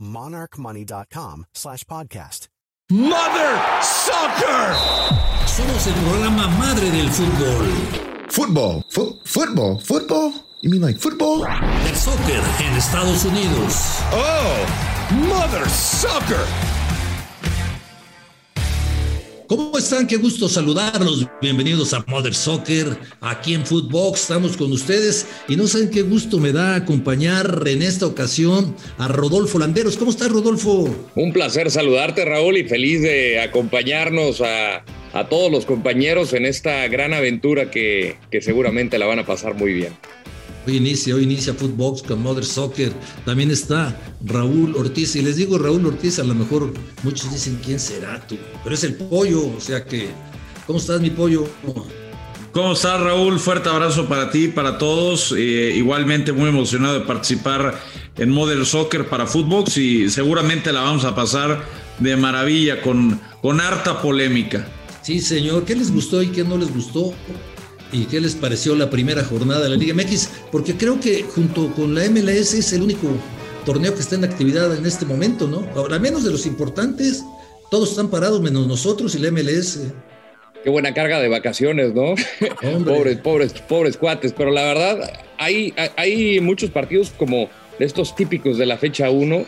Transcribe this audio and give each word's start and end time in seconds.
monarchmoney.com 0.00 1.46
slash 1.54 1.84
podcast. 1.84 2.46
Mother 2.90 3.56
Soccer. 3.82 4.74
Somos 5.46 5.86
el 5.86 5.94
programa 5.94 6.48
madre 6.58 6.90
del 6.90 7.08
fútbol. 7.08 7.68
Football. 8.30 8.84
Fo- 8.90 9.16
football. 9.24 9.78
Football? 9.80 10.32
You 10.62 10.70
mean 10.70 10.82
like 10.82 10.98
football? 10.98 11.46
El 11.86 11.96
soccer 11.96 12.42
en 12.60 12.76
Estados 12.76 13.24
Unidos. 13.24 14.00
Oh, 14.12 14.66
Mother 15.28 15.68
Soccer. 15.70 16.44
¿Cómo 19.50 19.76
están? 19.76 20.06
Qué 20.06 20.16
gusto 20.16 20.48
saludarlos. 20.48 21.26
Bienvenidos 21.42 21.92
a 21.92 22.04
Mother 22.06 22.36
Soccer. 22.36 22.96
Aquí 23.20 23.54
en 23.54 23.66
Footbox 23.66 24.20
estamos 24.20 24.56
con 24.56 24.70
ustedes 24.70 25.26
y 25.48 25.56
no 25.56 25.66
saben 25.66 25.90
qué 25.90 26.02
gusto 26.02 26.38
me 26.38 26.52
da 26.52 26.76
acompañar 26.76 27.64
en 27.66 27.82
esta 27.82 28.06
ocasión 28.06 28.76
a 28.96 29.08
Rodolfo 29.08 29.58
Landeros. 29.58 29.96
¿Cómo 29.96 30.12
estás, 30.12 30.30
Rodolfo? 30.30 30.88
Un 31.16 31.32
placer 31.32 31.68
saludarte, 31.68 32.24
Raúl, 32.24 32.58
y 32.58 32.68
feliz 32.68 33.02
de 33.02 33.40
acompañarnos 33.40 34.40
a, 34.40 34.84
a 35.14 35.28
todos 35.28 35.50
los 35.50 35.66
compañeros 35.66 36.32
en 36.32 36.46
esta 36.46 36.86
gran 36.86 37.12
aventura 37.12 37.72
que, 37.72 38.18
que 38.30 38.42
seguramente 38.42 39.00
la 39.00 39.06
van 39.06 39.18
a 39.18 39.26
pasar 39.26 39.54
muy 39.54 39.72
bien. 39.72 39.92
Hoy 40.66 40.76
inicia, 40.76 41.14
hoy 41.14 41.22
inicia 41.22 41.54
Footbox 41.54 42.02
con 42.02 42.22
Mother 42.22 42.44
Soccer. 42.44 42.92
También 43.24 43.50
está 43.50 43.98
Raúl 44.24 44.76
Ortiz. 44.76 45.16
Y 45.16 45.22
les 45.22 45.36
digo 45.36 45.58
Raúl 45.58 45.86
Ortiz, 45.86 46.18
a 46.18 46.24
lo 46.24 46.34
mejor 46.34 46.72
muchos 47.02 47.32
dicen 47.32 47.58
quién 47.64 47.80
será 47.80 48.20
tú, 48.26 48.36
pero 48.62 48.74
es 48.74 48.84
el 48.84 48.94
pollo. 48.94 49.46
O 49.56 49.60
sea 49.60 49.84
que, 49.84 50.10
¿cómo 50.66 50.78
estás, 50.78 51.00
mi 51.00 51.10
pollo? 51.10 51.48
¿Cómo 52.52 52.72
estás, 52.72 53.00
Raúl? 53.00 53.38
Fuerte 53.38 53.68
abrazo 53.70 54.06
para 54.06 54.30
ti, 54.30 54.48
para 54.48 54.76
todos. 54.76 55.32
Eh, 55.36 55.72
igualmente 55.76 56.32
muy 56.32 56.50
emocionado 56.50 56.98
de 56.98 57.06
participar 57.06 57.80
en 58.16 58.30
Model 58.30 58.66
Soccer 58.66 59.08
para 59.08 59.26
Footbox 59.26 59.78
y 59.78 60.10
seguramente 60.10 60.72
la 60.72 60.82
vamos 60.82 61.04
a 61.04 61.14
pasar 61.14 61.64
de 62.00 62.16
maravilla 62.16 62.82
con, 62.82 63.18
con 63.40 63.60
harta 63.60 64.02
polémica. 64.02 64.68
Sí, 65.00 65.20
señor. 65.20 65.64
¿Qué 65.64 65.74
les 65.74 65.90
gustó 65.90 66.22
y 66.22 66.28
qué 66.28 66.44
no 66.44 66.58
les 66.58 66.72
gustó? 66.74 67.14
¿Y 67.92 68.04
qué 68.04 68.20
les 68.20 68.34
pareció 68.36 68.74
la 68.76 68.88
primera 68.88 69.24
jornada 69.24 69.62
de 69.62 69.68
la 69.70 69.76
Liga 69.76 69.94
MX? 69.94 70.30
Porque 70.52 70.74
creo 70.76 71.00
que 71.00 71.22
junto 71.24 71.72
con 71.74 71.94
la 71.94 72.08
MLS 72.08 72.54
es 72.54 72.72
el 72.72 72.82
único 72.82 73.08
torneo 73.64 73.94
que 73.94 74.00
está 74.00 74.14
en 74.14 74.24
actividad 74.24 74.74
en 74.76 74.86
este 74.86 75.04
momento, 75.04 75.48
¿no? 75.48 75.66
Ahora, 75.74 75.98
menos 75.98 76.22
de 76.24 76.30
los 76.30 76.46
importantes, 76.46 77.24
todos 77.70 77.90
están 77.90 78.08
parados 78.08 78.40
menos 78.40 78.66
nosotros 78.66 79.14
y 79.14 79.18
la 79.18 79.30
MLS. 79.32 79.80
Qué 80.62 80.70
buena 80.70 80.94
carga 80.94 81.20
de 81.20 81.28
vacaciones, 81.28 81.94
¿no? 81.94 82.14
Pobres, 82.84 83.18
pobres, 83.18 83.52
pobres 83.68 83.96
cuates. 83.96 84.32
Pero 84.36 84.50
la 84.50 84.62
verdad, 84.62 85.12
hay, 85.38 85.74
hay- 85.96 86.38
muchos 86.40 86.70
partidos 86.70 87.10
como 87.16 87.48
estos 87.78 88.14
típicos 88.14 88.58
de 88.58 88.66
la 88.66 88.76
fecha 88.76 89.10
1, 89.10 89.46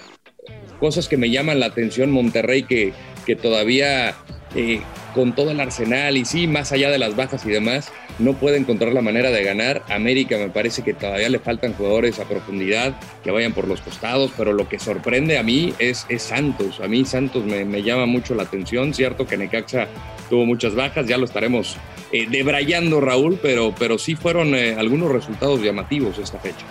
cosas 0.81 1.09
que 1.09 1.17
me 1.17 1.31
llaman 1.31 1.61
la 1.61 1.67
atención. 1.67 2.11
Monterrey 2.11 2.63
que, 2.65 2.93
que 3.27 3.37
todavía 3.37 4.15
eh, 4.55 4.81
con 5.15 5.35
todo 5.35 5.51
el 5.51 5.61
arsenal 5.61 6.17
y 6.17 6.25
sí, 6.25 6.47
más 6.47 6.73
allá 6.73 6.91
de 6.91 6.99
las 6.99 7.15
bajas 7.15 7.45
y 7.45 7.51
demás, 7.51 7.93
no 8.19 8.35
puede 8.35 8.57
encontrar 8.57 8.93
la 8.93 9.03
manera 9.03 9.31
de 9.31 9.43
ganar. 9.43 9.83
América 9.89 10.37
me 10.39 10.49
parece 10.49 10.83
que 10.83 10.95
todavía 10.95 11.29
le 11.29 11.39
faltan 11.39 11.75
jugadores 11.75 12.19
a 12.19 12.25
profundidad 12.25 12.99
que 13.23 13.31
vayan 13.31 13.53
por 13.53 13.69
los 13.69 13.81
costados, 13.81 14.33
pero 14.37 14.53
lo 14.53 14.69
que 14.69 14.79
sorprende 14.79 15.39
a 15.39 15.43
mí 15.43 15.75
es, 15.79 16.07
Santos. 16.19 16.81
A 16.81 16.89
mí 16.89 17.05
Santos 17.05 17.45
me, 17.45 17.83
llama 17.83 18.07
mucho 18.07 18.35
la 18.35 18.45
atención. 18.45 18.95
Cierto 18.95 19.27
que 19.27 19.37
Necaxa 19.37 19.89
tuvo 20.31 20.47
muchas 20.47 20.75
bajas, 20.75 21.07
ya 21.07 21.19
lo 21.19 21.25
estaremos 21.25 21.77
eh, 22.13 22.27
debrayando, 22.31 23.01
Raúl, 23.01 23.39
pero, 23.43 23.75
pero 23.79 23.99
sí 23.99 24.15
fueron 24.15 24.55
eh, 24.55 24.75
algunos 24.79 25.11
resultados 25.11 25.63
llamativos 25.63 26.19
esta 26.19 26.39
fecha. 26.39 26.67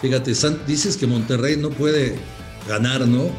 Fíjate, 0.00 0.32
dices 0.66 0.96
que 0.96 1.06
Monterrey 1.06 1.56
no 1.56 1.70
puede 1.70 2.14
ganar. 2.66 3.06
No, 3.06 3.30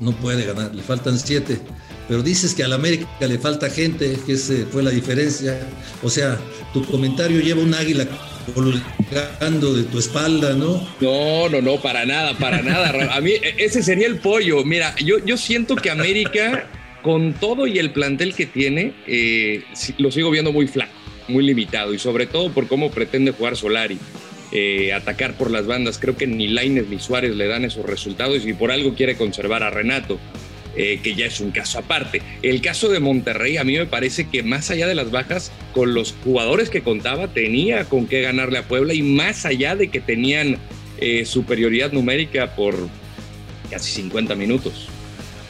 no 0.00 0.12
puede 0.12 0.46
ganar, 0.46 0.74
le 0.74 0.82
faltan 0.82 1.18
siete. 1.18 1.60
Pero 2.08 2.22
dices 2.22 2.54
que 2.54 2.62
al 2.62 2.72
América 2.72 3.06
le 3.20 3.38
falta 3.38 3.68
gente, 3.68 4.16
que 4.24 4.32
esa 4.34 4.54
fue 4.70 4.82
la 4.82 4.90
diferencia. 4.90 5.58
O 6.02 6.08
sea, 6.10 6.38
tu 6.72 6.84
comentario 6.84 7.40
lleva 7.40 7.60
un 7.62 7.74
águila 7.74 8.06
colgando 8.54 9.74
de 9.74 9.82
tu 9.84 9.98
espalda, 9.98 10.52
¿no? 10.54 10.86
No, 11.00 11.48
no, 11.48 11.60
no, 11.60 11.80
para 11.80 12.04
nada, 12.06 12.34
para 12.38 12.62
nada. 12.62 13.14
A 13.14 13.20
mí 13.20 13.32
e- 13.32 13.54
ese 13.58 13.82
sería 13.82 14.06
el 14.06 14.18
pollo. 14.18 14.64
Mira, 14.64 14.94
yo, 15.04 15.18
yo 15.24 15.36
siento 15.36 15.74
que 15.76 15.90
América, 15.90 16.68
con 17.02 17.32
todo 17.34 17.66
y 17.66 17.78
el 17.78 17.90
plantel 17.90 18.34
que 18.34 18.46
tiene, 18.46 18.94
eh, 19.06 19.64
lo 19.98 20.10
sigo 20.10 20.30
viendo 20.30 20.52
muy 20.52 20.68
flaco, 20.68 20.92
muy 21.28 21.44
limitado 21.44 21.92
y 21.92 21.98
sobre 21.98 22.26
todo 22.26 22.52
por 22.52 22.68
cómo 22.68 22.90
pretende 22.90 23.32
jugar 23.32 23.56
Solari. 23.56 23.98
eh, 24.52 24.92
atacar 24.92 25.34
por 25.36 25.50
las 25.50 25.66
bandas, 25.66 25.98
creo 25.98 26.16
que 26.16 26.28
ni 26.28 26.46
Laines 26.46 26.88
ni 26.88 27.00
Suárez 27.00 27.34
le 27.34 27.48
dan 27.48 27.64
esos 27.64 27.84
resultados 27.84 28.46
y 28.46 28.52
por 28.52 28.70
algo 28.70 28.94
quiere 28.94 29.16
conservar 29.16 29.64
a 29.64 29.70
Renato. 29.70 30.20
Eh, 30.76 31.00
que 31.02 31.14
ya 31.14 31.26
es 31.26 31.40
un 31.40 31.50
caso 31.50 31.78
aparte. 31.78 32.22
El 32.42 32.60
caso 32.60 32.88
de 32.88 33.00
Monterrey, 33.00 33.56
a 33.56 33.64
mí 33.64 33.76
me 33.76 33.86
parece 33.86 34.28
que 34.28 34.42
más 34.42 34.70
allá 34.70 34.86
de 34.86 34.94
las 34.94 35.10
bajas, 35.10 35.50
con 35.72 35.94
los 35.94 36.14
jugadores 36.24 36.70
que 36.70 36.82
contaba, 36.82 37.28
tenía 37.28 37.84
con 37.86 38.06
qué 38.06 38.22
ganarle 38.22 38.58
a 38.58 38.68
Puebla 38.68 38.94
y 38.94 39.02
más 39.02 39.46
allá 39.46 39.74
de 39.74 39.88
que 39.88 40.00
tenían 40.00 40.58
eh, 40.98 41.24
superioridad 41.24 41.92
numérica 41.92 42.54
por 42.54 42.74
casi 43.70 43.92
50 44.02 44.34
minutos. 44.34 44.88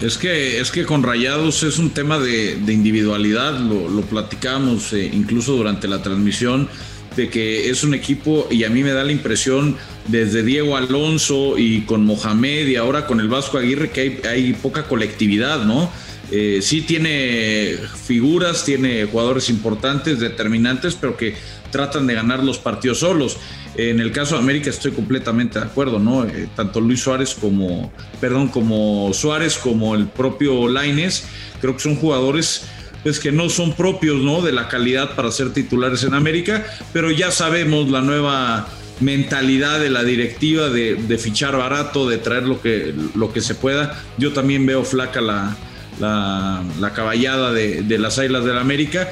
Es 0.00 0.18
que, 0.18 0.60
es 0.60 0.70
que 0.70 0.84
con 0.84 1.02
Rayados 1.02 1.62
es 1.62 1.78
un 1.78 1.90
tema 1.90 2.18
de, 2.18 2.58
individualidad, 2.68 3.58
lo, 3.58 3.88
lo 3.88 4.02
platicamos 4.02 4.92
eh, 4.92 5.10
incluso 5.12 5.54
durante 5.54 5.88
la 5.88 6.02
transmisión, 6.02 6.68
de 7.16 7.30
que 7.30 7.70
es 7.70 7.82
un 7.82 7.94
equipo 7.94 8.46
y 8.50 8.64
a 8.64 8.70
mí 8.70 8.82
me 8.82 8.92
da 8.92 9.02
la 9.02 9.12
impresión 9.12 9.76
desde 10.08 10.42
Diego 10.42 10.76
Alonso 10.76 11.58
y 11.58 11.82
con 11.82 12.04
Mohamed 12.04 12.66
y 12.66 12.76
ahora 12.76 13.06
con 13.06 13.20
el 13.20 13.28
Vasco 13.28 13.58
Aguirre 13.58 13.90
que 13.90 14.20
hay, 14.28 14.52
poca 14.54 14.84
colectividad, 14.84 15.64
¿no? 15.64 15.90
Eh, 16.30 16.58
sí 16.60 16.82
tiene 16.82 17.76
figuras, 18.04 18.64
tiene 18.64 19.04
jugadores 19.04 19.48
importantes, 19.48 20.18
determinantes, 20.18 20.96
pero 21.00 21.16
que 21.16 21.34
tratan 21.70 22.06
de 22.06 22.14
ganar 22.14 22.42
los 22.42 22.58
partidos 22.58 22.98
solos. 22.98 23.36
En 23.76 24.00
el 24.00 24.10
caso 24.10 24.34
de 24.34 24.40
América 24.40 24.70
estoy 24.70 24.92
completamente 24.92 25.58
de 25.58 25.66
acuerdo, 25.66 25.98
¿no? 25.98 26.24
Eh, 26.24 26.48
tanto 26.56 26.80
Luis 26.80 27.00
Suárez 27.00 27.34
como, 27.34 27.92
perdón, 28.20 28.48
como 28.48 29.12
Suárez 29.12 29.58
como 29.58 29.94
el 29.94 30.06
propio 30.06 30.68
Laines, 30.68 31.26
creo 31.60 31.74
que 31.74 31.82
son 31.82 31.96
jugadores 31.96 32.66
pues 33.02 33.20
que 33.20 33.30
no 33.30 33.48
son 33.48 33.74
propios, 33.74 34.16
¿no? 34.16 34.42
De 34.42 34.50
la 34.50 34.66
calidad 34.66 35.14
para 35.14 35.30
ser 35.30 35.52
titulares 35.52 36.02
en 36.02 36.14
América, 36.14 36.66
pero 36.92 37.12
ya 37.12 37.30
sabemos 37.30 37.88
la 37.88 38.00
nueva 38.00 38.66
mentalidad 39.00 39.80
de 39.80 39.90
la 39.90 40.04
directiva 40.04 40.68
de, 40.68 41.18
fichar 41.18 41.56
barato, 41.56 42.08
de 42.08 42.18
traer 42.18 42.44
lo 42.44 42.60
que, 42.60 42.94
lo 43.14 43.32
que 43.32 43.40
se 43.40 43.54
pueda. 43.54 44.02
Yo 44.18 44.32
también 44.32 44.64
veo 44.66 44.84
flaca 44.84 45.20
la, 45.20 45.56
la, 45.98 46.92
caballada 46.94 47.52
de, 47.52 47.98
las 47.98 48.18
Águilas 48.18 48.44
del 48.44 48.54
la 48.54 48.60
América. 48.60 49.08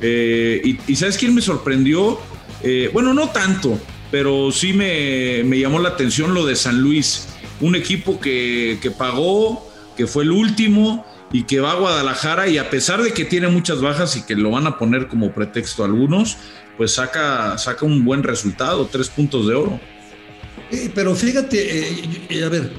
Eh, 0.00 0.76
y, 0.86 0.96
¿sabes 0.96 1.16
quién 1.16 1.34
me 1.34 1.40
sorprendió? 1.40 2.18
Eh, 2.62 2.90
bueno, 2.92 3.14
no 3.14 3.30
tanto, 3.30 3.78
pero 4.10 4.50
sí 4.52 4.72
me, 4.72 5.42
llamó 5.58 5.78
la 5.80 5.90
atención 5.90 6.34
lo 6.34 6.46
de 6.46 6.56
San 6.56 6.80
Luis, 6.80 7.28
un 7.60 7.74
equipo 7.76 8.20
que, 8.20 8.78
que 8.80 8.90
pagó, 8.90 9.70
que 9.96 10.06
fue 10.06 10.24
el 10.24 10.32
último 10.32 11.04
y 11.32 11.44
que 11.44 11.60
va 11.60 11.72
a 11.72 11.76
Guadalajara 11.76 12.48
y 12.48 12.58
a 12.58 12.70
pesar 12.70 13.02
de 13.02 13.12
que 13.12 13.24
tiene 13.24 13.48
muchas 13.48 13.80
bajas 13.80 14.16
y 14.16 14.22
que 14.22 14.36
lo 14.36 14.50
van 14.50 14.66
a 14.66 14.78
poner 14.78 15.08
como 15.08 15.32
pretexto 15.32 15.84
algunos, 15.84 16.36
pues 16.76 16.92
saca, 16.92 17.58
saca 17.58 17.84
un 17.84 18.04
buen 18.04 18.22
resultado, 18.22 18.88
tres 18.90 19.08
puntos 19.08 19.46
de 19.46 19.54
oro. 19.54 19.80
pero 20.94 21.14
fíjate, 21.14 22.24
a 22.44 22.48
ver, 22.48 22.70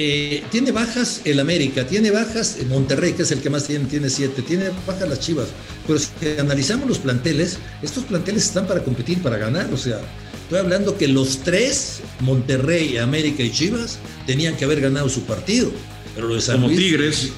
eh, 0.00 0.44
tiene 0.52 0.70
bajas 0.70 1.22
el 1.24 1.40
América, 1.40 1.84
tiene 1.84 2.12
bajas 2.12 2.58
Monterrey, 2.68 3.14
que 3.14 3.22
es 3.22 3.32
el 3.32 3.40
que 3.40 3.50
más 3.50 3.66
tiene, 3.66 3.86
tiene 3.86 4.08
siete, 4.08 4.42
tiene 4.42 4.70
bajas 4.86 5.08
las 5.08 5.18
Chivas. 5.18 5.48
Pero 5.88 5.98
si 5.98 6.08
analizamos 6.38 6.86
los 6.86 6.98
planteles, 6.98 7.58
estos 7.82 8.04
planteles 8.04 8.44
están 8.44 8.68
para 8.68 8.84
competir, 8.84 9.20
para 9.20 9.38
ganar. 9.38 9.72
O 9.72 9.76
sea, 9.76 9.98
estoy 10.44 10.60
hablando 10.60 10.96
que 10.96 11.08
los 11.08 11.38
tres, 11.38 12.00
Monterrey, 12.20 12.96
América 12.98 13.42
y 13.42 13.50
Chivas, 13.50 13.98
tenían 14.24 14.56
que 14.56 14.66
haber 14.66 14.80
ganado 14.80 15.08
su 15.08 15.22
partido. 15.22 15.72
Pero 16.14 16.28
lo 16.28 16.36
de 16.36 16.52
Como 16.52 16.68
Tigres. 16.68 17.32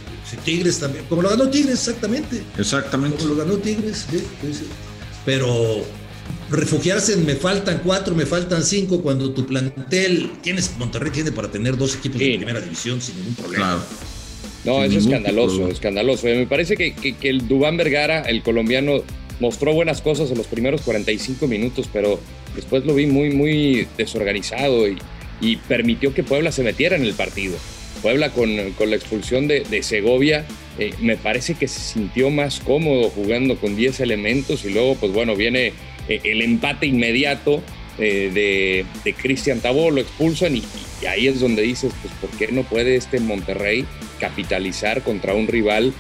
Tigres 0.45 0.79
también. 0.79 1.05
Como 1.09 1.23
lo 1.23 1.31
ganó 1.31 1.49
Tigres, 1.49 1.75
exactamente. 1.75 2.43
Exactamente. 2.57 3.19
Como 3.19 3.35
lo 3.35 3.37
ganó 3.37 3.57
Tigres. 3.59 4.07
Pero 5.25 5.85
refugiarse 6.51 7.15
en 7.15 7.27
me 7.27 7.35
faltan 7.35 7.81
cuatro, 7.85 8.15
me 8.15 8.27
faltan 8.27 8.63
cinco, 8.63 9.03
cuando 9.03 9.33
tu 9.33 9.47
plantel, 9.47 10.31
tienes, 10.43 10.73
Monterrey 10.79 11.11
tiene 11.11 11.33
para 11.33 11.51
tener 11.51 11.77
dos 11.77 11.97
equipos 11.97 12.19
de 12.19 12.37
primera 12.37 12.61
división 12.61 13.01
sin 13.01 13.17
ningún 13.17 13.35
problema. 13.35 13.83
No, 14.65 14.85
es 14.85 14.95
escandaloso, 14.95 15.69
escandaloso. 15.69 16.27
Me 16.27 16.47
parece 16.47 16.77
que, 16.77 17.15
el 17.23 17.49
Dubán 17.49 17.77
Vergara, 17.77 18.23
el 18.23 18.43
colombiano, 18.43 19.03
mostró 19.39 19.73
buenas 19.73 20.03
cosas 20.03 20.31
en 20.31 20.39
los 20.39 20.47
primeros 20.47 20.83
45 20.83 21.47
minutos, 21.47 21.89
pero 21.91 22.21
después 22.55 22.85
lo 22.85 22.95
vi 22.95 23.07
muy, 23.07 23.31
muy 23.31 23.89
desorganizado 23.97 24.87
y, 24.89 24.99
permitió 25.69 26.13
que 26.13 26.23
Puebla 26.23 26.53
se 26.53 26.63
metiera 26.63 26.97
en 26.97 27.03
el 27.03 27.15
partido. 27.15 27.57
Puebla 28.02 28.31
con, 28.31 28.56
la 28.56 28.97
expulsión 28.97 29.49
de, 29.49 29.82
Segovia, 29.82 30.47
eh, 30.79 30.93
me 31.00 31.17
parece 31.17 31.55
que 31.55 31.69
se 31.69 31.81
sintió 31.81 32.31
más 32.31 32.61
cómodo 32.61 33.11
jugando 33.11 33.56
con 33.56 33.76
10 33.76 34.00
elementos 34.00 34.64
y 34.64 34.70
luego, 34.70 34.94
pues 34.97 35.12
bueno, 35.12 35.37
viene 35.37 35.73
eh, 36.08 36.20
el 36.25 36.43
empate 36.43 36.87
inmediato 36.87 37.62
eh, 37.99 38.31
de, 38.32 38.85
de 39.05 39.14
Cristian 39.14 39.61
Tabó, 39.61 39.91
lo 39.91 40.00
expulsan 40.00 40.56
y, 40.56 40.62
ahí 41.06 41.29
es 41.29 41.41
donde 41.41 41.62
dices, 41.62 41.93
pues 42.02 42.12
¿por 42.20 42.31
qué 42.38 42.52
no 42.52 42.62
puede 42.62 42.97
este 42.97 43.20
Monterrey 43.20 43.85
capitalizar 44.19 45.02
contra 45.02 45.35
un 45.35 45.47
rival? 45.47 45.93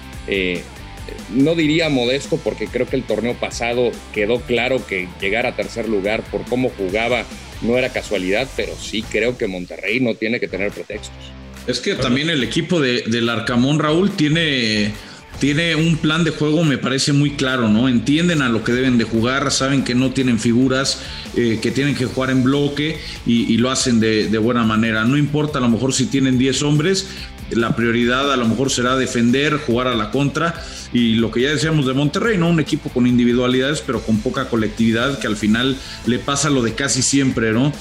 No 1.30 1.54
diría 1.56 1.88
modesto 1.88 2.36
porque 2.36 2.66
creo 2.66 2.86
que 2.86 2.94
el 2.94 3.02
torneo 3.02 3.34
pasado 3.34 3.90
quedó 4.12 4.40
claro 4.40 4.86
que 4.86 5.08
llegar 5.20 5.46
a 5.46 5.56
tercer 5.56 5.88
lugar 5.88 6.22
por 6.30 6.44
cómo 6.44 6.70
jugaba 6.70 7.24
no 7.62 7.76
era 7.76 7.90
casualidad, 7.90 8.48
pero 8.56 8.74
sí 8.76 9.02
creo 9.02 9.36
que 9.36 9.46
Monterrey 9.46 10.00
no 10.00 10.14
tiene 10.14 10.40
que 10.40 10.48
tener 10.48 10.70
pretextos. 10.70 11.32
Es 11.66 11.80
que 11.80 11.94
también 11.94 12.30
el 12.30 12.42
equipo 12.42 12.80
de, 12.80 13.04
del 13.06 13.28
Arcamón 13.28 13.78
Raúl 13.78 14.10
tiene 14.10 14.92
tiene 15.40 15.74
un 15.74 15.96
plan 15.96 16.22
de 16.22 16.30
juego, 16.30 16.64
me 16.64 16.76
parece 16.76 17.14
muy 17.14 17.30
claro, 17.30 17.68
¿no? 17.68 17.88
Entienden 17.88 18.42
a 18.42 18.50
lo 18.50 18.62
que 18.62 18.72
deben 18.72 18.98
de 18.98 19.04
jugar, 19.04 19.50
saben 19.50 19.84
que 19.84 19.94
no 19.94 20.10
tienen 20.10 20.38
figuras, 20.38 21.00
eh, 21.34 21.58
que 21.62 21.70
tienen 21.70 21.94
que 21.94 22.04
jugar 22.04 22.30
en 22.30 22.44
bloque 22.44 23.00
y, 23.24 23.56
lo 23.56 23.70
hacen 23.70 24.00
de, 24.00 24.38
buena 24.38 24.64
manera. 24.64 25.04
No 25.04 25.16
importa 25.16 25.58
a 25.58 25.62
lo 25.62 25.70
mejor 25.70 25.94
si 25.94 26.06
tienen 26.06 26.36
10 26.36 26.62
hombres, 26.62 27.08
la 27.50 27.74
prioridad 27.74 28.30
a 28.30 28.36
lo 28.36 28.46
mejor 28.46 28.70
será 28.70 28.96
defender, 28.96 29.56
jugar 29.56 29.88
a 29.88 29.94
la 29.94 30.10
contra 30.10 30.62
y 30.92 31.14
lo 31.14 31.30
que 31.30 31.40
ya 31.40 31.50
decíamos 31.50 31.86
de 31.86 31.94
Monterrey, 31.94 32.36
¿no? 32.36 32.50
Un 32.50 32.60
equipo 32.60 32.90
con 32.90 33.06
individualidades 33.06 33.80
pero 33.80 34.02
con 34.02 34.18
poca 34.18 34.48
colectividad 34.48 35.18
que 35.18 35.26
al 35.26 35.36
final 35.36 35.76
le 36.06 36.18
pasa 36.18 36.50
lo 36.50 36.62
de 36.62 36.74
casi 36.74 37.00
siempre, 37.00 37.52
¿no? 37.52 37.72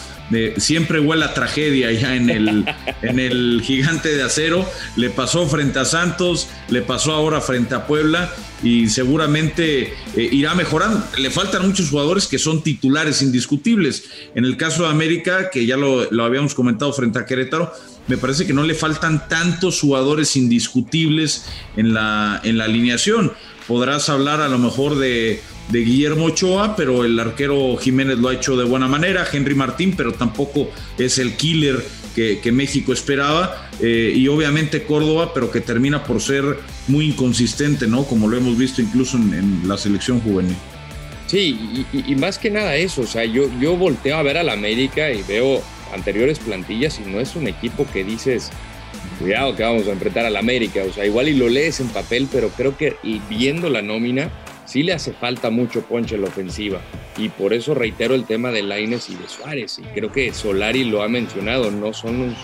Siempre 0.58 1.00
huele 1.00 1.26
a 1.26 1.34
tragedia 1.34 1.92
ya 1.92 2.16
en 2.16 2.30
el, 2.30 2.66
en 3.02 3.20
el 3.20 3.62
gigante 3.64 4.16
de 4.16 4.24
acero. 4.24 4.70
Le 4.96 5.10
pasó 5.10 5.48
frente 5.48 5.80
a 5.80 5.86
Santos, 5.86 6.48
le 6.70 6.82
pasó 6.82 7.14
ahora 7.14 7.42
frente 7.42 7.76
a 7.76 7.88
Puebla 7.88 8.32
y 8.64 8.90
seguramente 8.90 9.94
eh, 10.16 10.30
irá 10.32 10.56
mejorando. 10.56 11.04
Le 11.18 11.30
faltan 11.30 11.68
muchos 11.68 11.90
jugadores 11.90 12.28
que 12.28 12.40
son 12.40 12.64
titulares 12.64 13.22
indiscutibles. 13.22 14.06
En 14.36 14.46
el 14.46 14.58
caso 14.58 14.84
de 14.84 14.90
América, 14.90 15.50
que 15.50 15.66
ya 15.66 15.78
lo, 15.78 16.10
lo 16.12 16.24
habíamos 16.24 16.54
comentado 16.54 16.92
frente 16.94 17.20
a 17.20 17.26
Querétaro, 17.26 17.72
me 18.08 18.18
parece 18.18 18.48
que 18.48 18.54
no 18.54 18.64
le 18.64 18.74
faltan 18.74 19.28
tantos 19.30 19.80
jugadores 19.80 20.36
indiscutibles 20.36 21.46
en 21.78 21.94
la, 21.94 22.42
en 22.44 22.58
la 22.58 22.66
alineación. 22.66 23.32
Podrás 23.68 24.10
hablar 24.10 24.42
a 24.42 24.50
lo 24.50 24.58
mejor 24.58 24.98
de, 24.98 25.44
de 25.70 25.80
Guillermo 25.80 26.26
Ochoa, 26.26 26.76
pero 26.76 27.06
el 27.06 27.20
arquero 27.20 27.78
Jiménez 27.78 28.18
lo 28.18 28.30
ha 28.30 28.34
hecho 28.34 28.58
de 28.58 28.66
buena 28.66 28.88
manera, 28.88 29.26
Henry 29.32 29.56
Martín, 29.56 29.94
pero 29.96 30.14
tampoco 30.14 30.70
es 30.98 31.20
el 31.20 31.36
killer 31.36 31.84
que, 32.16 32.52
México 32.52 32.92
esperaba, 32.92 33.70
eh, 33.80 34.12
y 34.14 34.28
obviamente 34.28 34.84
Córdoba, 34.84 35.34
pero 35.34 35.52
que 35.52 35.62
termina 35.62 36.04
por 36.04 36.22
ser 36.22 36.44
muy 36.88 37.06
inconsistente, 37.06 37.88
¿no? 37.88 38.04
Como 38.04 38.28
lo 38.28 38.36
hemos 38.36 38.58
visto 38.58 38.82
incluso 38.82 39.16
en, 39.16 39.62
la 39.66 39.78
selección 39.78 40.20
juvenil. 40.20 40.56
Sí, 41.28 41.86
y, 41.94 42.16
más 42.16 42.38
que 42.38 42.50
nada 42.50 42.76
eso, 42.76 43.02
o 43.02 43.08
sea, 43.08 43.24
yo, 43.24 43.50
yo 43.62 43.78
volteo 43.78 44.18
a 44.18 44.24
ver 44.24 44.38
al 44.38 44.50
América 44.50 45.12
y 45.12 45.22
veo 45.24 45.64
anteriores 45.94 46.40
plantillas 46.40 47.00
y 47.00 47.10
no 47.10 47.20
es 47.20 47.36
un 47.36 47.48
equipo 47.48 47.86
que 47.94 48.04
dices, 48.04 48.50
cuidado 49.20 49.56
que 49.56 49.64
vamos 49.64 49.88
a 49.88 49.92
enfrentar 49.92 50.26
al 50.26 50.36
América, 50.36 50.82
o 50.90 50.92
sea, 50.92 51.06
igual 51.06 51.30
y 51.30 51.36
lo 51.36 51.48
lees 51.48 51.80
en 51.80 51.88
papel, 51.90 52.28
pero 52.32 52.50
creo 52.50 52.76
que 52.76 52.96
viendo 53.30 53.70
la 53.70 53.82
nómina, 53.82 54.30
sí 54.70 54.84
le 54.84 54.94
hace 54.94 55.14
falta 55.14 55.50
mucho 55.50 55.82
ponche 55.82 56.16
en 56.16 56.22
la 56.22 56.28
ofensiva. 56.28 56.80
Y 57.18 57.30
por 57.30 57.54
eso 57.54 57.74
reitero 57.74 58.14
el 58.14 58.26
tema 58.26 58.52
de 58.52 58.62
Laines 58.62 59.10
y 59.10 59.16
de 59.16 59.28
Suárez. 59.28 59.80
Y 59.80 59.82
creo 59.96 60.12
que 60.12 60.32
Solari 60.34 60.84
lo 60.84 61.02
ha 61.02 61.10
mencionado, 61.10 61.72
no 61.72 61.92
son 61.92 62.36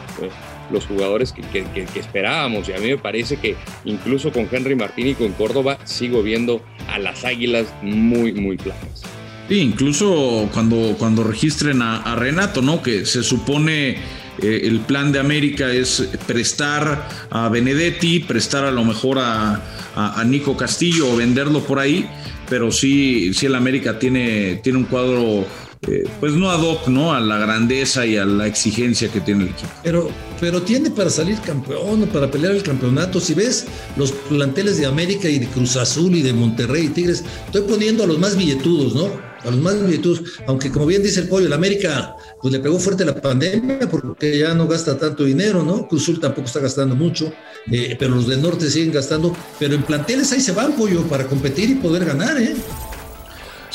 los, 0.72 0.84
eh, 0.84 0.88
jugadores 0.88 1.32
que, 1.32 1.86
esperábamos. 1.96 2.68
Y 2.68 2.74
a 2.74 2.80
mí 2.80 2.88
me 2.88 2.98
parece 2.98 3.38
que 3.38 3.56
incluso 3.86 4.32
con 4.32 4.50
Henry 4.52 4.76
Martín 4.76 5.08
y 5.08 5.14
con 5.14 5.32
Córdoba 5.34 5.78
sigo 5.84 6.24
viendo 6.24 6.62
a 6.90 6.98
las 6.98 7.24
águilas 7.24 7.68
muy, 7.84 8.34
muy 8.34 8.58
claras. 8.58 9.04
Sí, 9.48 9.60
incluso 9.60 10.50
cuando, 10.52 10.96
cuando 10.98 11.24
registren 11.24 11.84
a, 11.84 12.16
Renato, 12.16 12.64
¿no? 12.64 12.82
Que 12.82 13.06
se 13.06 13.22
supone 13.22 13.98
eh, 14.42 14.62
el 14.64 14.80
plan 14.80 15.12
de 15.12 15.20
América 15.20 15.72
es 15.72 16.10
prestar 16.26 17.08
a 17.30 17.48
Benedetti, 17.50 18.22
prestar 18.22 18.66
a 18.66 18.72
lo 18.72 18.84
mejor 18.84 19.20
a, 19.20 19.62
a, 19.96 20.24
Nico 20.24 20.58
Castillo 20.58 21.12
o 21.12 21.16
venderlo 21.16 21.62
por 21.62 21.80
ahí, 21.80 22.08
pero 22.50 22.72
sí, 22.72 23.34
sí 23.34 23.46
el 23.46 23.56
América 23.56 23.98
tiene, 23.98 24.56
tiene 24.64 24.80
un 24.80 24.86
cuadro, 24.86 25.46
eh, 25.88 26.04
pues 26.20 26.34
no 26.34 26.52
ad 26.52 26.62
hoc, 26.62 26.88
¿no? 26.88 27.14
A 27.14 27.20
la 27.20 27.38
grandeza 27.38 28.06
y 28.06 28.18
a 28.18 28.26
la 28.26 28.48
exigencia 28.48 29.10
que 29.10 29.22
tiene 29.22 29.44
el 29.44 29.50
equipo. 29.50 29.70
Pero, 29.84 30.10
pero 30.40 30.62
tiene 30.62 30.92
para 30.92 31.10
salir 31.10 31.40
campeón, 31.40 32.08
para 32.12 32.30
pelear 32.30 32.54
el 32.54 32.64
campeonato. 32.64 33.20
Si 33.20 33.34
ves 33.34 33.66
los 33.96 34.12
planteles 34.12 34.78
de 34.78 34.86
América 34.86 35.30
y 35.30 35.40
de 35.40 35.48
Cruz 35.48 35.76
Azul 35.78 36.16
y 36.16 36.22
de 36.22 36.34
Monterrey 36.34 36.86
y 36.86 36.90
Tigres, 36.90 37.24
estoy 37.46 37.62
poniendo 37.62 38.04
a 38.04 38.08
los 38.08 38.20
más 38.20 38.36
billetudos, 38.36 38.96
¿no? 38.96 39.35
A 39.46 39.52
los 39.52 39.60
más 39.60 39.86
billetudos, 39.86 40.22
aunque 40.48 40.72
como 40.72 40.86
bien 40.86 41.04
dice 41.04 41.22
el 41.22 41.28
pollo, 41.28 41.48
el 41.48 41.54
América 41.54 42.16
pues 42.42 42.52
le 42.54 42.60
pegó 42.60 42.80
fuerte 42.80 43.06
la 43.06 43.20
pandemia 43.20 43.80
porque 43.90 44.38
ya 44.38 44.54
no 44.54 44.68
gasta 44.68 44.98
tanto 44.98 45.24
dinero, 45.24 45.64
¿no? 45.64 45.88
Cruzul 45.88 46.20
tampoco 46.20 46.48
está 46.48 46.60
gastando 46.60 46.96
mucho, 46.96 47.32
eh, 47.72 47.96
pero 47.98 48.16
los 48.16 48.28
del 48.28 48.42
norte 48.42 48.70
siguen 48.70 48.92
gastando, 48.92 49.36
pero 49.60 49.76
en 49.76 49.84
planteles 49.84 50.32
ahí 50.32 50.42
se 50.42 50.52
van, 50.52 50.74
pollo, 50.74 51.04
para 51.04 51.28
competir 51.28 51.70
y 51.70 51.76
poder 51.76 52.06
ganar, 52.06 52.38
¿eh? 52.38 52.56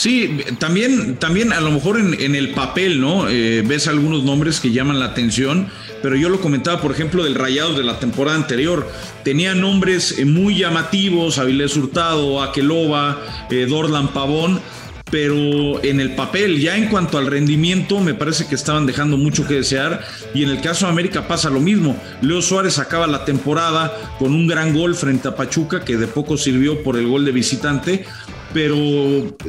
Sí, 0.00 0.38
también, 0.58 1.16
también 1.16 1.52
a 1.52 1.60
lo 1.60 1.70
mejor 1.70 2.00
en, 2.00 2.34
el 2.34 2.52
papel, 2.52 3.00
¿no? 3.00 3.28
Eh, 3.28 3.62
ves 3.66 3.86
algunos 3.86 4.24
nombres 4.24 4.58
que 4.58 4.70
llaman 4.70 4.98
la 4.98 5.06
atención, 5.06 5.68
pero 6.02 6.16
yo 6.16 6.30
lo 6.30 6.40
comentaba, 6.40 6.80
por 6.80 6.92
ejemplo, 6.92 7.22
del 7.22 7.34
Rayados 7.34 7.76
de 7.76 7.84
la 7.84 7.98
temporada 7.98 8.36
anterior. 8.36 8.90
Tenía 9.24 9.54
nombres 9.54 10.18
eh, 10.18 10.24
muy 10.24 10.56
llamativos, 10.56 11.38
Avilés 11.38 11.76
Hurtado, 11.76 12.42
Aqueloba, 12.42 13.20
Dorlan 13.68 14.14
Pavón, 14.14 14.62
pero 15.10 15.82
en 15.82 16.00
el 16.00 16.14
papel, 16.14 16.60
ya 16.60 16.76
en 16.76 16.88
cuanto 16.88 17.18
al 17.18 17.26
rendimiento, 17.26 18.00
me 18.00 18.14
parece 18.14 18.46
que 18.46 18.54
estaban 18.54 18.86
dejando 18.86 19.16
mucho 19.16 19.46
que 19.46 19.54
desear. 19.54 20.04
Y 20.34 20.44
en 20.44 20.50
el 20.50 20.60
caso 20.60 20.86
de 20.86 20.92
América 20.92 21.26
pasa 21.26 21.50
lo 21.50 21.60
mismo. 21.60 22.00
Leo 22.22 22.40
Suárez 22.40 22.78
acaba 22.78 23.06
la 23.06 23.24
temporada 23.24 23.92
con 24.18 24.32
un 24.32 24.46
gran 24.46 24.72
gol 24.72 24.94
frente 24.94 25.28
a 25.28 25.34
Pachuca, 25.34 25.84
que 25.84 25.96
de 25.96 26.06
poco 26.06 26.36
sirvió 26.36 26.82
por 26.82 26.96
el 26.96 27.08
gol 27.08 27.24
de 27.24 27.32
visitante, 27.32 28.04
pero 28.52 28.76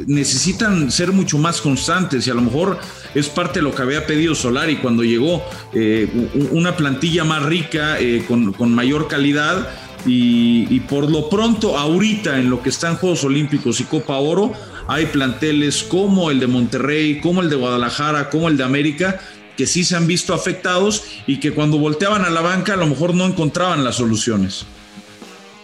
necesitan 0.06 0.90
ser 0.90 1.12
mucho 1.12 1.38
más 1.38 1.60
constantes 1.60 2.26
y 2.26 2.30
a 2.30 2.34
lo 2.34 2.42
mejor 2.42 2.78
es 3.14 3.28
parte 3.28 3.58
de 3.58 3.64
lo 3.64 3.74
que 3.74 3.82
había 3.82 4.06
pedido 4.06 4.34
Solari 4.34 4.76
cuando 4.76 5.02
llegó, 5.02 5.44
eh, 5.74 6.08
una 6.50 6.76
plantilla 6.76 7.24
más 7.24 7.42
rica, 7.44 7.98
eh, 8.00 8.24
con, 8.26 8.74
mayor 8.74 9.06
calidad. 9.08 9.68
Y, 10.04 10.66
y, 10.68 10.80
por 10.80 11.08
lo 11.08 11.28
pronto, 11.28 11.78
ahorita 11.78 12.40
en 12.40 12.50
lo 12.50 12.60
que 12.60 12.70
están 12.70 12.96
Juegos 12.96 13.22
Olímpicos 13.22 13.78
y 13.78 13.84
Copa 13.84 14.16
Oro, 14.16 14.52
hay 14.88 15.06
planteles 15.06 15.82
como 15.82 16.30
el 16.30 16.40
de 16.40 16.46
Monterrey, 16.46 17.20
como 17.20 17.42
el 17.42 17.50
de 17.50 17.56
Guadalajara, 17.56 18.30
como 18.30 18.48
el 18.48 18.56
de 18.56 18.64
América, 18.64 19.20
que 19.56 19.66
sí 19.66 19.84
se 19.84 19.96
han 19.96 20.06
visto 20.06 20.34
afectados 20.34 21.04
y 21.26 21.38
que 21.40 21.52
cuando 21.52 21.78
volteaban 21.78 22.24
a 22.24 22.30
la 22.30 22.40
banca 22.40 22.74
a 22.74 22.76
lo 22.76 22.86
mejor 22.86 23.14
no 23.14 23.26
encontraban 23.26 23.84
las 23.84 23.96
soluciones. 23.96 24.64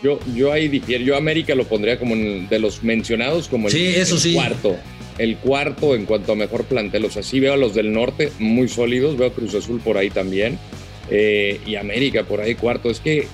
Yo, 0.02 0.20
yo 0.34 0.52
ahí 0.52 0.68
difiero. 0.68 1.04
Yo 1.04 1.16
América 1.16 1.54
lo 1.54 1.64
pondría 1.64 1.98
como 1.98 2.14
de 2.14 2.58
los 2.58 2.82
mencionados 2.84 3.48
como 3.48 3.68
el, 3.68 3.72
sí, 3.72 3.86
eso 3.86 4.14
el 4.14 4.20
sí. 4.20 4.34
cuarto. 4.34 4.76
El 5.18 5.36
cuarto 5.38 5.96
en 5.96 6.04
cuanto 6.04 6.32
a 6.32 6.36
mejor 6.36 6.64
plantel. 6.64 7.04
O 7.04 7.10
sea, 7.10 7.24
sí 7.24 7.40
veo 7.40 7.54
a 7.54 7.56
los 7.56 7.74
del 7.74 7.92
norte 7.92 8.30
muy 8.38 8.68
sólidos. 8.68 9.16
Veo 9.16 9.28
a 9.28 9.32
Cruz 9.32 9.54
Azul 9.54 9.80
por 9.80 9.96
ahí 9.96 10.10
también. 10.10 10.58
Eh, 11.10 11.60
y 11.66 11.74
América 11.74 12.22
por 12.22 12.40
ahí 12.40 12.54
cuarto. 12.54 12.90
Es 12.90 13.00
que 13.00 13.26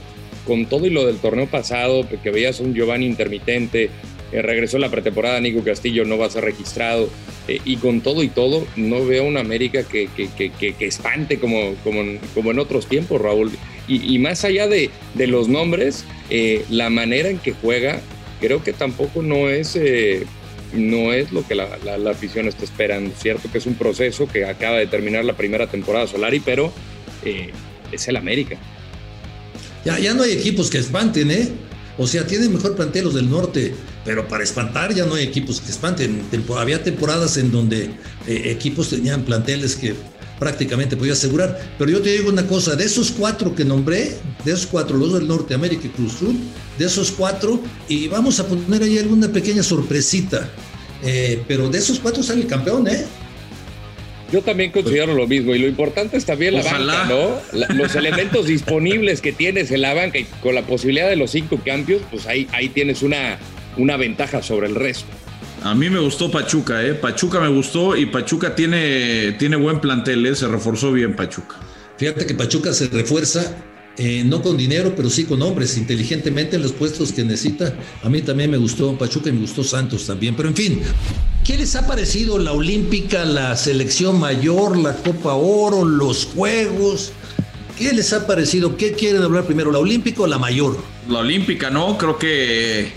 con 0.47 0.67
todo 0.67 0.87
y 0.87 0.91
lo 0.91 1.07
del 1.07 1.19
torneo 1.19 1.47
pasado, 1.47 2.07
que 2.23 2.31
veías 2.31 2.61
un 2.61 2.75
Giovanni 2.75 3.07
intermitente, 3.07 3.91
eh, 4.35 4.43
regresó 4.43 4.79
la 4.79 4.91
pretemporada 4.91 5.38
Nico 5.38 5.62
Castillo, 5.62 6.05
no 6.05 6.19
va 6.19 6.26
a 6.26 6.31
ser 6.31 6.43
registrado. 6.43 7.09
Eh, 7.47 7.61
y 7.64 7.76
con 7.76 8.00
todo 8.00 8.25
y 8.25 8.29
todo, 8.29 8.67
no 8.75 9.07
veo 9.07 9.23
una 9.25 9.38
América 9.38 9.85
que, 9.85 10.09
que, 10.09 10.29
que, 10.29 10.50
que 10.50 10.87
espante 10.87 11.38
como, 11.38 11.75
como, 11.85 12.03
como, 12.35 12.50
en 12.50 12.59
otros 12.59 12.88
tiempos, 12.88 13.21
Raúl. 13.21 13.53
Y, 13.87 14.12
y 14.12 14.19
más 14.19 14.45
allá 14.45 14.67
de, 14.67 14.91
de 15.14 15.26
los 15.29 15.49
nombres, 15.49 16.05
eh, 16.31 16.64
la 16.69 16.91
manera 16.91 17.29
en 17.29 17.38
que 17.38 17.53
juega, 17.53 18.00
creo 18.41 18.64
que 18.64 18.73
tampoco 18.73 19.23
no 19.23 19.49
es, 19.49 19.79
no 20.73 21.12
es 21.12 21.31
lo 21.31 21.47
que 21.47 21.55
la, 21.55 21.79
la, 21.85 22.11
afición 22.11 22.49
está 22.49 22.64
esperando. 22.64 23.14
Cierto 23.17 23.53
que 23.53 23.59
es 23.59 23.67
un 23.67 23.75
proceso 23.75 24.26
que 24.26 24.47
acaba 24.47 24.79
de 24.79 24.88
terminar 24.88 25.25
la 25.25 25.37
primera 25.37 25.69
temporada 25.69 26.09
Solari, 26.09 26.41
pero 26.41 26.73
es 27.93 28.09
el 28.09 28.17
América. 28.17 28.57
Ya, 29.85 29.97
ya 30.00 30.12
no 30.12 30.25
hay 30.25 30.33
equipos 30.33 30.71
que 30.71 30.79
espanten, 30.79 31.31
¿eh? 31.31 31.49
O 31.97 32.07
sea, 32.07 32.26
tienen 32.26 32.53
mejor 32.53 32.75
plantel 32.75 33.05
los 33.05 33.14
del 33.14 33.31
norte, 33.31 33.75
pero 34.04 34.28
para 34.28 34.44
espantar 34.44 34.94
ya 34.94 35.06
no 35.06 35.14
hay 35.14 35.25
equipos 35.25 35.61
que 35.61 35.70
espanten. 35.70 36.23
Tempo, 36.30 36.58
había 36.58 36.82
temporadas 36.82 37.37
en 37.37 37.50
donde 37.50 37.90
eh, 38.26 38.42
equipos 38.46 38.90
tenían 38.90 39.23
planteles 39.23 39.76
que 39.76 39.94
prácticamente 40.38 40.96
podía 40.96 41.14
asegurar. 41.14 41.58
Pero 41.78 41.90
yo 41.90 42.02
te 42.02 42.11
digo 42.11 42.28
una 42.28 42.46
cosa, 42.46 42.76
de 42.76 42.84
esos 42.84 43.11
cuatro 43.11 43.54
que 43.54 43.64
nombré, 43.64 44.16
de 44.44 44.52
esos 44.52 44.66
cuatro, 44.66 44.96
los 44.96 45.14
del 45.14 45.26
norte, 45.26 45.54
América 45.54 45.87
y 45.87 45.90
Cruz 45.90 46.16
Azul, 46.16 46.37
de 46.78 46.84
esos 46.84 47.11
cuatro, 47.12 47.61
y 47.88 48.08
vamos 48.08 48.40
a 48.40 48.46
poner 48.46 48.82
ahí 48.82 48.99
alguna 48.99 49.28
pequeña 49.28 49.62
sorpresita, 49.62 50.49
eh, 51.02 51.42
pero 51.46 51.68
de 51.68 51.78
esos 51.78 51.99
cuatro 51.99 52.23
sale 52.23 52.42
el 52.42 52.46
campeón, 52.46 52.87
¿eh? 52.88 53.04
Yo 54.32 54.42
también 54.42 54.73
considero 54.73 55.14
lo 55.14 55.28
mismo 55.28 55.54
y 55.54 55.61
lo 55.61 55.68
importante 55.68 56.16
es 56.16 56.25
también 56.25 56.54
la 56.54 56.61
Ojalá. 56.61 56.94
banca, 57.00 57.14
¿no? 57.14 57.58
La, 57.58 57.68
los 57.68 57.94
elementos 57.94 58.46
disponibles 58.46 59.20
que 59.20 59.32
tienes 59.32 59.70
en 59.70 59.82
la 59.82 59.94
banca 59.94 60.18
y 60.18 60.25
con 60.42 60.56
la 60.56 60.62
posibilidad 60.62 61.08
de 61.08 61.14
los 61.14 61.30
cinco 61.30 61.61
cambios, 61.64 62.02
pues 62.11 62.26
ahí, 62.26 62.49
ahí 62.52 62.68
tienes 62.68 63.02
una, 63.02 63.38
una 63.76 63.97
ventaja 63.97 64.43
sobre 64.43 64.66
el 64.66 64.75
resto. 64.75 65.07
A 65.62 65.75
mí 65.75 65.88
me 65.88 65.99
gustó 65.99 66.31
Pachuca, 66.31 66.85
¿eh? 66.85 66.95
Pachuca 66.95 67.40
me 67.40 67.49
gustó 67.49 67.97
y 67.97 68.07
Pachuca 68.07 68.54
tiene, 68.54 69.33
tiene 69.38 69.57
buen 69.57 69.81
plantel, 69.81 70.26
¿eh? 70.26 70.35
Se 70.35 70.47
reforzó 70.47 70.93
bien 70.93 71.16
Pachuca. 71.16 71.57
Fíjate 71.97 72.26
que 72.26 72.35
Pachuca 72.35 72.75
se 72.75 72.88
refuerza, 72.88 73.57
eh, 73.97 74.25
no 74.26 74.43
con 74.43 74.57
dinero, 74.57 74.93
pero 74.95 75.09
sí 75.09 75.25
con 75.25 75.40
hombres, 75.40 75.78
inteligentemente 75.78 76.57
en 76.57 76.62
los 76.62 76.73
puestos 76.73 77.12
que 77.12 77.25
necesita. 77.25 77.73
A 78.02 78.11
mí 78.11 78.21
también 78.21 78.50
me 78.50 78.59
gustó 78.59 78.99
Pachuca 78.99 79.31
y 79.31 79.33
me 79.33 79.40
gustó 79.40 79.64
Santos 79.64 80.07
también. 80.07 80.37
Pero 80.37 80.50
en 80.50 80.57
fin, 80.57 80.83
¿qué 81.45 81.57
les 81.57 81.76
ha 81.76 81.87
parecido 81.87 82.38
la 82.38 82.52
Olímpica, 82.52 83.25
la 83.25 83.57
selección 83.57 84.21
mayor, 84.21 84.76
la 84.76 84.95
Copa 84.97 85.33
Oro, 85.33 85.85
los 85.85 86.26
Juegos? 86.26 87.12
¿Qué 87.78 87.93
les 87.93 88.12
ha 88.12 88.26
parecido? 88.26 88.76
¿Qué 88.76 88.93
quieren 88.93 89.23
hablar 89.23 89.45
primero, 89.45 89.73
la 89.73 89.78
Olímpica 89.78 90.23
o 90.23 90.26
la 90.26 90.38
mayor? 90.38 90.76
La 91.09 91.21
Olímpica, 91.21 91.71
¿no? 91.71 91.97
Creo 91.97 92.19
que 92.19 92.93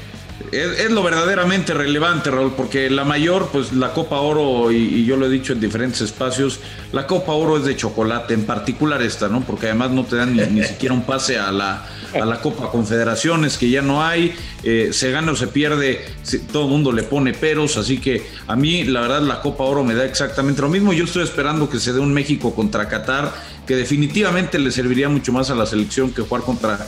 es, 0.52 0.80
es, 0.80 0.92
lo 0.92 1.04
verdaderamente 1.04 1.74
relevante, 1.74 2.32
Raúl, 2.32 2.54
porque 2.56 2.90
la 2.90 3.04
mayor, 3.04 3.50
pues 3.52 3.74
la 3.74 3.94
Copa 3.94 4.20
Oro, 4.20 4.72
y, 4.72 4.78
y, 4.78 5.06
yo 5.06 5.18
lo 5.18 5.26
he 5.26 5.30
dicho 5.30 5.54
en 5.54 5.60
diferentes 5.60 6.02
espacios, 6.02 6.60
la 6.92 7.06
Copa 7.08 7.34
Oro 7.34 7.58
es 7.58 7.66
de 7.66 7.76
chocolate, 7.76 8.34
en 8.34 8.46
particular 8.46 9.02
esta, 9.02 9.28
¿no? 9.28 9.42
Porque 9.42 9.68
además 9.68 9.92
no 9.92 10.06
te 10.06 10.16
dan 10.16 10.36
ni, 10.36 10.44
ni 10.46 10.64
siquiera 10.68 10.94
un 10.94 11.04
pase 11.04 11.38
a 11.38 11.52
la, 11.52 11.86
a 12.14 12.26
la 12.26 12.40
Copa 12.42 12.72
Confederaciones, 12.72 13.58
que 13.58 13.70
ya 13.70 13.82
no 13.82 14.04
hay, 14.04 14.34
eh, 14.64 14.90
se 14.92 15.12
gana 15.12 15.32
o 15.32 15.36
se 15.36 15.48
pierde, 15.48 16.06
todo 16.52 16.64
el 16.64 16.70
mundo 16.70 16.92
le 16.92 17.04
pone 17.04 17.34
peros, 17.34 17.78
así 17.78 18.00
que 18.00 18.26
a 18.48 18.56
mí 18.56 18.84
la 18.86 19.02
verdad 19.02 19.22
la 19.22 19.42
Copa 19.42 19.64
Oro 19.64 19.84
me 19.84 19.96
da 19.96 20.06
exactamente 20.06 20.62
lo 20.62 20.70
mismo, 20.70 20.94
yo 20.94 21.04
estoy 21.04 21.24
esperando 21.24 21.70
que 21.70 21.80
se 21.80 21.94
dé 21.94 22.00
un 22.00 22.14
México 22.14 22.56
contra 22.56 22.88
Qatar, 22.88 23.34
que 23.66 23.76
definitivamente 23.76 24.60
le 24.60 24.72
serviría 24.72 25.10
mucho 25.10 25.34
más 25.34 25.50
a 25.50 25.56
la 25.56 25.66
selección 25.66 26.12
que 26.12 26.22
jugar 26.22 26.44
contra 26.44 26.80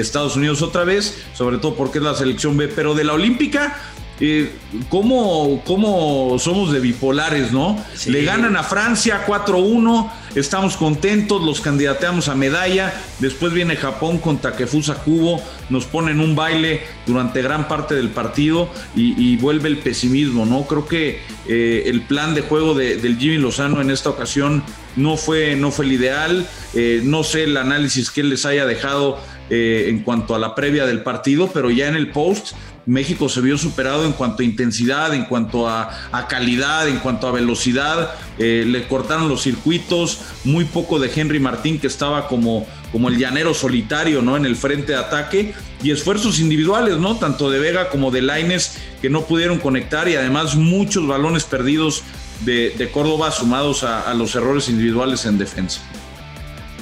Estados 0.00 0.36
Unidos 0.36 0.62
otra 0.62 0.84
vez, 0.84 1.24
sobre 1.34 1.58
todo 1.58 1.74
porque 1.74 1.98
es 1.98 2.04
la 2.04 2.14
selección 2.14 2.56
B, 2.56 2.68
pero 2.68 2.94
de 2.94 3.04
la 3.04 3.14
Olímpica, 3.14 3.80
eh, 4.20 4.52
¿cómo, 4.88 5.62
¿cómo, 5.64 6.38
somos 6.38 6.72
de 6.72 6.80
bipolares, 6.80 7.52
no? 7.52 7.82
Sí. 7.94 8.10
Le 8.10 8.24
ganan 8.24 8.56
a 8.56 8.62
Francia 8.62 9.26
4-1, 9.26 10.10
estamos 10.34 10.76
contentos, 10.76 11.42
los 11.42 11.60
candidateamos 11.60 12.28
a 12.28 12.34
medalla, 12.34 12.94
después 13.18 13.52
viene 13.52 13.76
Japón 13.76 14.18
con 14.18 14.38
Takefusa 14.38 14.94
Kubo, 14.96 15.42
nos 15.68 15.84
ponen 15.84 16.20
un 16.20 16.34
baile 16.34 16.82
durante 17.06 17.42
gran 17.42 17.68
parte 17.68 17.94
del 17.94 18.10
partido 18.10 18.68
y, 18.94 19.32
y 19.32 19.36
vuelve 19.36 19.68
el 19.68 19.78
pesimismo, 19.78 20.46
¿no? 20.46 20.62
Creo 20.62 20.86
que 20.86 21.20
eh, 21.48 21.84
el 21.86 22.02
plan 22.02 22.34
de 22.34 22.42
juego 22.42 22.74
de, 22.74 22.96
del 22.96 23.18
Jimmy 23.18 23.38
Lozano 23.38 23.80
en 23.80 23.90
esta 23.90 24.10
ocasión 24.10 24.64
no 24.96 25.16
fue, 25.16 25.54
no 25.54 25.70
fue 25.70 25.84
el 25.84 25.92
ideal, 25.92 26.48
eh, 26.74 27.00
no 27.04 27.22
sé 27.22 27.44
el 27.44 27.56
análisis 27.56 28.10
que 28.10 28.22
él 28.22 28.30
les 28.30 28.44
haya 28.46 28.66
dejado 28.66 29.20
eh, 29.48 29.86
en 29.88 30.00
cuanto 30.00 30.34
a 30.34 30.38
la 30.38 30.54
previa 30.54 30.86
del 30.86 31.02
partido, 31.02 31.50
pero 31.52 31.70
ya 31.70 31.86
en 31.86 31.94
el 31.94 32.10
post 32.10 32.54
México 32.86 33.28
se 33.28 33.40
vio 33.40 33.58
superado 33.58 34.04
en 34.04 34.12
cuanto 34.12 34.42
a 34.42 34.44
intensidad, 34.44 35.12
en 35.12 35.24
cuanto 35.24 35.68
a, 35.68 35.90
calidad, 36.28 36.88
en 36.88 36.98
cuanto 37.00 37.26
a 37.26 37.32
velocidad. 37.32 38.14
Eh, 38.38 38.64
le 38.66 38.86
cortaron 38.86 39.28
los 39.28 39.42
circuitos, 39.42 40.20
muy 40.44 40.64
poco 40.64 41.00
de 41.00 41.10
Henry 41.14 41.40
Martín 41.40 41.80
que 41.80 41.88
estaba 41.88 42.28
como, 42.28 42.66
como 42.92 43.08
el 43.08 43.18
llanero 43.18 43.54
solitario 43.54 44.22
¿no? 44.22 44.36
en 44.36 44.46
el 44.46 44.54
frente 44.54 44.92
de 44.92 44.98
ataque 44.98 45.54
y 45.82 45.90
esfuerzos 45.90 46.38
individuales, 46.38 46.98
¿no? 46.98 47.16
tanto 47.16 47.50
de 47.50 47.58
Vega 47.58 47.88
como 47.88 48.12
de 48.12 48.22
Laines 48.22 48.78
que 49.02 49.10
no 49.10 49.22
pudieron 49.22 49.58
conectar 49.58 50.08
y 50.08 50.14
además 50.14 50.54
muchos 50.54 51.06
balones 51.08 51.44
perdidos 51.44 52.04
de, 52.44 52.70
de 52.70 52.90
Córdoba 52.90 53.32
sumados 53.32 53.82
a, 53.82 54.08
a 54.08 54.14
los 54.14 54.34
errores 54.36 54.68
individuales 54.68 55.26
en 55.26 55.38
defensa 55.38 55.80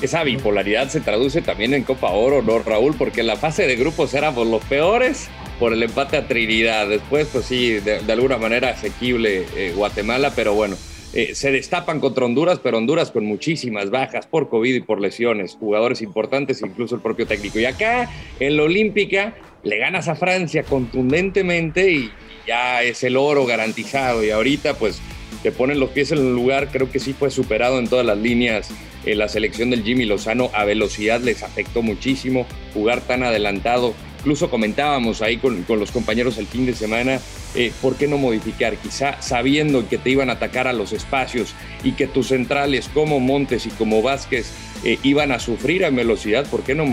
esa 0.02 0.22
bipolaridad 0.22 0.88
se 0.90 1.00
traduce 1.00 1.40
también 1.40 1.72
en 1.72 1.82
Copa 1.82 2.10
Oro, 2.10 2.42
¿no, 2.42 2.58
Raúl? 2.58 2.94
Porque 2.94 3.22
en 3.22 3.26
la 3.26 3.36
fase 3.36 3.66
de 3.66 3.76
grupos 3.76 4.12
éramos 4.12 4.46
los 4.46 4.62
peores 4.64 5.30
por 5.58 5.72
el 5.72 5.82
empate 5.82 6.16
a 6.16 6.26
Trinidad. 6.26 6.88
Después, 6.88 7.28
pues 7.32 7.46
sí, 7.46 7.80
de, 7.80 8.00
alguna 8.12 8.38
manera 8.38 8.70
asequible 8.70 9.46
eh, 9.56 9.72
Guatemala, 9.74 10.32
pero 10.34 10.54
bueno, 10.54 10.76
eh, 11.12 11.34
se 11.34 11.52
destapan 11.52 12.00
contra 12.00 12.24
Honduras, 12.24 12.60
pero 12.62 12.78
Honduras 12.78 13.10
con 13.10 13.24
muchísimas 13.24 13.90
bajas 13.90 14.26
por 14.26 14.48
COVID 14.48 14.74
y 14.74 14.80
por 14.80 15.00
lesiones, 15.00 15.56
jugadores 15.58 16.02
importantes, 16.02 16.60
incluso 16.62 16.96
el 16.96 17.00
propio 17.00 17.26
técnico. 17.26 17.58
Y 17.58 17.66
acá, 17.66 18.10
en 18.40 18.56
la 18.56 18.64
Olímpica, 18.64 19.34
le 19.62 19.78
ganas 19.78 20.08
a 20.08 20.16
Francia 20.16 20.64
contundentemente 20.64 21.90
y 21.90 22.10
ya 22.46 22.82
es 22.82 23.04
el 23.04 23.16
oro 23.16 23.46
garantizado. 23.46 24.24
Y 24.24 24.30
ahorita, 24.30 24.74
pues, 24.74 25.00
te 25.42 25.52
ponen 25.52 25.78
los 25.78 25.90
pies 25.90 26.10
en 26.10 26.18
el 26.18 26.34
lugar, 26.34 26.68
creo 26.72 26.90
que 26.90 26.98
sí 26.98 27.12
fue 27.12 27.30
superado 27.30 27.78
en 27.78 27.86
todas 27.86 28.04
las 28.04 28.18
líneas 28.18 28.70
eh, 29.04 29.14
la 29.14 29.28
selección 29.28 29.70
del 29.70 29.82
Jimmy 29.82 30.06
Lozano 30.06 30.50
a 30.54 30.64
velocidad 30.64 31.20
les 31.20 31.42
afectó 31.42 31.82
muchísimo 31.82 32.46
jugar 32.72 33.02
tan 33.02 33.22
adelantado. 33.22 33.94
Incluso 34.24 34.48
comentábamos 34.48 35.20
ahí 35.20 35.36
con, 35.36 35.66
los 35.68 35.90
compañeros 35.90 36.38
el 36.38 36.46
fin 36.46 36.64
de 36.64 36.72
semana, 36.72 37.20
eh, 37.54 37.72
¿por 37.82 37.96
qué 37.96 38.08
no 38.08 38.16
modificar? 38.16 38.74
Quizá 38.78 39.20
sabiendo 39.20 39.86
que 39.86 39.98
te 39.98 40.08
iban 40.08 40.30
a 40.30 40.32
atacar 40.32 40.66
a 40.66 40.72
los 40.72 40.94
espacios 40.94 41.54
y 41.82 41.92
que 41.92 42.06
tus 42.06 42.28
centrales 42.28 42.88
como 42.88 43.20
Montes 43.20 43.66
y 43.66 43.68
como 43.68 44.00
Vázquez 44.00 44.50
eh, 44.82 44.98
iban 45.02 45.30
a 45.30 45.38
sufrir 45.38 45.82
en 45.82 45.96
velocidad, 45.96 46.46
¿por 46.46 46.62
qué 46.62 46.74
no 46.74 46.86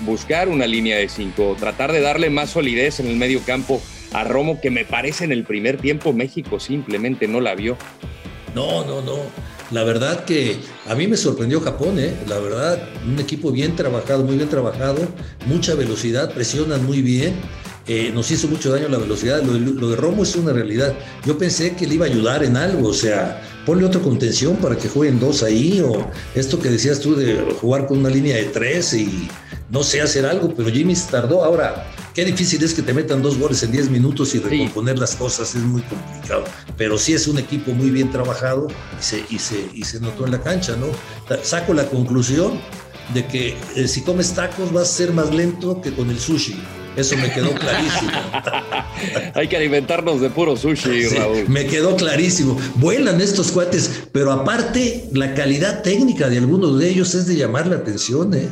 buscar 0.00 0.50
una 0.50 0.66
línea 0.66 0.98
de 0.98 1.08
cinco? 1.08 1.56
Tratar 1.58 1.90
de 1.90 2.02
darle 2.02 2.28
más 2.28 2.50
solidez 2.50 3.00
en 3.00 3.06
el 3.06 3.16
medio 3.16 3.40
campo 3.40 3.80
a 4.12 4.24
Romo, 4.24 4.60
que 4.60 4.70
me 4.70 4.84
parece 4.84 5.24
en 5.24 5.32
el 5.32 5.44
primer 5.44 5.78
tiempo 5.78 6.12
México 6.12 6.60
simplemente 6.60 7.28
no 7.28 7.40
la 7.40 7.54
vio. 7.54 7.78
No, 8.54 8.84
no, 8.84 9.00
no. 9.00 9.20
La 9.74 9.82
verdad 9.82 10.24
que 10.24 10.56
a 10.86 10.94
mí 10.94 11.08
me 11.08 11.16
sorprendió 11.16 11.60
Japón, 11.60 11.98
¿eh? 11.98 12.16
la 12.28 12.38
verdad, 12.38 12.78
un 13.04 13.18
equipo 13.18 13.50
bien 13.50 13.74
trabajado, 13.74 14.22
muy 14.22 14.36
bien 14.36 14.48
trabajado, 14.48 15.00
mucha 15.46 15.74
velocidad, 15.74 16.32
presionan 16.32 16.86
muy 16.86 17.02
bien, 17.02 17.34
eh, 17.88 18.12
nos 18.14 18.30
hizo 18.30 18.46
mucho 18.46 18.70
daño 18.70 18.86
la 18.86 18.98
velocidad, 18.98 19.42
lo 19.42 19.54
de, 19.54 19.58
lo 19.58 19.90
de, 19.90 19.96
Romo 19.96 20.22
es 20.22 20.36
una 20.36 20.52
realidad. 20.52 20.94
Yo 21.26 21.36
pensé 21.36 21.74
que 21.74 21.88
le 21.88 21.96
iba 21.96 22.06
a 22.06 22.08
ayudar 22.08 22.44
en 22.44 22.56
algo, 22.56 22.86
o 22.86 22.94
sea, 22.94 23.42
ponle 23.64 23.86
otra 23.86 24.00
contención 24.00 24.56
para 24.56 24.76
que 24.76 24.88
jueguen 24.88 25.18
dos 25.18 25.42
ahí, 25.42 25.80
o 25.80 26.10
esto 26.34 26.58
que 26.58 26.70
decías 26.70 27.00
tú 27.00 27.14
de 27.14 27.36
jugar 27.60 27.86
con 27.86 27.98
una 27.98 28.10
línea 28.10 28.36
de 28.36 28.44
tres 28.44 28.92
y 28.94 29.28
no 29.70 29.82
sé 29.82 30.00
hacer 30.00 30.26
algo, 30.26 30.54
pero 30.54 30.70
Jimmy 30.70 30.94
tardó. 31.10 31.44
Ahora, 31.44 31.86
qué 32.14 32.24
difícil 32.24 32.62
es 32.62 32.74
que 32.74 32.82
te 32.82 32.92
metan 32.92 33.22
dos 33.22 33.38
goles 33.38 33.62
en 33.62 33.72
10 33.72 33.90
minutos 33.90 34.34
y 34.34 34.38
recomponer 34.38 34.94
sí. 34.94 35.00
las 35.00 35.16
cosas, 35.16 35.54
es 35.54 35.62
muy 35.62 35.82
complicado. 35.82 36.44
Pero 36.76 36.98
sí 36.98 37.12
es 37.12 37.26
un 37.26 37.38
equipo 37.38 37.72
muy 37.72 37.90
bien 37.90 38.10
trabajado 38.10 38.68
y 38.68 39.02
se, 39.02 39.24
y 39.28 39.38
se, 39.38 39.68
y 39.74 39.84
se 39.84 40.00
notó 40.00 40.26
en 40.26 40.32
la 40.32 40.40
cancha, 40.40 40.76
¿no? 40.76 40.86
Saco 41.42 41.74
la 41.74 41.86
conclusión 41.86 42.60
de 43.12 43.26
que 43.26 43.56
eh, 43.76 43.88
si 43.88 44.02
comes 44.02 44.32
tacos 44.32 44.72
vas 44.72 44.84
a 44.84 44.94
ser 44.94 45.12
más 45.12 45.34
lento 45.34 45.80
que 45.80 45.92
con 45.92 46.10
el 46.10 46.18
sushi. 46.18 46.56
Eso 46.96 47.16
me 47.16 47.32
quedó 47.32 47.52
clarísimo. 47.54 48.12
Hay 49.34 49.48
que 49.48 49.56
alimentarnos 49.56 50.20
de 50.20 50.30
puro 50.30 50.56
sushi, 50.56 51.04
sí, 51.04 51.16
Raúl. 51.16 51.48
Me 51.48 51.66
quedó 51.66 51.96
clarísimo. 51.96 52.58
Vuelan 52.76 53.20
estos 53.20 53.52
cuates, 53.52 54.04
pero 54.12 54.32
aparte, 54.32 55.04
la 55.12 55.34
calidad 55.34 55.82
técnica 55.82 56.28
de 56.28 56.38
algunos 56.38 56.78
de 56.78 56.88
ellos 56.88 57.14
es 57.14 57.26
de 57.26 57.36
llamar 57.36 57.66
la 57.66 57.76
atención, 57.76 58.34
¿eh? 58.34 58.48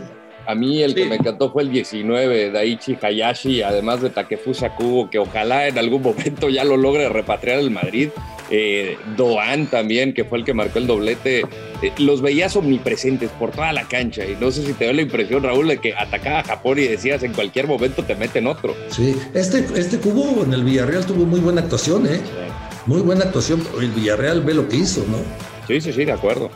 A 0.46 0.54
mí 0.54 0.82
el 0.82 0.94
que 0.94 1.04
me 1.04 1.16
encantó 1.16 1.52
fue 1.52 1.62
el 1.62 1.70
19, 1.70 2.50
Daichi 2.50 2.98
Hayashi, 3.00 3.62
además 3.62 4.02
de 4.02 4.10
Takefusa 4.10 4.74
Kubo, 4.74 5.08
que 5.08 5.18
ojalá 5.18 5.68
en 5.68 5.78
algún 5.78 6.02
momento 6.02 6.48
ya 6.48 6.64
lo 6.64 6.76
logre 6.76 7.08
repatriar 7.08 7.60
el 7.60 7.70
Madrid. 7.70 8.08
Eh, 8.54 8.98
Doan 9.16 9.66
también, 9.66 10.12
que 10.12 10.24
fue 10.24 10.38
el 10.38 10.44
que 10.44 10.52
marcó 10.52 10.78
el 10.78 10.86
doblete. 10.86 11.40
Eh, 11.80 11.92
los 11.96 12.20
veías 12.20 12.54
omnipresentes 12.54 13.30
por 13.30 13.50
toda 13.50 13.72
la 13.72 13.88
cancha. 13.88 14.26
Y 14.26 14.36
no 14.38 14.50
sé 14.50 14.66
si 14.66 14.74
te 14.74 14.84
dio 14.84 14.92
la 14.92 15.02
impresión, 15.02 15.42
Raúl, 15.42 15.68
de 15.68 15.78
que 15.78 15.94
atacaba 15.94 16.40
a 16.40 16.44
Japón 16.44 16.78
y 16.78 16.82
decías 16.82 17.22
en 17.22 17.32
cualquier 17.32 17.66
momento 17.66 18.04
te 18.04 18.14
meten 18.14 18.46
otro. 18.46 18.76
Sí, 18.90 19.16
este, 19.32 19.66
este 19.74 19.98
Cubo 19.98 20.44
en 20.44 20.52
el 20.52 20.64
Villarreal 20.64 21.06
tuvo 21.06 21.24
muy 21.24 21.40
buena 21.40 21.62
actuación, 21.62 22.06
¿eh? 22.06 22.20
Muy 22.84 23.00
buena 23.00 23.24
actuación. 23.24 23.66
El 23.80 23.90
Villarreal 23.90 24.42
ve 24.42 24.52
lo 24.52 24.68
que 24.68 24.76
hizo, 24.76 25.04
¿no? 25.08 25.51
Sí, 25.66 25.80
sí, 25.80 25.92
sí, 25.92 26.04
de 26.04 26.12
acuerdo. 26.12 26.50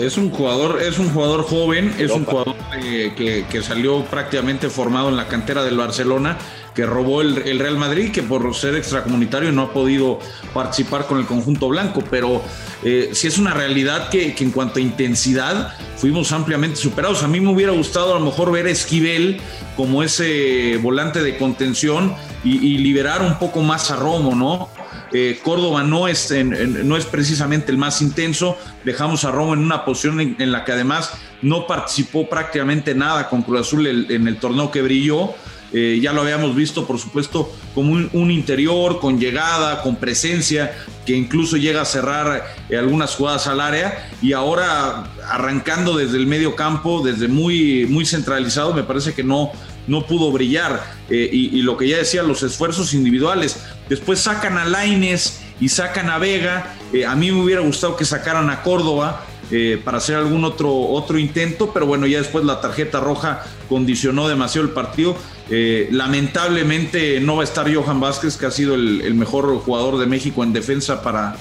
Es 0.00 0.16
un 0.16 0.30
jugador, 0.30 0.80
es 0.80 0.98
un 0.98 1.10
jugador 1.10 1.42
joven, 1.44 1.94
es 1.98 2.10
un 2.10 2.24
jugador 2.24 2.56
que, 2.80 3.44
que, 3.50 3.62
salió 3.62 4.02
prácticamente 4.04 4.70
formado 4.70 5.10
en 5.10 5.16
la 5.16 5.28
cantera 5.28 5.62
del 5.62 5.76
Barcelona, 5.76 6.38
que 6.74 6.86
robó 6.86 7.20
el, 7.20 7.38
el, 7.38 7.58
Real 7.58 7.76
Madrid, 7.76 8.10
que 8.10 8.22
por 8.22 8.54
ser 8.54 8.74
extracomunitario 8.74 9.52
no 9.52 9.62
ha 9.62 9.72
podido 9.72 10.18
participar 10.54 11.06
con 11.06 11.18
el 11.18 11.26
conjunto 11.26 11.68
blanco, 11.68 12.02
pero 12.10 12.42
eh, 12.82 13.10
sí 13.12 13.26
es 13.26 13.36
una 13.36 13.52
realidad 13.52 14.08
que, 14.08 14.34
que, 14.34 14.44
en 14.44 14.50
cuanto 14.50 14.78
a 14.78 14.82
intensidad 14.82 15.74
fuimos 15.96 16.32
ampliamente 16.32 16.76
superados. 16.76 17.22
A 17.22 17.28
mí 17.28 17.40
me 17.40 17.50
hubiera 17.50 17.72
gustado 17.72 18.16
a 18.16 18.18
lo 18.18 18.24
mejor 18.24 18.52
ver 18.52 18.66
a 18.66 18.70
Esquivel 18.70 19.38
como 19.76 20.02
ese 20.02 20.78
volante 20.78 21.22
de 21.22 21.36
contención 21.36 22.14
y, 22.42 22.56
y 22.66 22.78
liberar 22.78 23.20
un 23.20 23.38
poco 23.38 23.60
más 23.60 23.90
a 23.90 23.96
Romo, 23.96 24.34
¿no? 24.34 24.85
Eh, 25.12 25.38
Córdoba 25.42 25.82
no 25.82 26.08
es, 26.08 26.32
no 26.32 26.96
es 26.96 27.04
precisamente 27.06 27.70
el 27.70 27.78
más 27.78 28.02
intenso. 28.02 28.58
Dejamos 28.84 29.24
a 29.24 29.30
Romo 29.30 29.54
en 29.54 29.60
una 29.60 29.84
posición 29.84 30.20
en, 30.20 30.52
la 30.52 30.64
que 30.64 30.72
además 30.72 31.12
no 31.42 31.66
participó 31.66 32.28
prácticamente 32.28 32.94
nada 32.94 33.28
con 33.28 33.42
Cruz 33.42 33.60
Azul 33.60 33.86
en 33.86 34.28
el 34.28 34.36
torneo 34.38 34.70
que 34.70 34.82
brilló. 34.82 35.34
Eh, 35.72 35.98
ya 36.00 36.12
lo 36.12 36.22
habíamos 36.22 36.54
visto, 36.54 36.86
por 36.86 36.98
supuesto, 36.98 37.52
como 37.74 37.92
un, 37.92 38.30
interior, 38.30 39.00
con 39.00 39.18
llegada, 39.18 39.82
con 39.82 39.96
presencia, 39.96 40.72
que 41.04 41.14
incluso 41.14 41.56
llega 41.56 41.82
a 41.82 41.84
cerrar 41.84 42.54
eh, 42.68 42.76
algunas 42.76 43.14
jugadas 43.14 43.46
al 43.46 43.60
área. 43.60 44.08
Y 44.22 44.32
ahora, 44.32 45.04
arrancando 45.28 45.96
desde 45.96 46.16
el 46.18 46.26
medio 46.26 46.54
campo, 46.54 47.02
desde 47.04 47.28
muy, 47.28 47.86
muy 47.86 48.06
centralizado, 48.06 48.72
me 48.74 48.84
parece 48.84 49.12
que 49.12 49.24
no, 49.24 49.52
no 49.86 50.06
pudo 50.06 50.32
brillar. 50.32 50.82
Eh, 51.08 51.28
y, 51.32 51.62
lo 51.62 51.76
que 51.76 51.88
ya 51.88 51.98
decía, 51.98 52.22
los 52.22 52.42
esfuerzos 52.42 52.94
individuales. 52.94 53.60
Después 53.88 54.20
sacan 54.20 54.58
a 54.58 54.64
Laines 54.64 55.40
y 55.60 55.68
sacan 55.68 56.10
a 56.10 56.18
Vega. 56.18 56.74
Eh, 56.92 57.06
a 57.06 57.14
mí 57.14 57.30
me 57.30 57.42
hubiera 57.42 57.60
gustado 57.60 57.96
que 57.96 58.04
sacaran 58.04 58.50
a 58.50 58.62
Córdoba. 58.62 59.24
Eh, 59.52 59.80
para 59.84 59.98
hacer 59.98 60.16
algún 60.16 60.44
otro, 60.44 60.76
otro 60.76 61.20
intento, 61.20 61.70
pero 61.72 61.86
bueno, 61.86 62.08
ya 62.08 62.18
después 62.18 62.44
la 62.44 62.60
tarjeta 62.60 62.98
roja 62.98 63.44
condicionó 63.68 64.26
demasiado 64.26 64.66
el 64.66 64.74
partido. 64.74 65.16
lamentablemente 65.48 67.20
no 67.20 67.36
va 67.36 67.42
a 67.42 67.44
estar 67.44 67.72
Johan 67.72 68.00
Vázquez, 68.00 68.36
que 68.36 68.46
ha 68.46 68.50
sido 68.50 68.74
el, 68.74 69.14
mejor 69.14 69.56
jugador 69.60 69.98
de 69.98 70.06
México 70.06 70.42
en 70.42 70.52
defensa 70.52 71.00
para, 71.00 71.36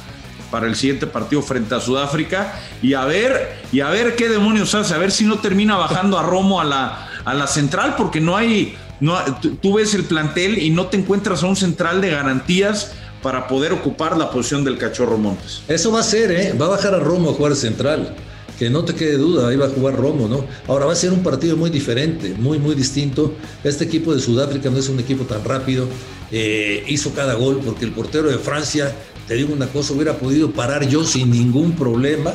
para 0.52 0.68
el 0.68 0.76
siguiente 0.76 1.08
partido 1.08 1.42
frente 1.42 1.74
a 1.74 1.80
Sudáfrica. 1.80 2.54
Y 2.84 2.94
a 2.94 3.06
ver, 3.06 3.58
y 3.72 3.80
a 3.80 3.90
ver 3.90 4.16
qué 4.16 4.30
demonios 4.30 4.76
hace, 4.76 4.94
a 4.94 5.00
ver 5.00 5.10
si 5.10 5.24
no 5.24 5.40
termina 5.40 5.76
bajando 5.76 6.20
a 6.20 6.22
Romo 6.22 6.62
a 6.62 6.64
la, 6.64 7.10
a 7.26 7.34
la 7.34 7.48
central, 7.48 7.96
porque 7.98 8.22
no 8.22 8.38
hay, 8.38 8.76
no, 9.00 9.18
tú 9.62 9.74
ves 9.74 9.94
el 9.94 10.04
plantel 10.04 10.60
y 10.60 10.70
no 10.70 10.88
te 10.88 10.98
encuentras 10.98 11.44
a 11.44 11.48
un 11.48 11.56
central 11.56 12.00
de 12.00 12.12
garantías 12.12 12.92
para 13.22 13.48
poder 13.48 13.74
ocupar 13.74 14.16
la 14.16 14.30
posición 14.30 14.64
del 14.64 14.78
cachorro 14.78 15.18
Montes. 15.18 15.64
Eso 15.68 15.92
va 15.92 16.02
a 16.02 16.04
ser, 16.04 16.32
¿eh? 16.32 16.54
va 16.54 16.68
a 16.68 16.70
bajar 16.70 16.94
a 16.94 17.00
Romo 17.00 17.32
a 17.32 17.34
jugar 17.34 17.56
central. 17.56 18.16
Que 18.60 18.70
no 18.70 18.86
te 18.86 18.94
quede 18.96 19.18
duda, 19.18 19.50
ahí 19.50 19.58
va 19.58 19.66
a 19.66 19.70
jugar 19.70 19.98
Romo, 19.98 20.30
¿no? 20.30 20.46
Ahora 20.68 20.86
va 20.86 20.94
a 20.94 20.96
ser 20.96 21.12
un 21.12 21.24
partido 21.24 21.58
muy 21.58 21.70
diferente, 21.70 22.34
muy, 22.38 22.58
muy 22.58 22.74
distinto. 22.74 23.34
Este 23.66 23.84
equipo 23.84 24.16
de 24.16 24.22
Sudáfrica 24.22 24.70
no 24.70 24.78
es 24.78 24.88
un 24.88 24.98
equipo 24.98 25.26
tan 25.26 25.44
rápido. 25.44 25.90
Eh, 26.32 26.86
hizo 26.88 27.14
cada 27.14 27.34
gol 27.34 27.60
porque 27.66 27.84
el 27.84 27.92
portero 27.92 28.30
de 28.30 28.38
Francia, 28.38 28.96
te 29.28 29.34
digo 29.34 29.54
una 29.54 29.68
cosa, 29.68 29.92
hubiera 29.92 30.14
podido 30.14 30.52
parar 30.52 30.88
yo 30.88 31.04
sin 31.04 31.32
ningún 31.32 31.74
problema. 31.74 32.32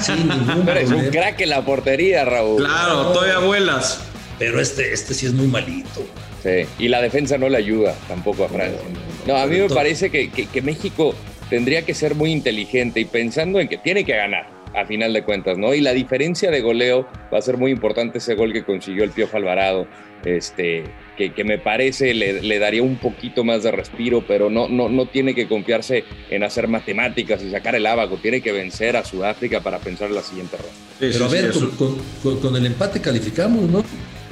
Sin 0.00 0.28
ningún 0.28 0.64
problema. 0.66 0.80
Es 0.80 0.90
un 1.06 1.10
crack 1.10 1.40
en 1.40 1.48
la 1.48 1.64
portería, 1.64 2.24
Raúl. 2.24 2.62
Claro, 2.62 3.06
todavía 3.12 3.40
vuelas 3.40 4.05
pero 4.38 4.60
este, 4.60 4.92
este 4.92 5.14
sí 5.14 5.26
es 5.26 5.32
muy 5.32 5.46
malito. 5.46 6.06
Sí, 6.42 6.66
y 6.78 6.88
la 6.88 7.00
defensa 7.00 7.38
no 7.38 7.48
le 7.48 7.56
ayuda 7.56 7.94
tampoco 8.08 8.44
a 8.44 8.48
Francia. 8.48 8.80
No, 9.26 9.36
a 9.36 9.46
mí 9.46 9.58
me 9.58 9.68
parece 9.68 10.10
que, 10.10 10.30
que, 10.30 10.62
México 10.62 11.14
tendría 11.50 11.82
que 11.82 11.94
ser 11.94 12.14
muy 12.14 12.30
inteligente 12.30 13.00
y 13.00 13.04
pensando 13.04 13.58
en 13.60 13.68
que 13.68 13.78
tiene 13.78 14.04
que 14.04 14.14
ganar 14.14 14.48
a 14.74 14.84
final 14.84 15.12
de 15.12 15.22
cuentas, 15.22 15.56
¿no? 15.56 15.74
Y 15.74 15.80
la 15.80 15.92
diferencia 15.92 16.50
de 16.50 16.60
goleo 16.60 17.08
va 17.32 17.38
a 17.38 17.42
ser 17.42 17.56
muy 17.56 17.70
importante 17.70 18.18
ese 18.18 18.34
gol 18.34 18.52
que 18.52 18.62
consiguió 18.62 19.04
el 19.04 19.10
Piojo 19.10 19.36
Alvarado, 19.38 19.88
este, 20.24 20.84
que, 21.16 21.32
que 21.32 21.44
me 21.44 21.58
parece 21.58 22.12
le, 22.12 22.42
le, 22.42 22.58
daría 22.58 22.82
un 22.82 22.96
poquito 22.96 23.42
más 23.42 23.62
de 23.62 23.70
respiro, 23.70 24.24
pero 24.26 24.50
no, 24.50 24.68
no, 24.68 24.88
no 24.88 25.06
tiene 25.06 25.34
que 25.34 25.48
confiarse 25.48 26.04
en 26.30 26.42
hacer 26.42 26.68
matemáticas 26.68 27.42
y 27.42 27.50
sacar 27.50 27.74
el 27.74 27.86
abaco, 27.86 28.18
tiene 28.20 28.42
que 28.42 28.52
vencer 28.52 28.96
a 28.96 29.04
Sudáfrica 29.04 29.60
para 29.60 29.78
pensar 29.78 30.08
en 30.08 30.16
la 30.16 30.22
siguiente 30.22 30.56
ronda. 30.58 30.72
pero 31.00 31.24
a 31.24 31.28
ver, 31.28 31.50
con, 31.78 31.96
con, 32.22 32.40
con 32.40 32.56
el 32.56 32.66
empate 32.66 33.00
calificamos, 33.00 33.62
¿no? 33.70 33.82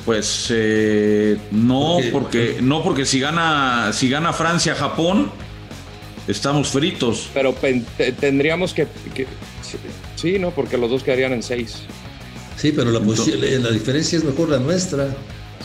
Pues 0.05 0.49
eh, 0.51 1.39
no, 1.51 1.99
porque 2.13 2.59
no 2.61 2.83
porque 2.83 3.07
si 3.07 3.21
gana 3.21 3.91
si 3.93 4.11
gana 4.11 4.33
Francia 4.35 4.75
Japón 4.75 5.31
estamos 6.29 6.69
fritos. 6.69 7.31
Pero 7.33 7.55
tendríamos 8.21 8.75
que, 8.75 8.87
sí, 10.17 10.39
no, 10.39 10.51
porque 10.51 10.77
los 10.77 10.91
dos 10.91 11.03
quedarían 11.03 11.33
en 11.33 11.43
seis. 11.43 11.83
Sí, 12.57 12.73
pero 12.73 12.91
la, 12.91 13.01
la 13.01 13.71
diferencia 13.71 14.19
es 14.19 14.25
mejor 14.25 14.49
la 14.51 14.59
nuestra. 14.59 15.09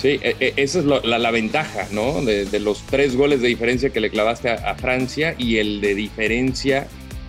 Sí, 0.02 0.19
e, 0.21 0.36
e, 0.39 0.54
esa 0.56 0.80
es 0.80 0.86
la, 0.86 1.32
ventaja, 1.32 1.88
¿no? 1.91 2.21
De, 2.23 2.60
los 2.60 2.82
tres 2.86 3.15
goles 3.15 3.41
de 3.41 3.49
diferencia 3.49 3.89
que 3.89 3.99
le 3.99 4.10
clavaste 4.10 4.49
a, 4.49 4.75
Francia 4.75 5.36
y 5.38 5.58
el 5.58 5.82
de 5.82 5.93
diferencia 5.95 6.88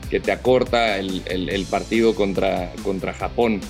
que 0.09 0.21
te 0.21 0.33
acorta 0.33 0.99
el, 0.99 1.23
el 1.27 1.65
partido 1.67 2.15
contra, 2.15 2.73
contra 2.83 3.13
Japón. 3.13 3.61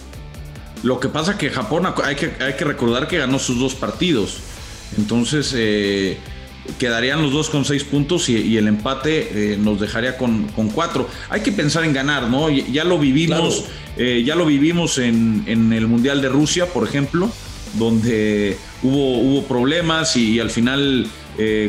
Lo 0.83 0.99
que 0.99 1.09
pasa 1.09 1.37
que 1.37 1.51
Japón 1.51 1.87
hay 2.05 2.17
que, 2.17 2.33
hay 2.41 2.55
que 2.55 2.65
recordar 2.65 3.07
que 3.07 3.19
ganó 3.19 3.39
sus 3.39 3.59
dos 3.59 3.75
partidos. 3.75 4.39
Entonces 4.97 5.55
eh, 5.57 6.19
quedarían 6.79 7.23
los 7.23 7.33
dos 7.33 7.51
con 7.51 7.65
seis 7.65 7.85
puntos 7.85 8.29
y, 8.29 8.57
el 8.57 8.69
empate 8.69 9.53
eh, 9.53 9.57
nos 9.57 9.81
dejaría 9.81 10.17
con, 10.17 10.49
cuatro. 10.75 11.09
Hay 11.29 11.43
que 11.43 11.53
pensar 11.53 11.85
en 11.85 11.93
ganar, 11.93 12.29
¿no? 12.29 12.49
Ya 12.51 12.85
lo 12.85 12.99
vivimos, 12.99 13.65
eh, 13.97 14.23
ya 14.25 14.35
lo 14.35 14.47
vivimos 14.47 14.99
en, 14.99 15.45
el 15.47 15.87
Mundial 15.87 16.23
de 16.23 16.29
Rusia, 16.29 16.67
por 16.67 16.87
ejemplo, 16.87 17.31
donde 17.75 18.57
hubo, 18.83 19.19
hubo 19.19 19.45
problemas 19.45 20.17
y, 20.17 20.41
al 20.41 20.51
final 20.51 21.07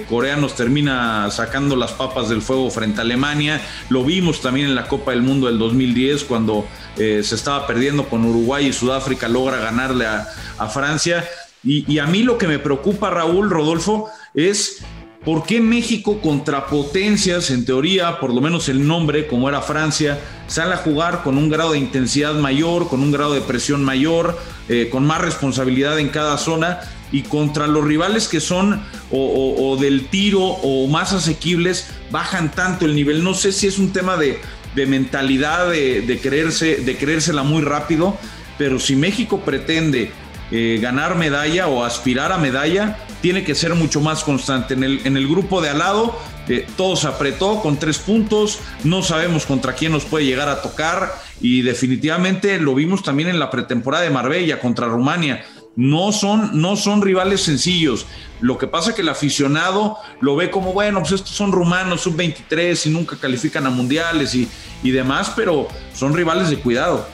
Corea 0.09 0.35
nos 0.35 0.55
termina 0.55 1.29
sacando 1.31 1.75
las 1.75 1.91
papas 1.93 2.29
del 2.29 2.41
fuego 2.41 2.69
frente 2.69 2.99
a 2.99 3.03
Alemania. 3.03 3.61
Lo 3.89 4.03
vimos 4.03 4.41
también 4.41 4.67
en 4.67 4.75
la 4.75 4.87
Copa 4.87 5.11
del 5.11 5.21
Mundo 5.21 5.47
del 5.47 5.57
2010 5.59 6.25
cuando 6.25 6.65
eh, 6.97 7.21
se 7.23 7.35
estaba 7.35 7.65
perdiendo 7.67 8.09
con 8.09 8.25
Uruguay 8.25 8.67
y 8.67 8.73
Sudáfrica 8.73 9.27
logra 9.27 9.57
ganarle 9.57 10.05
a, 10.05 10.27
Francia. 10.67 11.25
Y, 11.63 11.99
a 11.99 12.05
mí 12.05 12.23
lo 12.23 12.37
que 12.37 12.47
me 12.47 12.59
preocupa, 12.59 13.09
Raúl, 13.09 13.49
Rodolfo, 13.49 14.09
es 14.33 14.83
por 15.23 15.43
qué 15.43 15.59
México 15.59 16.21
contra 16.21 16.67
potencias, 16.67 17.49
en 17.49 17.65
teoría, 17.65 18.19
por 18.19 18.33
lo 18.33 18.41
menos 18.41 18.69
el 18.69 18.85
nombre, 18.85 19.27
como 19.27 19.49
era 19.49 19.61
Francia, 19.61 20.19
sale 20.47 20.73
a 20.73 20.77
jugar 20.77 21.23
con 21.23 21.37
un 21.37 21.49
grado 21.49 21.73
de 21.73 21.79
intensidad 21.79 22.33
mayor, 22.33 22.89
con 22.89 23.01
un 23.01 23.11
grado 23.11 23.33
de 23.33 23.41
presión 23.41 23.83
mayor, 23.83 24.37
eh, 24.69 24.89
con 24.91 25.05
más 25.05 25.21
responsabilidad 25.21 25.99
en 25.99 26.09
cada 26.09 26.37
zona 26.37 26.81
y 27.11 27.23
contra 27.23 27.67
los 27.67 27.83
rivales 27.83 28.27
que 28.27 28.39
son 28.39 28.81
o, 29.11 29.77
del 29.79 30.07
tiro 30.07 30.41
o 30.41 30.87
más 30.87 31.13
asequibles, 31.13 31.87
bajan 32.09 32.51
tanto 32.51 32.85
el 32.85 32.95
nivel. 32.95 33.23
No 33.23 33.33
sé 33.33 33.51
si 33.51 33.67
es 33.67 33.77
un 33.79 33.91
tema 33.91 34.17
de, 34.17 34.39
de 34.75 34.85
mentalidad 34.85 35.69
de, 35.69 36.19
creerse, 36.21 36.77
de 36.77 36.97
creérsela 36.97 37.43
muy 37.43 37.61
rápido, 37.61 38.17
pero 38.57 38.79
si 38.79 38.95
México 38.95 39.41
pretende 39.41 40.11
eh, 40.51 40.79
ganar 40.81 41.15
medalla 41.15 41.67
o 41.67 41.83
aspirar 41.83 42.31
a 42.31 42.37
medalla, 42.37 42.97
tiene 43.21 43.43
que 43.43 43.55
ser 43.55 43.75
mucho 43.75 44.01
más 44.01 44.23
constante. 44.23 44.73
En 44.73 44.83
el, 44.83 45.01
en 45.05 45.17
el 45.17 45.27
grupo 45.27 45.61
de 45.61 45.69
al 45.69 45.79
lado, 45.79 46.17
eh, 46.47 46.65
todo 46.75 46.95
se 46.95 47.07
apretó 47.07 47.61
con 47.61 47.77
tres 47.77 47.99
puntos, 47.99 48.59
no 48.83 49.03
sabemos 49.03 49.45
contra 49.45 49.73
quién 49.73 49.91
nos 49.91 50.05
puede 50.05 50.25
llegar 50.25 50.49
a 50.49 50.61
tocar 50.61 51.13
y 51.39 51.61
definitivamente 51.61 52.59
lo 52.59 52.73
vimos 52.73 53.03
también 53.03 53.29
en 53.29 53.39
la 53.39 53.49
pretemporada 53.49 54.03
de 54.03 54.09
Marbella 54.09 54.59
contra 54.59 54.87
Rumania 54.87 55.45
no 55.75 56.11
son, 56.11 56.61
no 56.61 56.75
son 56.75 57.01
rivales 57.01 57.41
sencillos. 57.41 58.05
Lo 58.39 58.57
que 58.57 58.67
pasa 58.67 58.89
es 58.89 58.95
que 58.95 59.01
el 59.01 59.09
aficionado 59.09 59.97
lo 60.19 60.35
ve 60.35 60.49
como, 60.49 60.73
bueno, 60.73 60.99
pues 60.99 61.13
estos 61.13 61.31
son 61.31 61.51
rumanos, 61.51 62.01
sub-23 62.01 62.87
y 62.87 62.89
nunca 62.89 63.15
califican 63.17 63.65
a 63.67 63.69
mundiales 63.69 64.33
y, 64.35 64.47
y 64.83 64.91
demás, 64.91 65.31
pero 65.35 65.67
son 65.93 66.13
rivales 66.13 66.49
de 66.49 66.57
cuidado. 66.57 67.05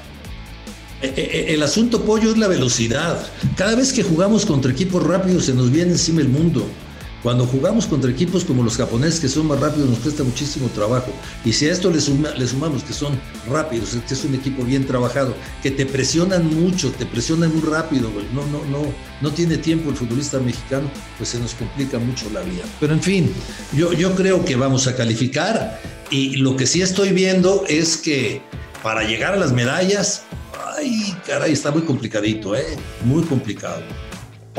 Eh, 1.01 1.13
eh, 1.15 1.29
eh, 1.31 1.45
el 1.53 1.61
asunto, 1.61 2.03
Pollo, 2.03 2.31
es 2.31 2.37
la 2.37 2.47
velocidad. 2.47 3.23
Cada 3.55 3.75
vez 3.75 3.93
que 3.93 4.01
jugamos 4.01 4.45
contra 4.45 4.71
equipos 4.71 5.03
rápidos 5.03 5.45
se 5.45 5.53
nos 5.53 5.71
viene 5.71 5.91
encima 5.91 6.21
el 6.21 6.29
mundo. 6.29 6.67
Cuando 7.23 7.47
jugamos 7.47 7.87
contra 7.87 8.11
equipos 8.11 8.45
como 8.45 8.63
los 8.63 8.77
japoneses, 8.77 9.19
que 9.19 9.27
son 9.27 9.47
más 9.47 9.59
rápidos, 9.59 9.89
nos 9.89 9.99
cuesta 9.99 10.23
muchísimo 10.23 10.69
trabajo. 10.69 11.11
Y 11.43 11.51
si 11.51 11.67
a 11.67 11.71
esto 11.71 11.89
le, 11.89 11.99
sumamos 11.99 12.83
que 12.83 12.93
son 12.93 13.19
rápidos, 13.49 13.97
que 14.07 14.13
es 14.13 14.23
un 14.23 14.35
equipo 14.35 14.63
bien 14.63 14.85
trabajado, 14.85 15.33
que 15.63 15.71
te 15.71 15.85
presionan 15.85 16.45
mucho, 16.61 16.91
te 16.91 17.05
presionan 17.05 17.51
muy 17.53 17.67
rápido, 17.67 18.11
no, 18.33 18.45
no, 18.47 18.63
no, 18.65 18.93
no 19.21 19.31
tiene 19.31 19.57
tiempo 19.57 19.89
el 19.89 19.95
futbolista 19.95 20.39
mexicano, 20.39 20.89
pues 21.17 21.29
se 21.29 21.39
nos 21.39 21.55
complica 21.55 21.97
mucho 21.97 22.29
la 22.29 22.41
vida. 22.41 22.63
Pero 22.79 22.93
en 22.93 23.01
fin, 23.01 23.33
yo, 23.73 23.93
yo 23.93 24.15
creo 24.15 24.45
que 24.45 24.55
vamos 24.55 24.85
a 24.87 24.95
calificar 24.95 25.81
y 26.11 26.35
lo 26.37 26.55
que 26.55 26.67
sí 26.67 26.81
estoy 26.81 27.13
viendo 27.13 27.65
es 27.67 27.97
que 27.97 28.41
para 28.83 29.03
llegar 29.03 29.33
a 29.33 29.37
las 29.37 29.53
medallas, 29.53 30.21
ay, 30.77 31.15
caray, 31.25 31.51
está 31.51 31.71
muy 31.71 31.81
complicadito, 31.81 32.55
¿eh? 32.55 32.77
Muy 33.03 33.23
complicado 33.23 33.81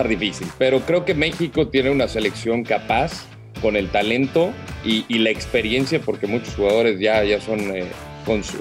difícil, 0.06 0.46
pero 0.58 0.80
creo 0.80 1.04
que 1.04 1.14
México 1.14 1.68
tiene 1.68 1.90
una 1.90 2.06
selección 2.06 2.62
capaz 2.62 3.26
con 3.60 3.74
el 3.74 3.88
talento 3.88 4.52
y, 4.84 5.18
la 5.18 5.30
experiencia, 5.30 6.00
porque 6.00 6.26
muchos 6.26 6.54
jugadores 6.54 7.00
ya, 7.00 7.24
ya 7.24 7.40
son 7.40 7.58
eh, 7.74 7.86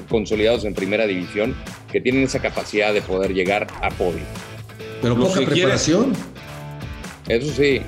consolidados 0.10 0.66
en 0.66 0.74
primera 0.74 1.06
división, 1.06 1.56
que 1.92 2.02
tienen 2.02 2.24
esa 2.24 2.40
capacidad 2.40 2.94
de 2.94 3.02
poder 3.02 3.34
llegar 3.34 3.68
a 3.82 3.90
podio. 3.90 4.24
Pero 5.02 5.16
poca 5.16 5.42
preparación. 5.42 6.14
Eso 7.28 7.54
sí. 7.54 7.82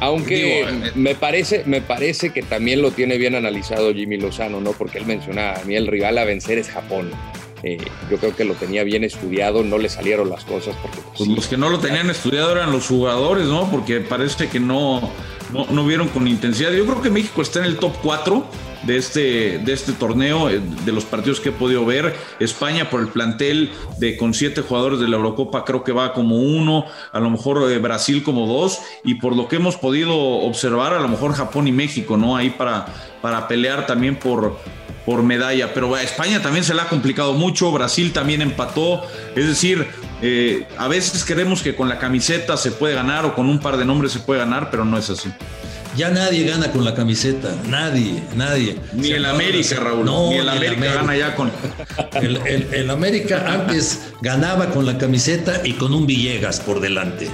Aunque 0.00 0.62
eh, 0.62 0.66
me 0.94 1.14
parece, 1.14 1.62
me 1.66 1.80
parece 1.80 2.30
que 2.30 2.42
también 2.42 2.82
lo 2.82 2.90
tiene 2.90 3.18
bien 3.18 3.34
analizado 3.34 3.92
Jimmy 3.94 4.16
Lozano, 4.16 4.60
¿no? 4.60 4.72
Porque 4.72 4.98
él 4.98 5.06
mencionaba, 5.06 5.60
a 5.60 5.64
mí 5.64 5.76
el 5.76 5.86
rival 5.86 6.18
a 6.18 6.24
vencer 6.24 6.58
es 6.58 6.68
Japón. 6.70 7.10
Eh, 7.62 7.78
yo 8.10 8.18
creo 8.18 8.34
que 8.34 8.44
lo 8.44 8.54
tenía 8.54 8.82
bien 8.82 9.04
estudiado, 9.04 9.62
no 9.62 9.78
le 9.78 9.88
salieron 9.88 10.28
las 10.28 10.44
cosas. 10.44 10.74
Porque, 10.82 10.98
pues, 11.00 11.18
pues 11.18 11.28
los 11.28 11.46
que 11.46 11.56
no 11.56 11.68
lo 11.68 11.78
tenían 11.78 12.10
estudiado 12.10 12.52
eran 12.52 12.72
los 12.72 12.86
jugadores, 12.86 13.46
¿no? 13.46 13.70
Porque 13.70 14.00
parece 14.00 14.48
que 14.48 14.58
no, 14.58 15.10
no, 15.52 15.86
vieron 15.86 16.08
con 16.08 16.26
intensidad. 16.26 16.72
Yo 16.72 16.84
creo 16.86 17.02
que 17.02 17.10
México 17.10 17.42
está 17.42 17.60
en 17.60 17.66
el 17.66 17.76
top 17.76 17.92
4 18.02 18.44
de 18.82 18.96
este, 18.96 19.58
de 19.58 19.72
este 19.72 19.92
torneo, 19.92 20.50
eh, 20.50 20.60
de 20.84 20.92
los 20.92 21.04
partidos 21.04 21.38
que 21.38 21.50
he 21.50 21.52
podido 21.52 21.84
ver. 21.86 22.16
España 22.40 22.90
por 22.90 23.00
el 23.00 23.08
plantel 23.08 23.70
de 23.98 24.16
con 24.16 24.34
siete 24.34 24.62
jugadores 24.62 24.98
de 24.98 25.06
la 25.06 25.16
Eurocopa 25.16 25.64
creo 25.64 25.84
que 25.84 25.92
va 25.92 26.12
como 26.14 26.36
uno, 26.36 26.86
a 27.12 27.20
lo 27.20 27.30
mejor 27.30 27.70
eh, 27.70 27.78
Brasil 27.78 28.24
como 28.24 28.46
dos, 28.46 28.80
y 29.04 29.14
por 29.14 29.36
lo 29.36 29.46
que 29.46 29.56
hemos 29.56 29.76
podido 29.76 30.16
observar, 30.16 30.94
a 30.94 31.00
lo 31.00 31.08
mejor 31.08 31.32
Japón 31.34 31.68
y 31.68 31.72
México, 31.72 32.16
¿no? 32.16 32.36
Ahí 32.36 32.50
para, 32.50 32.86
para 33.20 33.46
pelear 33.46 33.86
también 33.86 34.16
por, 34.16 34.56
por 35.04 35.22
medalla. 35.22 35.72
Pero 35.74 35.94
a 35.94 36.02
España 36.02 36.42
también 36.42 36.64
se 36.64 36.74
le 36.74 36.80
ha 36.80 36.88
complicado 36.88 37.32
mucho, 37.34 37.70
Brasil 37.72 38.12
también 38.12 38.42
empató. 38.42 39.02
Es 39.34 39.46
decir, 39.46 39.86
eh, 40.20 40.66
a 40.78 40.88
veces 40.88 41.24
creemos 41.24 41.62
que 41.62 41.74
con 41.74 41.88
la 41.88 41.98
camiseta 41.98 42.56
se 42.56 42.70
puede 42.70 42.94
ganar 42.94 43.24
o 43.24 43.34
con 43.34 43.48
un 43.48 43.58
par 43.58 43.76
de 43.76 43.84
nombres 43.84 44.12
se 44.12 44.20
puede 44.20 44.40
ganar, 44.40 44.70
pero 44.70 44.84
no 44.84 44.98
es 44.98 45.10
así. 45.10 45.30
Ya 45.94 46.08
nadie 46.08 46.46
gana 46.46 46.72
con 46.72 46.86
la 46.86 46.94
camiseta, 46.94 47.54
nadie, 47.68 48.22
nadie. 48.34 48.78
Ni 48.94 49.10
el 49.10 49.26
América, 49.26 49.76
Raúl. 49.78 50.06
No, 50.06 50.30
ni 50.30 50.36
el 50.38 50.48
América, 50.48 50.94
gana 50.94 51.16
ya 51.16 51.34
con. 51.34 51.52
El, 52.14 52.36
el, 52.72 52.90
América 52.90 53.44
antes 53.46 54.12
ganaba 54.20 54.70
con 54.70 54.86
la 54.86 54.96
camiseta 54.96 55.60
y 55.64 55.72
con 55.72 55.92
un 55.92 56.06
Villegas 56.06 56.60
por 56.60 56.80
delante. 56.80 57.28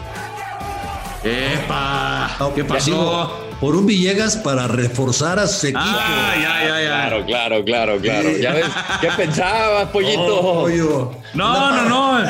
¡Epa! 1.22 2.36
¿Qué 2.54 2.64
pasó? 2.64 3.47
Por 3.60 3.74
un 3.74 3.86
Villegas 3.86 4.36
para 4.36 4.68
reforzar 4.68 5.38
a 5.38 5.46
su 5.46 5.66
equipo. 5.66 5.80
Ah, 5.82 6.34
ya, 6.36 6.68
ya, 6.68 6.82
ya. 6.82 6.88
Claro, 6.88 7.24
claro, 7.26 7.64
claro, 7.64 7.98
claro. 7.98 8.36
¿Ya 8.38 8.52
ves 8.52 8.66
qué 9.00 9.08
pensabas, 9.16 9.88
pollito? 9.88 10.70
No, 11.34 11.70
no, 11.70 11.88
no. 11.88 12.22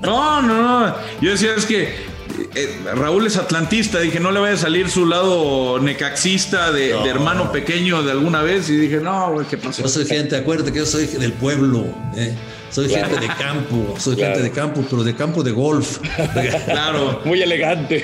No, 0.00 0.42
no, 0.42 0.86
no. 0.86 0.94
Yo 1.20 1.30
decía, 1.30 1.54
es 1.56 1.66
que 1.66 2.10
eh, 2.54 2.80
Raúl 2.94 3.26
es 3.26 3.36
atlantista, 3.36 4.00
dije, 4.00 4.18
no 4.18 4.32
le 4.32 4.40
vaya 4.40 4.54
a 4.54 4.58
salir 4.58 4.90
su 4.90 5.06
lado 5.06 5.78
necaxista 5.78 6.72
de, 6.72 6.90
hermano 7.08 7.52
pequeño 7.52 8.02
de 8.02 8.12
alguna 8.12 8.42
vez. 8.42 8.68
Y 8.70 8.76
dije, 8.76 8.96
no, 8.96 9.32
güey, 9.32 9.46
¿qué 9.46 9.56
pasó? 9.56 9.82
Yo 9.82 9.88
soy 9.88 10.06
gente, 10.06 10.36
acuérdate 10.36 10.72
que 10.72 10.78
yo 10.78 10.86
soy 10.86 11.06
del 11.06 11.32
pueblo. 11.32 11.84
¿eh? 12.16 12.34
Soy 12.70 12.88
gente 12.88 13.18
de 13.18 13.26
campo, 13.26 13.96
soy 13.98 14.16
gente 14.16 14.42
de 14.42 14.50
campo, 14.50 14.84
pero 14.88 15.02
de 15.02 15.14
campo 15.14 15.42
de 15.42 15.50
golf. 15.50 15.98
claro, 16.66 17.20
muy 17.24 17.42
elegante. 17.42 18.02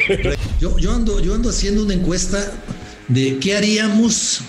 Yo, 0.61 0.77
yo, 0.79 0.93
ando, 0.93 1.21
yo 1.21 1.35
ando 1.35 1.51
haciendo 1.51 1.83
una 1.83 1.95
encuesta 1.95 2.53
de 3.09 3.39
qué 3.39 3.57
haríamos 3.57 4.43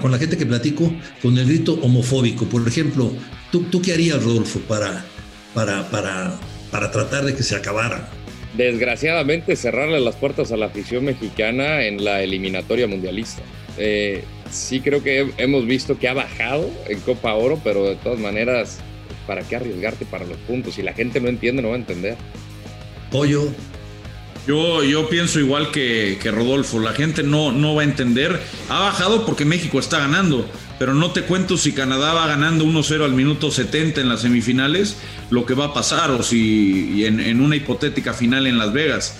con 0.00 0.10
la 0.10 0.18
gente 0.18 0.38
que 0.38 0.46
platico 0.46 0.92
con 1.20 1.36
el 1.36 1.46
grito 1.46 1.74
homofóbico. 1.82 2.46
Por 2.46 2.66
ejemplo, 2.66 3.12
¿tú, 3.52 3.64
tú 3.64 3.82
qué 3.82 3.92
harías, 3.92 4.22
Rodolfo, 4.22 4.60
para, 4.60 5.04
para, 5.54 5.88
para, 5.90 6.38
para 6.70 6.90
tratar 6.90 7.24
de 7.24 7.34
que 7.34 7.42
se 7.42 7.54
acabara? 7.54 8.08
Desgraciadamente, 8.56 9.56
cerrarle 9.56 10.00
las 10.00 10.16
puertas 10.16 10.50
a 10.52 10.56
la 10.56 10.66
afición 10.66 11.04
mexicana 11.04 11.84
en 11.84 12.02
la 12.02 12.22
eliminatoria 12.22 12.86
mundialista. 12.86 13.42
Eh, 13.76 14.24
sí 14.50 14.80
creo 14.80 15.02
que 15.02 15.32
hemos 15.36 15.66
visto 15.66 15.98
que 15.98 16.08
ha 16.08 16.14
bajado 16.14 16.68
en 16.88 16.98
Copa 17.00 17.34
Oro, 17.34 17.60
pero 17.62 17.84
de 17.84 17.96
todas 17.96 18.18
maneras 18.18 18.80
¿para 19.26 19.42
qué 19.42 19.56
arriesgarte 19.56 20.04
para 20.04 20.24
los 20.24 20.36
puntos? 20.38 20.74
Si 20.74 20.82
la 20.82 20.92
gente 20.92 21.20
no 21.20 21.28
entiende, 21.28 21.62
no 21.62 21.68
va 21.68 21.74
a 21.74 21.78
entender. 21.78 22.16
Pollo. 23.10 23.48
Yo, 24.46 24.82
yo 24.82 25.08
pienso 25.08 25.38
igual 25.38 25.70
que, 25.70 26.18
Rodolfo, 26.24 26.80
la 26.80 26.92
gente 26.92 27.22
no, 27.22 27.52
no 27.52 27.74
va 27.74 27.82
a 27.82 27.84
entender. 27.84 28.40
Ha 28.68 28.80
bajado 28.80 29.26
porque 29.26 29.44
México 29.44 29.78
está 29.78 29.98
ganando, 29.98 30.48
pero 30.78 30.94
no 30.94 31.10
te 31.10 31.22
cuento 31.22 31.56
si 31.56 31.72
Canadá 31.72 32.14
va 32.14 32.26
ganando 32.26 32.64
1-0 32.64 33.04
al 33.04 33.12
minuto 33.12 33.50
70 33.50 34.00
en 34.00 34.08
las 34.08 34.22
semifinales, 34.22 34.96
lo 35.28 35.44
que 35.44 35.54
va 35.54 35.66
a 35.66 35.74
pasar, 35.74 36.10
o 36.10 36.22
si 36.22 37.04
en, 37.04 37.20
en 37.20 37.40
una 37.40 37.56
hipotética 37.56 38.14
final 38.14 38.46
en 38.46 38.58
Las 38.58 38.72
Vegas. 38.72 39.18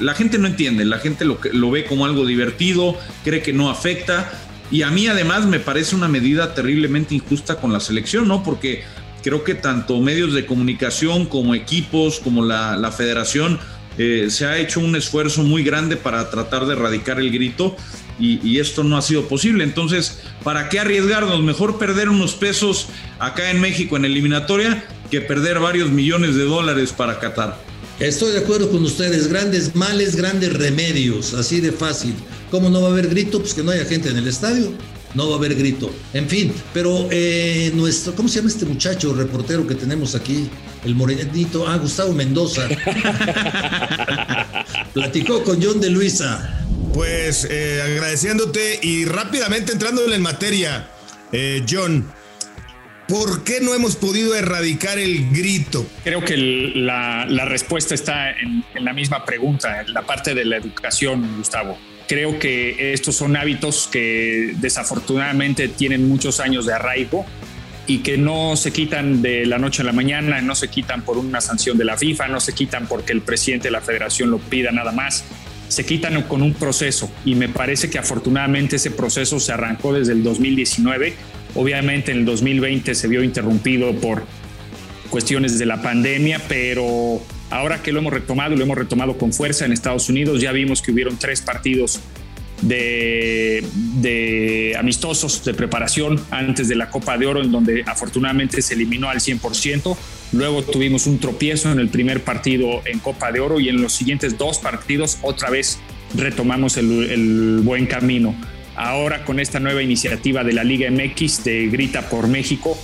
La 0.00 0.14
gente 0.14 0.38
no 0.38 0.48
entiende, 0.48 0.84
la 0.84 0.98
gente 0.98 1.24
lo, 1.24 1.38
lo 1.52 1.70
ve 1.70 1.84
como 1.84 2.04
algo 2.04 2.26
divertido, 2.26 2.96
cree 3.24 3.42
que 3.42 3.52
no 3.52 3.70
afecta, 3.70 4.30
y 4.70 4.82
a 4.82 4.90
mí 4.90 5.06
además 5.06 5.46
me 5.46 5.60
parece 5.60 5.96
una 5.96 6.08
medida 6.08 6.54
terriblemente 6.54 7.14
injusta 7.14 7.56
con 7.56 7.72
la 7.72 7.80
selección, 7.80 8.28
¿no? 8.28 8.42
Porque 8.42 8.82
creo 9.22 9.44
que 9.44 9.54
tanto 9.54 10.00
medios 10.00 10.34
de 10.34 10.46
comunicación 10.46 11.26
como 11.26 11.54
equipos, 11.54 12.20
como 12.20 12.44
la, 12.44 12.92
federación, 12.96 13.58
eh, 13.96 14.28
se 14.30 14.46
ha 14.46 14.58
hecho 14.58 14.80
un 14.80 14.94
esfuerzo 14.96 15.42
muy 15.42 15.64
grande 15.64 15.96
para 15.96 16.30
tratar 16.30 16.66
de 16.66 16.74
erradicar 16.74 17.18
el 17.18 17.30
grito 17.30 17.76
y, 18.20 18.58
esto 18.58 18.82
no 18.82 18.96
ha 18.96 19.02
sido 19.02 19.28
posible. 19.28 19.62
Entonces, 19.62 20.18
¿para 20.42 20.68
qué 20.68 20.80
arriesgarnos? 20.80 21.40
Mejor 21.42 21.78
perder 21.78 22.08
unos 22.08 22.34
pesos 22.34 22.88
acá 23.20 23.50
en 23.50 23.60
México 23.60 23.96
en 23.96 24.04
eliminatoria 24.04 24.84
que 25.10 25.20
perder 25.20 25.60
varios 25.60 25.90
millones 25.90 26.34
de 26.34 26.44
dólares 26.44 26.92
para 26.92 27.20
Qatar. 27.20 27.56
Estoy 28.00 28.32
de 28.32 28.38
acuerdo 28.38 28.70
con 28.70 28.82
ustedes, 28.82 29.28
grandes 29.28 29.74
males, 29.74 30.16
grandes 30.16 30.52
remedios, 30.52 31.34
así 31.34 31.60
de 31.60 31.72
fácil. 31.72 32.14
¿Cómo 32.50 32.70
no 32.70 32.80
va 32.80 32.88
a 32.88 32.90
haber 32.90 33.08
grito? 33.08 33.40
Pues 33.40 33.54
que 33.54 33.62
no 33.62 33.70
haya 33.70 33.84
gente 33.84 34.08
en 34.08 34.16
el 34.16 34.26
estadio 34.26 34.72
no 35.14 35.28
va 35.28 35.36
a 35.36 35.38
haber 35.38 35.54
grito. 35.54 35.90
En 36.12 36.28
fin, 36.28 36.52
pero 36.72 37.08
eh, 37.10 37.70
nuestro, 37.74 38.14
¿cómo 38.14 38.28
se 38.28 38.36
llama 38.36 38.48
este 38.48 38.66
muchacho 38.66 39.14
reportero 39.14 39.66
que 39.66 39.74
tenemos 39.74 40.14
aquí? 40.14 40.48
El 40.84 40.94
morenito, 40.94 41.66
ah, 41.66 41.76
Gustavo 41.76 42.12
Mendoza. 42.12 42.68
Platicó 44.94 45.42
con 45.42 45.62
John 45.62 45.80
de 45.80 45.90
Luisa. 45.90 46.64
Pues 46.92 47.46
eh, 47.50 47.82
agradeciéndote 47.82 48.80
y 48.82 49.04
rápidamente 49.04 49.72
entrando 49.72 50.12
en 50.12 50.22
materia, 50.22 50.88
eh, 51.32 51.64
John, 51.68 52.10
¿por 53.06 53.44
qué 53.44 53.60
no 53.60 53.74
hemos 53.74 53.96
podido 53.96 54.34
erradicar 54.34 54.98
el 54.98 55.30
grito? 55.30 55.86
Creo 56.02 56.24
que 56.24 56.36
la, 56.36 57.44
respuesta 57.44 57.94
está 57.94 58.30
en, 58.30 58.64
en 58.74 58.84
la 58.84 58.92
misma 58.92 59.24
pregunta, 59.24 59.82
en 59.82 59.92
la 59.92 60.02
parte 60.02 60.34
de 60.34 60.44
la 60.44 60.56
educación, 60.56 61.36
Gustavo 61.36 61.78
Creo 62.08 62.38
que 62.38 62.94
estos 62.94 63.16
son 63.16 63.36
hábitos 63.36 63.86
que 63.92 64.54
desafortunadamente 64.56 65.68
tienen 65.68 66.08
muchos 66.08 66.40
años 66.40 66.64
de 66.64 66.72
arraigo 66.72 67.26
y 67.86 67.98
que 67.98 68.16
no 68.16 68.56
se 68.56 68.72
quitan 68.72 69.20
de 69.20 69.44
la 69.44 69.58
noche 69.58 69.82
a 69.82 69.84
la 69.84 69.92
mañana, 69.92 70.40
no 70.40 70.54
se 70.54 70.68
quitan 70.68 71.02
por 71.02 71.18
una 71.18 71.42
sanción 71.42 71.76
de 71.76 71.84
la 71.84 71.98
FIFA, 71.98 72.28
no 72.28 72.40
se 72.40 72.54
quitan 72.54 72.86
porque 72.86 73.12
el 73.12 73.20
presidente 73.20 73.68
de 73.68 73.72
la 73.72 73.82
federación 73.82 74.30
lo 74.30 74.38
pida 74.38 74.70
nada 74.72 74.90
más, 74.90 75.24
se 75.68 75.84
quitan 75.84 76.22
con 76.22 76.42
un 76.42 76.54
proceso 76.54 77.10
y 77.26 77.34
me 77.34 77.50
parece 77.50 77.90
que 77.90 77.98
afortunadamente 77.98 78.76
ese 78.76 78.90
proceso 78.90 79.38
se 79.38 79.52
arrancó 79.52 79.92
desde 79.92 80.12
el 80.12 80.22
2019, 80.22 81.14
obviamente 81.54 82.12
en 82.12 82.18
el 82.18 82.24
2020 82.24 82.94
se 82.94 83.08
vio 83.08 83.22
interrumpido 83.22 83.94
por 83.94 84.24
cuestiones 85.10 85.58
de 85.58 85.66
la 85.66 85.82
pandemia, 85.82 86.40
pero 86.48 87.22
Ahora 87.50 87.82
que 87.82 87.92
lo 87.92 88.00
hemos 88.00 88.12
retomado, 88.12 88.56
lo 88.56 88.62
hemos 88.62 88.76
retomado 88.76 89.16
con 89.16 89.32
fuerza 89.32 89.64
en 89.64 89.72
Estados 89.72 90.08
Unidos, 90.08 90.40
ya 90.40 90.52
vimos 90.52 90.82
que 90.82 90.92
hubieron 90.92 91.18
tres 91.18 91.40
partidos 91.40 92.00
de, 92.62 94.74
amistosos 94.78 95.44
de 95.44 95.54
preparación 95.54 96.20
antes 96.30 96.68
de 96.68 96.76
la 96.76 96.90
Copa 96.90 97.16
de 97.16 97.26
Oro, 97.26 97.42
en 97.42 97.52
donde 97.52 97.84
afortunadamente 97.86 98.62
se 98.62 98.74
eliminó 98.74 99.08
al 99.08 99.20
100%. 99.20 99.96
Luego 100.32 100.62
tuvimos 100.62 101.06
un 101.06 101.18
tropiezo 101.18 101.72
en 101.72 101.78
el 101.78 101.88
primer 101.88 102.22
partido 102.22 102.82
en 102.84 102.98
Copa 102.98 103.32
de 103.32 103.40
Oro 103.40 103.60
y 103.60 103.68
en 103.68 103.80
los 103.80 103.94
siguientes 103.94 104.36
dos 104.36 104.58
partidos 104.58 105.18
otra 105.22 105.50
vez 105.50 105.78
retomamos 106.14 106.76
el, 106.76 107.10
el 107.10 107.60
buen 107.62 107.86
camino. 107.86 108.34
Ahora 108.76 109.24
con 109.24 109.40
esta 109.40 109.58
nueva 109.58 109.82
iniciativa 109.82 110.44
de 110.44 110.52
la 110.52 110.64
Liga 110.64 110.90
MX 110.90 111.44
de 111.44 111.68
Grita 111.68 112.08
por 112.08 112.28
México, 112.28 112.78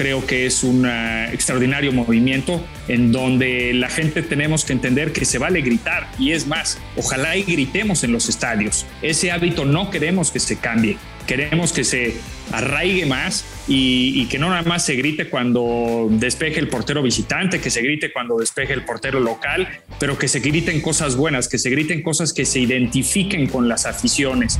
creo 0.00 0.26
que 0.26 0.46
es 0.46 0.64
un 0.64 0.86
extraordinario 0.86 1.92
movimiento 1.92 2.64
en 2.88 3.12
donde 3.12 3.74
la 3.74 3.90
gente 3.90 4.22
tenemos 4.22 4.64
que 4.64 4.72
entender 4.72 5.12
que 5.12 5.26
se 5.26 5.36
vale 5.36 5.60
gritar 5.60 6.10
y 6.18 6.32
es 6.32 6.46
más, 6.46 6.78
ojalá 6.96 7.36
y 7.36 7.42
gritemos 7.42 8.02
en 8.02 8.10
los 8.10 8.30
estadios. 8.30 8.86
Ese 9.02 9.30
hábito 9.30 9.66
no 9.66 9.90
queremos 9.90 10.30
que 10.30 10.40
se 10.40 10.56
cambie, 10.56 10.96
queremos 11.26 11.74
que 11.74 11.84
se 11.84 12.14
arraigue 12.50 13.04
más 13.04 13.44
y, 13.68 14.24
que 14.28 14.38
no 14.38 14.48
nada 14.48 14.62
más 14.62 14.86
se 14.86 14.94
grite 14.94 15.28
cuando 15.28 16.08
despeje 16.10 16.60
el 16.60 16.68
portero 16.68 17.02
visitante, 17.02 17.60
que 17.60 17.68
se 17.68 17.82
grite 17.82 18.10
cuando 18.10 18.38
despeje 18.38 18.72
el 18.72 18.86
portero 18.86 19.20
local, 19.20 19.68
pero 19.98 20.16
que 20.16 20.28
se 20.28 20.40
griten 20.40 20.80
cosas 20.80 21.14
buenas, 21.14 21.46
que 21.46 21.58
se 21.58 21.68
griten 21.68 22.02
cosas 22.02 22.32
que 22.32 22.46
se 22.46 22.60
identifiquen 22.60 23.48
con 23.48 23.68
las 23.68 23.84
aficiones. 23.84 24.58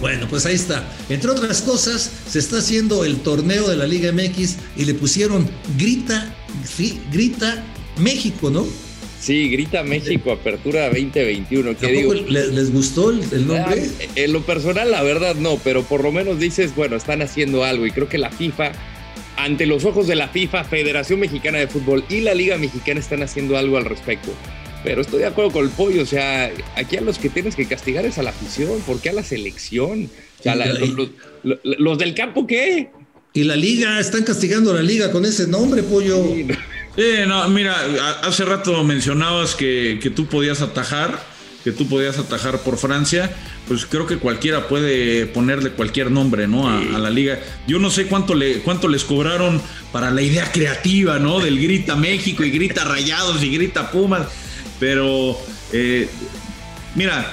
Bueno, 0.00 0.28
pues 0.28 0.46
ahí 0.46 0.54
está. 0.54 0.88
Entre 1.08 1.30
otras 1.30 1.62
cosas, 1.62 2.10
se 2.28 2.38
está 2.38 2.58
haciendo 2.58 3.04
el 3.04 3.16
torneo 3.16 3.68
de 3.68 3.76
la 3.76 3.86
Liga 3.86 4.12
MX 4.12 4.56
y 4.76 4.84
le 4.84 4.94
pusieron 4.94 5.48
Grita, 5.76 6.34
Grita 7.10 7.64
México, 7.96 8.50
¿no? 8.50 8.66
Sí, 9.20 9.50
Grita 9.50 9.82
México, 9.82 10.30
Apertura 10.30 10.84
2021. 10.86 11.76
¿Qué 11.76 11.86
digo? 11.88 12.14
Les, 12.14 12.72
gustó 12.72 13.10
el, 13.10 13.46
nombre? 13.46 13.82
Ah, 14.00 14.04
en 14.14 14.32
lo 14.32 14.42
personal, 14.42 14.90
la 14.90 15.02
verdad 15.02 15.34
no, 15.34 15.58
pero 15.64 15.82
por 15.82 16.04
lo 16.04 16.12
menos 16.12 16.38
dices, 16.38 16.74
bueno, 16.76 16.96
están 16.96 17.20
haciendo 17.20 17.64
algo 17.64 17.84
y 17.84 17.90
creo 17.90 18.08
que 18.08 18.18
la 18.18 18.30
FIFA, 18.30 18.70
ante 19.36 19.66
los 19.66 19.84
ojos 19.84 20.06
de 20.06 20.14
la 20.14 20.28
FIFA, 20.28 20.62
Federación 20.62 21.18
Mexicana 21.18 21.58
de 21.58 21.66
Fútbol 21.66 22.04
y 22.08 22.20
la 22.20 22.34
Liga 22.34 22.56
Mexicana 22.58 23.00
están 23.00 23.24
haciendo 23.24 23.56
algo 23.58 23.76
al 23.76 23.84
respecto. 23.86 24.32
Pero 24.84 25.00
estoy 25.00 25.20
de 25.20 25.26
acuerdo 25.26 25.50
con 25.50 25.64
el 25.64 25.70
pollo, 25.70 26.02
o 26.02 26.06
sea, 26.06 26.50
aquí 26.76 26.96
a 26.96 27.00
los 27.00 27.18
que 27.18 27.28
tienes 27.28 27.56
que 27.56 27.66
castigar 27.66 28.06
es 28.06 28.18
a 28.18 28.22
la 28.22 28.30
afición, 28.30 28.80
¿por 28.86 29.00
qué 29.00 29.10
a 29.10 29.12
la 29.12 29.24
selección? 29.24 30.08
O 30.38 30.42
sea, 30.42 30.54
los, 31.42 31.98
del 31.98 32.14
campo, 32.14 32.46
¿qué? 32.46 32.90
Y 33.32 33.44
la 33.44 33.56
liga, 33.56 33.98
están 33.98 34.22
castigando 34.22 34.70
a 34.70 34.74
la 34.74 34.82
liga 34.82 35.10
con 35.10 35.24
ese 35.24 35.46
nombre, 35.46 35.82
pollo. 35.82 36.24
Eh, 36.96 37.24
no, 37.28 37.48
mira, 37.48 37.76
hace 38.22 38.44
rato 38.44 38.82
mencionabas 38.82 39.54
que, 39.54 40.00
tú 40.14 40.26
podías 40.26 40.62
atajar, 40.62 41.22
que 41.62 41.72
tú 41.72 41.88
podías 41.88 42.18
atajar 42.18 42.60
por 42.60 42.78
Francia, 42.78 43.30
pues 43.68 43.84
creo 43.84 44.06
que 44.06 44.16
cualquiera 44.16 44.66
puede 44.66 45.26
ponerle 45.26 45.70
cualquier 45.70 46.10
nombre, 46.10 46.48
¿no? 46.48 46.68
A, 46.68 46.80
la 46.80 47.10
liga. 47.10 47.38
Yo 47.66 47.78
no 47.78 47.90
sé 47.90 48.06
cuánto, 48.06 48.34
le, 48.34 48.60
cuánto 48.60 48.88
les 48.88 49.04
cobraron 49.04 49.60
para 49.92 50.10
la 50.10 50.22
idea 50.22 50.50
creativa, 50.50 51.18
¿no? 51.18 51.38
Del 51.40 51.60
grita 51.60 51.94
México 51.94 52.42
y 52.44 52.50
grita 52.50 52.84
Rayados 52.84 53.42
y 53.42 53.50
grita 53.50 53.92
Pumas, 53.92 54.26
pero 54.78 55.36
eh, 55.72 56.08
mira, 56.94 57.32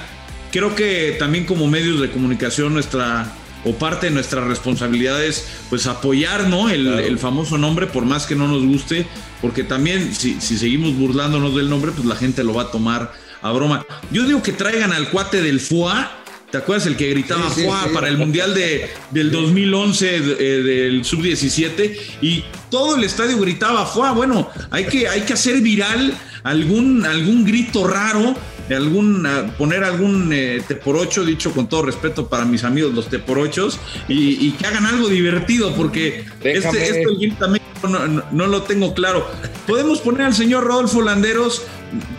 creo 0.51 0.75
que 0.75 1.15
también 1.19 1.45
como 1.45 1.67
medios 1.67 1.99
de 2.01 2.11
comunicación 2.11 2.73
nuestra 2.73 3.31
o 3.65 3.73
parte 3.73 4.07
de 4.07 4.11
nuestra 4.13 4.45
responsabilidad 4.45 5.23
es 5.23 5.47
pues 5.69 5.87
apoyar 5.87 6.47
¿no? 6.47 6.69
el, 6.69 7.17
famoso 7.17 7.57
nombre 7.57 7.87
por 7.87 8.05
más 8.05 8.27
que 8.27 8.35
no 8.35 8.47
nos 8.47 8.63
guste, 8.63 9.07
porque 9.41 9.63
también 9.63 10.13
si, 10.13 10.39
seguimos 10.39 10.95
burlándonos 10.95 11.55
del 11.55 11.69
nombre, 11.69 11.91
pues 11.91 12.05
la 12.05 12.15
gente 12.15 12.43
lo 12.43 12.53
va 12.53 12.63
a 12.63 12.71
tomar 12.71 13.11
a 13.41 13.51
broma. 13.51 13.85
Yo 14.11 14.23
digo 14.25 14.43
que 14.43 14.53
traigan 14.53 14.93
al 14.93 15.09
cuate 15.09 15.41
del 15.41 15.59
FUA, 15.59 16.11
¿te 16.55 16.61
acuerdas 16.61 16.87
el 16.87 16.95
que 16.95 17.09
gritaba 17.09 17.49
FUA 17.49 17.89
para 17.93 18.07
el 18.07 18.17
Mundial 18.17 18.53
de, 18.53 18.89
del 19.11 19.29
2011 19.29 20.15
eh, 20.15 20.21
del 20.21 21.03
Sub-17? 21.03 21.97
Y 22.21 22.45
todo 22.71 22.95
el 22.95 23.03
estadio 23.03 23.37
gritaba 23.37 23.85
FUA. 23.85 24.13
Bueno, 24.13 24.49
hay 24.71 24.85
que, 24.85 25.05
hay 25.09 25.23
que 25.23 25.33
hacer 25.33 25.59
viral 25.59 26.17
algún, 26.43 27.05
algún 27.05 27.43
grito 27.43 27.85
raro 27.85 28.37
algún, 28.73 29.27
poner 29.57 29.83
algún 29.83 30.31
eh, 30.31 30.63
te 30.65 30.75
por 30.75 30.95
ocho, 30.95 31.25
dicho 31.25 31.51
con 31.51 31.67
todo 31.67 31.81
respeto 31.81 32.29
para 32.29 32.45
mis 32.45 32.63
amigos 32.63 32.93
los 32.93 33.09
te 33.09 33.19
por 33.19 33.37
ochos, 33.37 33.77
y, 34.07 34.51
que 34.51 34.65
hagan 34.65 34.85
algo 34.85 35.09
divertido, 35.09 35.75
porque 35.75 36.25
este, 36.41 36.89
esto 36.89 37.89
no, 37.89 38.07
no, 38.31 38.47
lo 38.47 38.63
tengo 38.63 38.93
claro. 38.93 39.29
Podemos 39.67 39.99
poner 39.99 40.21
al 40.21 40.33
señor 40.33 40.63
Rodolfo 40.63 41.01
Landeros, 41.01 41.63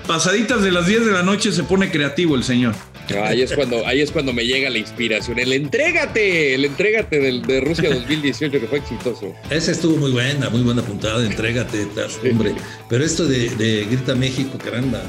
pasaditas 0.06 0.62
de 0.62 0.72
las 0.72 0.86
10 0.86 1.06
de 1.06 1.12
la 1.12 1.22
noche 1.22 1.52
se 1.52 1.64
pone 1.64 1.90
creativo 1.90 2.36
el 2.36 2.44
señor. 2.44 2.74
Ahí, 3.14 3.42
es 3.42 3.52
cuando, 3.52 3.86
ahí 3.86 4.00
es 4.00 4.10
cuando 4.10 4.32
me 4.32 4.44
llega 4.44 4.70
la 4.70 4.78
inspiración. 4.78 5.38
El 5.38 5.52
entrégate, 5.52 6.54
el 6.54 6.64
entrégate 6.64 7.20
del, 7.20 7.42
de 7.42 7.60
Rusia 7.60 7.90
2018 7.92 8.60
que 8.60 8.66
fue 8.66 8.78
exitoso. 8.78 9.34
Esa 9.50 9.72
estuvo 9.72 9.96
muy 9.96 10.12
buena, 10.12 10.50
muy 10.50 10.62
buena 10.62 10.82
puntada, 10.82 11.24
entrégate, 11.24 11.86
hombre. 12.30 12.54
Pero 12.88 13.04
esto 13.04 13.26
de, 13.26 13.48
de 13.50 13.84
Grita 13.84 14.14
México, 14.14 14.58
caramba, 14.62 15.02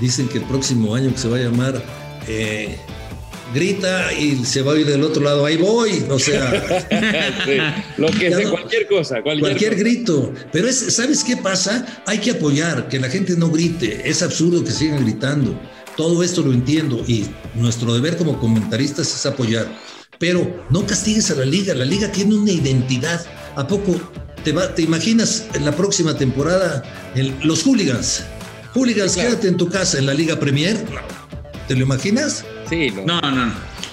Dicen 0.00 0.28
que 0.28 0.38
el 0.38 0.44
próximo 0.44 0.94
año 0.94 1.12
que 1.12 1.18
se 1.18 1.28
va 1.28 1.36
a 1.36 1.40
llamar 1.40 1.80
eh, 2.26 2.76
grita 3.54 4.12
y 4.12 4.44
se 4.44 4.62
va 4.62 4.72
a 4.72 4.76
ir 4.76 4.86
del 4.86 5.02
otro 5.04 5.22
lado, 5.22 5.46
ahí 5.46 5.56
voy, 5.56 6.04
o 6.10 6.18
sea. 6.18 6.50
lo 7.96 8.08
que 8.08 8.34
sea, 8.34 8.50
cualquier 8.50 8.88
cosa, 8.88 9.22
cualquier, 9.22 9.76
grito. 9.76 10.32
Pero 10.52 10.68
es, 10.68 10.94
¿sabes 10.94 11.22
qué 11.22 11.36
pasa? 11.36 12.02
Hay 12.06 12.18
que 12.18 12.32
apoyar, 12.32 12.88
que 12.88 12.98
la 12.98 13.08
gente 13.08 13.36
no 13.36 13.50
grite, 13.50 14.02
es 14.04 14.22
absurdo 14.22 14.64
que 14.64 14.72
sigan 14.72 15.04
gritando. 15.04 15.58
Todo 15.96 16.22
esto 16.22 16.42
lo 16.42 16.52
entiendo 16.52 17.04
y 17.06 17.26
nuestro 17.54 17.94
deber 17.94 18.16
como 18.16 18.38
comentaristas 18.38 19.14
es 19.14 19.26
apoyar. 19.26 19.66
Pero 20.18 20.64
no 20.70 20.86
castigues 20.86 21.30
a 21.30 21.34
la 21.34 21.44
liga, 21.44 21.74
la 21.74 21.84
liga 21.84 22.10
tiene 22.10 22.34
una 22.34 22.50
identidad. 22.50 23.24
¿A 23.56 23.66
poco 23.66 24.00
te, 24.42 24.52
va, 24.52 24.74
te 24.74 24.82
imaginas 24.82 25.46
en 25.54 25.64
la 25.64 25.72
próxima 25.72 26.16
temporada 26.16 26.82
los 27.42 27.62
hooligans? 27.62 28.24
Hooligans, 28.74 29.16
quédate 29.16 29.48
en 29.48 29.56
tu 29.56 29.68
casa 29.68 29.98
en 29.98 30.06
la 30.06 30.14
Liga 30.14 30.38
Premier. 30.38 30.76
¿Te 31.68 31.76
lo 31.76 31.82
imaginas? 31.82 32.44
Sí, 32.68 32.90
no. 32.90 33.20
No, 33.20 33.30
no. 33.30 33.52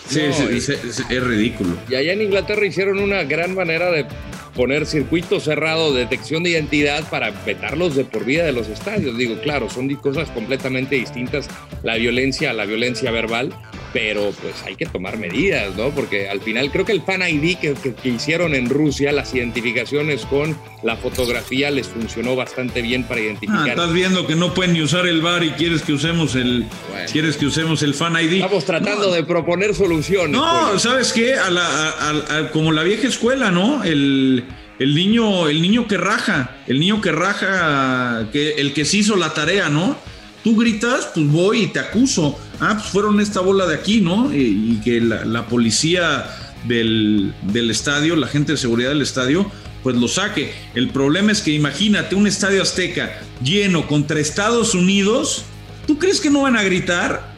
Sí, 0.09 0.19
es, 0.19 1.23
ridículo. 1.23 1.77
Y 1.87 1.95
allá 1.95 2.13
en 2.13 2.21
Inglaterra 2.23 2.65
hicieron 2.65 2.99
una 2.99 3.23
gran 3.23 3.55
manera 3.55 3.91
de 3.91 4.07
poner 4.55 4.85
circuito 4.85 5.39
cerrado, 5.39 5.93
detección 5.93 6.43
de 6.43 6.51
identidad 6.51 7.09
para 7.09 7.31
vetarlos 7.31 7.95
de 7.95 8.05
por 8.05 8.25
vida 8.25 8.43
de 8.43 8.51
los 8.51 8.67
estadios. 8.67 9.17
Digo, 9.17 9.39
claro, 9.41 9.69
son 9.69 9.93
cosas 9.95 10.29
completamente 10.31 10.95
distintas, 10.95 11.47
la 11.83 11.95
violencia 11.95 12.51
a 12.51 12.53
la 12.53 12.65
violencia 12.65 13.11
verbal, 13.11 13.53
pero 13.93 14.31
pues 14.41 14.55
hay 14.65 14.75
que 14.75 14.85
tomar 14.85 15.17
medidas, 15.17 15.75
¿no? 15.75 15.89
Porque 15.89 16.29
al 16.29 16.41
final 16.41 16.71
creo 16.71 16.85
que 16.85 16.91
el 16.91 17.01
Fan 17.01 17.21
ID 17.21 17.57
que, 17.57 17.75
hicieron 18.03 18.55
en 18.55 18.69
Rusia, 18.69 19.11
las 19.11 19.33
identificaciones 19.33 20.25
con 20.25 20.57
la 20.83 20.95
fotografía 20.97 21.71
les 21.71 21.87
funcionó 21.87 22.35
bastante 22.35 22.81
bien 22.81 23.03
para 23.03 23.21
identificar. 23.21 23.69
Ah, 23.69 23.69
estás 23.69 23.93
viendo 23.93 24.25
que 24.25 24.35
no 24.35 24.53
pueden 24.53 24.73
ni 24.73 24.81
usar 24.81 25.07
el 25.07 25.21
bar 25.21 25.43
y 25.43 25.51
quieres 25.51 25.81
que 25.81 25.93
usemos 25.93 26.35
el 26.35 26.65
quieres 27.11 27.37
que 27.37 27.45
usemos 27.45 27.83
el 27.83 27.93
Fan 27.93 28.13
ID. 28.13 28.35
Estamos 28.35 28.65
tratando 28.65 29.11
de 29.11 29.23
proponer 29.23 29.75
soluciones. 29.75 30.31
No, 30.31 30.69
pues. 30.71 30.81
¿sabes 30.81 31.11
qué? 31.13 31.35
como 32.53 32.71
la 32.71 32.83
vieja 32.83 33.07
escuela, 33.07 33.51
¿no? 33.51 33.83
El, 33.83 34.45
el 34.79 34.95
niño, 34.95 35.47
el 35.47 35.61
niño 35.61 35.87
que 35.87 35.97
raja, 35.97 36.57
el 36.67 36.79
niño 36.79 37.01
que 37.01 37.11
raja, 37.11 38.27
que, 38.31 38.53
el 38.53 38.73
que 38.73 38.85
se 38.85 38.97
hizo 38.97 39.15
la 39.15 39.33
tarea, 39.33 39.69
¿no? 39.69 39.97
Tú 40.43 40.55
gritas, 40.55 41.09
pues 41.13 41.27
voy 41.27 41.63
y 41.63 41.67
te 41.67 41.79
acuso. 41.79 42.37
Ah, 42.59 42.75
pues 42.79 42.89
fueron 42.89 43.19
esta 43.19 43.41
bola 43.41 43.67
de 43.67 43.75
aquí, 43.75 44.01
¿no? 44.01 44.33
Y, 44.33 44.81
que 44.83 44.99
la, 44.99 45.47
policía 45.47 46.25
del, 46.67 47.33
estadio, 47.69 48.15
la 48.15 48.27
gente 48.27 48.53
de 48.53 48.57
seguridad 48.57 48.89
del 48.89 49.01
estadio, 49.01 49.51
pues 49.83 49.95
lo 49.95 50.07
saque. 50.07 50.53
El 50.73 50.89
problema 50.89 51.31
es 51.31 51.41
que 51.41 51.51
imagínate 51.51 52.15
un 52.15 52.27
estadio 52.27 52.61
azteca 52.61 53.19
lleno 53.43 53.87
contra 53.87 54.19
Estados 54.19 54.73
Unidos. 54.73 55.43
¿Tú 55.85 55.99
crees 55.99 56.19
que 56.19 56.29
no 56.29 56.43
van 56.43 56.55
a 56.55 56.63
gritar? 56.63 57.30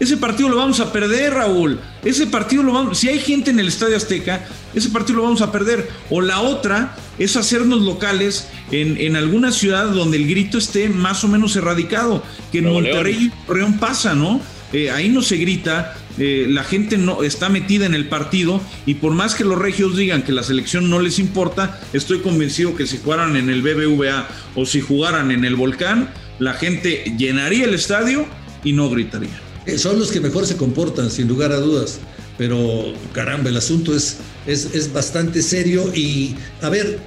Ese 0.00 0.16
partido 0.16 0.48
lo 0.48 0.56
vamos 0.56 0.78
a 0.80 0.92
perder, 0.92 1.34
Raúl. 1.34 1.80
Ese 2.04 2.26
partido 2.26 2.62
lo 2.62 2.72
vamos. 2.72 2.98
Si 2.98 3.08
hay 3.08 3.18
gente 3.18 3.50
en 3.50 3.58
el 3.58 3.68
Estadio 3.68 3.96
Azteca, 3.96 4.46
ese 4.74 4.90
partido 4.90 5.18
lo 5.18 5.24
vamos 5.24 5.42
a 5.42 5.50
perder. 5.50 5.88
O 6.08 6.20
la 6.20 6.40
otra 6.40 6.96
es 7.18 7.36
hacernos 7.36 7.82
locales 7.82 8.48
en, 8.70 9.16
alguna 9.16 9.50
ciudad 9.50 9.88
donde 9.88 10.16
el 10.16 10.28
grito 10.28 10.58
esté 10.58 10.88
más 10.88 11.24
o 11.24 11.28
menos 11.28 11.56
erradicado. 11.56 12.22
Que 12.52 12.58
en 12.58 12.72
Monterrey 12.72 13.32
y 13.32 13.46
Torreón 13.46 13.78
pasa, 13.78 14.14
¿no? 14.14 14.40
Eh, 14.72 14.90
ahí 14.90 15.08
no 15.08 15.22
se 15.22 15.38
grita, 15.38 15.96
eh, 16.18 16.46
la 16.48 16.62
gente 16.62 16.98
no 16.98 17.22
está 17.22 17.48
metida 17.48 17.86
en 17.86 17.94
el 17.94 18.06
partido 18.06 18.60
y 18.84 18.94
por 18.94 19.12
más 19.12 19.34
que 19.34 19.42
los 19.42 19.58
regios 19.58 19.96
digan 19.96 20.22
que 20.22 20.32
la 20.32 20.42
selección 20.42 20.90
no 20.90 21.00
les 21.00 21.18
importa, 21.18 21.80
estoy 21.94 22.20
convencido 22.20 22.76
que 22.76 22.86
si 22.86 22.98
jugaran 22.98 23.36
en 23.36 23.48
el 23.48 23.62
BBVA 23.62 24.28
o 24.54 24.66
si 24.66 24.82
jugaran 24.82 25.30
en 25.30 25.46
el 25.46 25.56
Volcán, 25.56 26.10
la 26.38 26.52
gente 26.52 27.14
llenaría 27.16 27.64
el 27.64 27.72
estadio 27.72 28.26
y 28.62 28.74
no 28.74 28.90
gritaría. 28.90 29.47
Eh, 29.68 29.76
son 29.76 29.98
los 29.98 30.10
que 30.10 30.18
mejor 30.20 30.46
se 30.46 30.56
comportan, 30.56 31.10
sin 31.10 31.28
lugar 31.28 31.52
a 31.52 31.56
dudas. 31.56 31.98
Pero 32.38 32.94
caramba, 33.12 33.50
el 33.50 33.56
asunto 33.56 33.94
es, 33.94 34.16
es, 34.46 34.92
bastante 34.92 35.42
serio 35.42 35.92
y, 35.94 36.36
a 36.62 36.70
ver, 36.70 36.98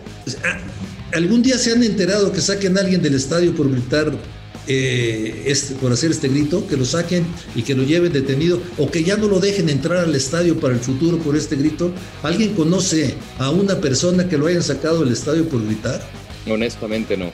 ¿algún 1.13 1.41
día 1.41 1.57
se 1.57 1.71
han 1.71 1.81
enterado 1.83 2.31
que 2.31 2.41
saquen 2.41 2.77
a 2.77 2.81
alguien 2.81 3.01
del 3.01 3.15
estadio 3.15 3.55
por 3.55 3.71
gritar, 3.71 4.11
eh, 4.67 5.43
este, 5.47 5.73
por 5.75 5.91
hacer 5.91 6.11
este 6.11 6.27
grito, 6.27 6.67
que 6.67 6.77
lo 6.77 6.85
saquen 6.85 7.25
y 7.55 7.63
que 7.63 7.73
lo 7.73 7.83
lleven 7.83 8.13
detenido 8.13 8.61
o 8.77 8.91
que 8.91 9.03
ya 9.03 9.17
no 9.17 9.27
lo 9.27 9.39
dejen 9.39 9.69
entrar 9.69 9.99
al 9.99 10.13
estadio 10.13 10.59
para 10.59 10.73
el 10.75 10.81
futuro 10.81 11.17
por 11.17 11.35
este 11.35 11.55
grito? 11.55 11.91
¿Alguien 12.21 12.53
conoce 12.53 13.15
a 13.39 13.49
una 13.49 13.79
persona 13.79 14.27
que 14.29 14.37
lo 14.37 14.47
hayan 14.47 14.61
sacado 14.61 15.03
del 15.03 15.13
estadio 15.13 15.47
por 15.47 15.65
gritar? 15.65 16.07
Honestamente 16.45 17.17
no. 17.17 17.31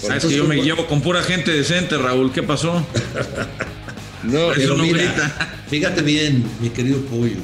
Sabes 0.00 0.24
que 0.24 0.36
yo 0.36 0.44
me 0.44 0.62
llevo 0.62 0.86
con 0.86 1.02
pura 1.02 1.22
gente 1.22 1.50
decente, 1.50 1.98
Raúl, 1.98 2.32
¿qué 2.32 2.42
pasó? 2.42 2.86
No, 4.24 4.50
pero 4.54 4.76
fíjate 5.68 6.02
bien, 6.02 6.44
mi 6.60 6.70
querido 6.70 7.00
Pollo. 7.06 7.40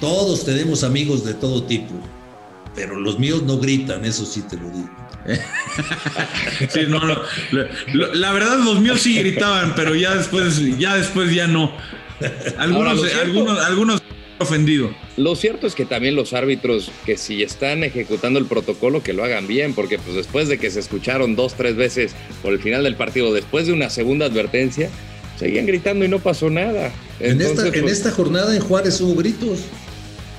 Todos 0.00 0.44
tenemos 0.44 0.82
amigos 0.82 1.24
de 1.24 1.34
todo 1.34 1.64
tipo. 1.64 1.94
pero 2.74 2.98
los 2.98 3.18
míos 3.18 3.42
no 3.42 3.58
gritan, 3.58 4.04
eso 4.04 4.24
sí 4.24 4.42
te 4.42 4.56
lo 4.56 4.70
digo. 4.70 4.90
sí, 6.70 6.80
no, 6.88 6.98
no, 7.00 7.22
la 8.14 8.32
verdad 8.32 8.58
los 8.58 8.80
míos 8.80 9.02
sí 9.02 9.18
gritaban, 9.18 9.74
pero 9.74 9.94
ya 9.94 10.14
después 10.14 10.78
ya 10.78 10.96
después 10.96 11.34
ya 11.34 11.46
no. 11.46 11.72
Algunos, 12.58 13.02
algunos, 13.14 13.58
algunos 13.60 14.02
ofendido. 14.40 14.94
Lo 15.16 15.36
cierto 15.36 15.66
es 15.66 15.74
que 15.74 15.84
también 15.84 16.16
los 16.16 16.32
árbitros 16.32 16.90
que 17.04 17.16
si 17.16 17.42
están 17.42 17.84
ejecutando 17.84 18.38
el 18.38 18.46
protocolo 18.46 19.02
que 19.02 19.12
lo 19.12 19.22
hagan 19.22 19.46
bien, 19.46 19.74
porque 19.74 19.98
pues 19.98 20.16
después 20.16 20.48
de 20.48 20.58
que 20.58 20.70
se 20.70 20.80
escucharon 20.80 21.36
dos, 21.36 21.54
tres 21.54 21.76
veces 21.76 22.14
por 22.42 22.52
el 22.52 22.60
final 22.60 22.82
del 22.82 22.96
partido, 22.96 23.32
después 23.32 23.66
de 23.66 23.74
una 23.74 23.90
segunda 23.90 24.26
advertencia, 24.26 24.90
seguían 25.40 25.66
gritando 25.66 26.04
y 26.04 26.08
no 26.08 26.18
pasó 26.18 26.50
nada. 26.50 26.92
en, 27.18 27.40
esta, 27.40 27.66
en 27.66 27.80
pues, 27.80 27.92
esta 27.94 28.10
jornada 28.10 28.54
en 28.54 28.60
Juárez 28.60 29.00
hubo 29.00 29.16
gritos 29.16 29.60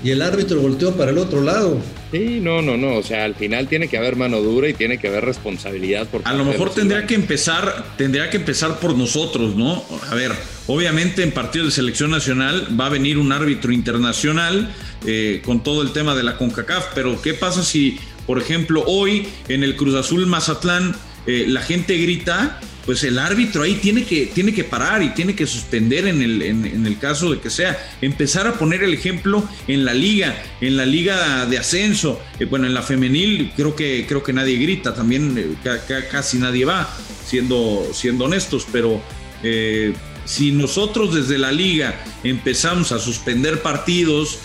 y 0.04 0.12
el 0.12 0.22
árbitro 0.22 0.62
volteó 0.62 0.96
para 0.96 1.12
el 1.12 1.18
otro 1.18 1.42
lado. 1.42 1.80
Sí, 2.12 2.40
no, 2.42 2.62
no, 2.62 2.78
no. 2.78 2.98
O 2.98 3.04
sea, 3.04 3.26
al 3.26 3.36
final 3.36 3.68
tiene 3.68 3.88
que 3.88 3.98
haber 3.98 4.16
mano 4.16 4.42
dura 4.42 4.68
y 4.70 4.74
tiene 4.74 4.98
que 4.98 5.08
haber 5.08 5.26
responsabilidad. 5.26 6.08
Por 6.08 6.22
a 6.24 6.34
lo 6.34 6.46
mejor 6.46 6.74
tendría 6.74 7.06
que 7.06 7.16
empezar, 7.16 7.96
tendría 7.98 8.30
que 8.30 8.38
empezar 8.38 8.80
por 8.80 8.96
nosotros, 8.96 9.56
¿no? 9.56 9.84
A 10.10 10.16
ver, 10.16 10.32
obviamente 10.68 11.24
en 11.24 11.32
partidos 11.32 11.68
de 11.70 11.72
selección 11.72 12.12
nacional 12.12 12.68
va 12.80 12.88
a 12.88 12.90
venir 12.90 13.18
un 13.18 13.32
árbitro 13.32 13.72
internacional 13.72 14.74
eh, 15.06 15.42
con 15.44 15.64
todo 15.64 15.82
el 15.82 15.94
tema 15.94 16.16
de 16.16 16.24
la 16.24 16.38
CONCACAF, 16.38 16.94
pero 16.94 17.22
¿qué 17.22 17.34
pasa 17.34 17.64
si, 17.64 18.00
por 18.28 18.40
ejemplo, 18.40 18.84
hoy 18.86 19.28
en 19.48 19.64
el 19.64 19.76
Cruz 19.76 19.96
Azul 19.96 20.26
Mazatlán 20.28 20.96
eh, 21.28 21.46
la 21.48 21.62
gente 21.62 21.98
grita 21.98 22.60
pues 22.86 23.04
el 23.04 23.20
árbitro 23.20 23.64
ahí 23.64 23.76
tiene 23.76 24.04
que, 24.04 24.28
tiene 24.28 24.54
que 24.54 24.64
parar 24.64 25.04
y 25.04 25.10
tiene 25.10 25.36
que 25.36 25.46
suspender 25.46 26.08
en 26.08 26.22
el, 26.22 26.42
en, 26.42 26.86
el 26.86 26.98
caso 26.98 27.32
de 27.32 27.40
que 27.40 27.50
sea. 27.50 27.78
Empezar 28.02 28.48
a 28.48 28.54
poner 28.54 28.84
el 28.84 28.94
ejemplo 28.94 29.48
en 29.68 29.86
la 29.86 29.94
liga, 29.94 30.42
en 30.62 30.78
la 30.78 30.86
liga 30.86 31.46
de 31.46 31.58
ascenso. 31.58 32.20
Eh, 32.40 32.46
bueno, 32.46 32.66
en 32.66 32.74
la 32.74 32.82
femenil 32.82 33.54
creo 33.56 33.76
que, 33.76 34.06
creo 34.08 34.24
que 34.24 34.34
nadie 34.34 34.58
grita, 34.58 34.94
también 34.94 35.38
eh, 35.38 35.80
casi 36.10 36.38
nadie 36.38 36.66
va, 36.66 36.90
siendo, 37.26 37.88
siendo 37.94 38.26
honestos, 38.26 38.66
pero 38.72 39.02
eh, 39.44 39.94
si 40.26 40.52
nosotros 40.52 41.14
desde 41.14 41.38
la 41.38 41.52
liga 41.52 42.04
empezamos 42.24 42.92
a 42.92 43.00
suspender 43.00 43.62
partidos, 43.62 44.40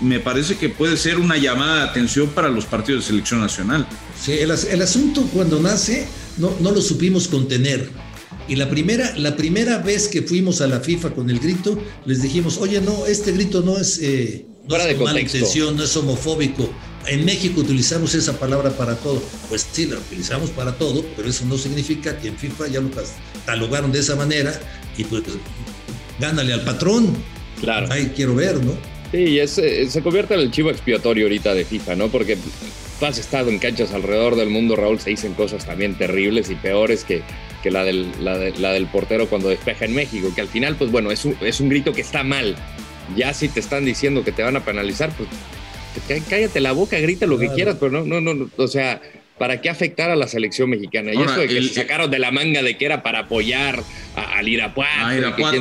me 0.00 0.20
parece 0.20 0.56
que 0.56 0.68
puede 0.68 0.96
ser 0.96 1.18
una 1.18 1.36
llamada 1.36 1.84
de 1.84 1.90
atención 1.90 2.28
para 2.28 2.48
los 2.48 2.64
partidos 2.64 3.04
de 3.04 3.08
selección 3.08 3.40
nacional. 3.40 3.86
Sí, 4.20 4.32
el, 4.32 4.50
el 4.50 4.82
asunto 4.82 5.22
cuando 5.32 5.60
nace 5.60 6.08
no, 6.40 6.52
no 6.60 6.70
lo 6.72 6.80
supimos 6.80 7.28
contener. 7.28 7.88
Y 8.48 8.56
la 8.56 8.68
primera, 8.68 9.16
la 9.16 9.36
primera 9.36 9.78
vez 9.78 10.08
que 10.08 10.22
fuimos 10.22 10.60
a 10.60 10.66
la 10.66 10.80
FIFA 10.80 11.10
con 11.10 11.30
el 11.30 11.38
grito, 11.38 11.80
les 12.04 12.22
dijimos, 12.22 12.58
oye, 12.58 12.80
no, 12.80 13.06
este 13.06 13.32
grito 13.32 13.60
no 13.60 13.78
es, 13.78 14.00
eh, 14.02 14.44
no 14.68 14.76
es 14.76 14.98
mala 14.98 15.20
intención, 15.20 15.76
no 15.76 15.84
es 15.84 15.96
homofóbico. 15.96 16.68
En 17.06 17.24
México 17.24 17.60
utilizamos 17.60 18.14
esa 18.14 18.38
palabra 18.38 18.70
para 18.70 18.96
todo. 18.96 19.22
Pues 19.48 19.66
sí, 19.70 19.86
la 19.86 19.96
utilizamos 19.96 20.50
para 20.50 20.76
todo, 20.76 21.04
pero 21.16 21.28
eso 21.28 21.44
no 21.44 21.56
significa 21.56 22.18
que 22.18 22.28
en 22.28 22.36
FIFA 22.36 22.68
ya 22.68 22.80
lo 22.80 22.90
catalogaron 22.90 23.92
de 23.92 24.00
esa 24.00 24.16
manera 24.16 24.52
y 24.96 25.04
pues 25.04 25.22
gánale 26.18 26.52
al 26.52 26.62
patrón. 26.62 27.16
Claro. 27.60 27.86
Ahí 27.90 28.12
quiero 28.14 28.34
ver, 28.34 28.62
¿no? 28.62 28.72
Sí, 29.12 29.38
es, 29.38 29.58
eh, 29.58 29.88
se 29.90 30.02
convierte 30.02 30.34
en 30.34 30.40
el 30.40 30.50
chivo 30.50 30.70
expiatorio 30.70 31.24
ahorita 31.24 31.54
de 31.54 31.64
FIFA, 31.64 31.96
¿no? 31.96 32.08
Porque 32.08 32.36
tú 33.00 33.06
has 33.06 33.18
estado 33.18 33.50
en 33.50 33.58
canchas 33.58 33.92
alrededor 33.92 34.36
del 34.36 34.50
mundo, 34.50 34.76
Raúl, 34.76 35.00
se 35.00 35.10
dicen 35.10 35.32
cosas 35.32 35.64
también 35.64 35.94
terribles 35.96 36.50
y 36.50 36.54
peores 36.54 37.02
que, 37.02 37.22
que 37.62 37.70
la, 37.70 37.82
del, 37.82 38.12
la, 38.20 38.36
del 38.36 38.86
portero 38.86 39.26
cuando 39.26 39.48
despeja 39.48 39.86
en 39.86 39.94
México, 39.94 40.30
que 40.34 40.42
al 40.42 40.48
final, 40.48 40.76
pues 40.76 40.90
bueno, 40.90 41.10
es 41.10 41.24
un, 41.24 41.34
es 41.40 41.60
un 41.60 41.70
grito 41.70 41.92
que 41.92 42.02
está 42.02 42.22
mal. 42.22 42.54
Ya 43.16 43.32
si 43.32 43.48
te 43.48 43.58
están 43.58 43.86
diciendo 43.86 44.22
que 44.22 44.32
te 44.32 44.42
van 44.42 44.56
a 44.56 44.64
penalizar, 44.64 45.10
pues 45.16 45.28
cállate 46.28 46.60
la 46.60 46.72
boca, 46.72 46.98
grita 46.98 47.26
lo 47.26 47.38
que 47.38 47.48
quieras, 47.48 47.76
pero 47.80 47.90
no, 47.90 48.20
no, 48.20 48.34
no, 48.34 48.50
o 48.56 48.68
sea, 48.68 49.00
¿para 49.38 49.60
qué 49.62 49.70
afectar 49.70 50.10
a 50.10 50.16
la 50.16 50.28
selección 50.28 50.68
mexicana? 50.68 51.12
Y 51.14 51.22
eso 51.22 51.40
de 51.40 51.48
que 51.48 51.62
sacaron 51.62 52.10
de 52.10 52.18
la 52.18 52.30
manga 52.30 52.62
de 52.62 52.76
que 52.76 52.84
era 52.84 53.02
para 53.02 53.20
apoyar 53.20 53.82
al 54.14 54.46
Irapuato. 54.46 55.06
A 55.06 55.16
Irapuato, 55.16 55.56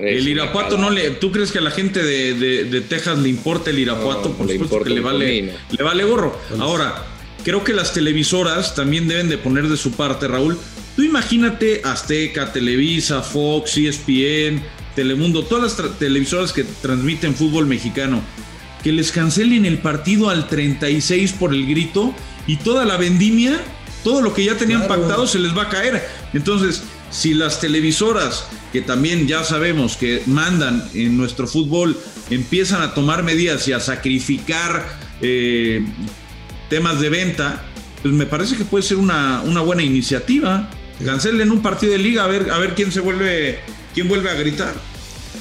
el 0.00 0.28
Irapuato 0.28 0.78
no 0.78 0.90
le. 0.90 1.10
¿Tú 1.10 1.32
crees 1.32 1.52
que 1.52 1.58
a 1.58 1.62
la 1.62 1.70
gente 1.70 2.02
de, 2.02 2.80
Texas 2.88 3.18
le 3.18 3.28
importa 3.28 3.70
el 3.70 3.78
Irapuato? 3.78 4.32
Por 4.32 4.50
supuesto 4.50 4.82
que 4.82 4.90
le 4.90 5.00
vale, 5.00 5.54
le 5.70 5.82
vale 5.82 6.04
gorro. 6.04 6.38
Ahora, 6.58 7.04
creo 7.44 7.64
que 7.64 7.72
las 7.72 7.92
televisoras 7.92 8.74
también 8.74 9.08
deben 9.08 9.28
de 9.28 9.38
poner 9.38 9.68
de 9.68 9.76
su 9.76 9.92
parte, 9.92 10.28
Raúl. 10.28 10.58
Tú 10.96 11.02
imagínate 11.02 11.80
Azteca, 11.84 12.52
Televisa, 12.52 13.22
Fox, 13.22 13.76
ESPN, 13.76 14.62
Telemundo, 14.94 15.44
todas 15.44 15.78
las 15.78 15.98
televisoras 15.98 16.52
que 16.52 16.64
transmiten 16.64 17.34
fútbol 17.36 17.66
mexicano, 17.66 18.20
que 18.82 18.90
les 18.90 19.12
cancelen 19.12 19.64
el 19.64 19.78
partido 19.78 20.28
al 20.28 20.48
36 20.48 21.34
por 21.34 21.54
el 21.54 21.66
grito 21.66 22.12
y 22.48 22.56
toda 22.56 22.84
la 22.84 22.96
vendimia, 22.96 23.60
todo 24.02 24.22
lo 24.22 24.34
que 24.34 24.44
ya 24.44 24.56
tenían 24.56 24.88
pactado 24.88 25.26
se 25.28 25.38
les 25.38 25.56
va 25.56 25.62
a 25.62 25.68
caer. 25.68 26.04
Entonces, 26.32 26.82
si 27.10 27.34
las 27.34 27.60
televisoras, 27.60 28.46
que 28.72 28.82
también 28.82 29.26
ya 29.26 29.44
sabemos 29.44 29.96
que 29.96 30.22
mandan 30.26 30.88
en 30.94 31.16
nuestro 31.16 31.46
fútbol, 31.46 31.98
empiezan 32.30 32.82
a 32.82 32.94
tomar 32.94 33.22
medidas 33.22 33.66
y 33.68 33.72
a 33.72 33.80
sacrificar 33.80 34.98
eh, 35.20 35.84
temas 36.68 37.00
de 37.00 37.08
venta, 37.08 37.64
pues 38.02 38.14
me 38.14 38.26
parece 38.26 38.56
que 38.56 38.64
puede 38.64 38.82
ser 38.82 38.98
una, 38.98 39.42
buena 39.62 39.82
iniciativa. 39.82 40.70
Cancelen 41.04 41.50
un 41.50 41.62
partido 41.62 41.92
de 41.92 41.98
liga 41.98 42.24
a 42.24 42.26
ver, 42.26 42.50
a 42.50 42.58
ver 42.58 42.74
quién 42.74 42.92
se 42.92 43.00
vuelve, 43.00 43.60
quién 43.94 44.08
vuelve 44.08 44.30
a 44.30 44.34
gritar. 44.34 44.74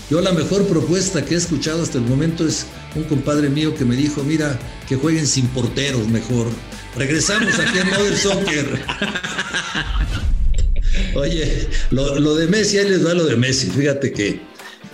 Yo 0.09 0.21
la 0.21 0.31
mejor 0.31 0.65
propuesta 0.67 1.25
que 1.25 1.33
he 1.33 1.37
escuchado 1.37 1.83
hasta 1.83 1.97
el 1.97 2.05
momento 2.05 2.47
es 2.47 2.65
un 2.95 3.03
compadre 3.03 3.49
mío 3.49 3.75
que 3.75 3.83
me 3.83 3.95
dijo, 3.95 4.23
mira, 4.23 4.57
que 4.87 4.95
jueguen 4.95 5.27
sin 5.27 5.47
porteros 5.47 6.07
mejor. 6.07 6.47
Regresamos 6.95 7.59
aquí 7.59 7.79
en 7.79 7.89
Modern 7.89 8.17
Soccer. 8.17 8.85
Oye, 11.17 11.67
lo, 11.89 12.35
de 12.35 12.45
Messi, 12.45 12.77
ahí 12.77 12.89
les 12.89 13.03
da 13.03 13.15
lo 13.15 13.25
de 13.25 13.35
Messi. 13.35 13.71
Fíjate 13.71 14.13
que 14.13 14.39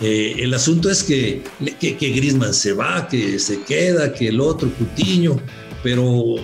eh, 0.00 0.36
el 0.38 0.54
asunto 0.54 0.90
es 0.90 1.02
que, 1.02 1.42
que, 1.78 1.98
que, 1.98 2.08
Griezmann 2.10 2.54
se 2.54 2.72
va, 2.72 3.06
que 3.08 3.38
se 3.38 3.62
queda, 3.62 4.10
que 4.14 4.28
el 4.28 4.40
otro 4.40 4.70
Cutiño, 4.70 5.36
pero, 5.82 6.36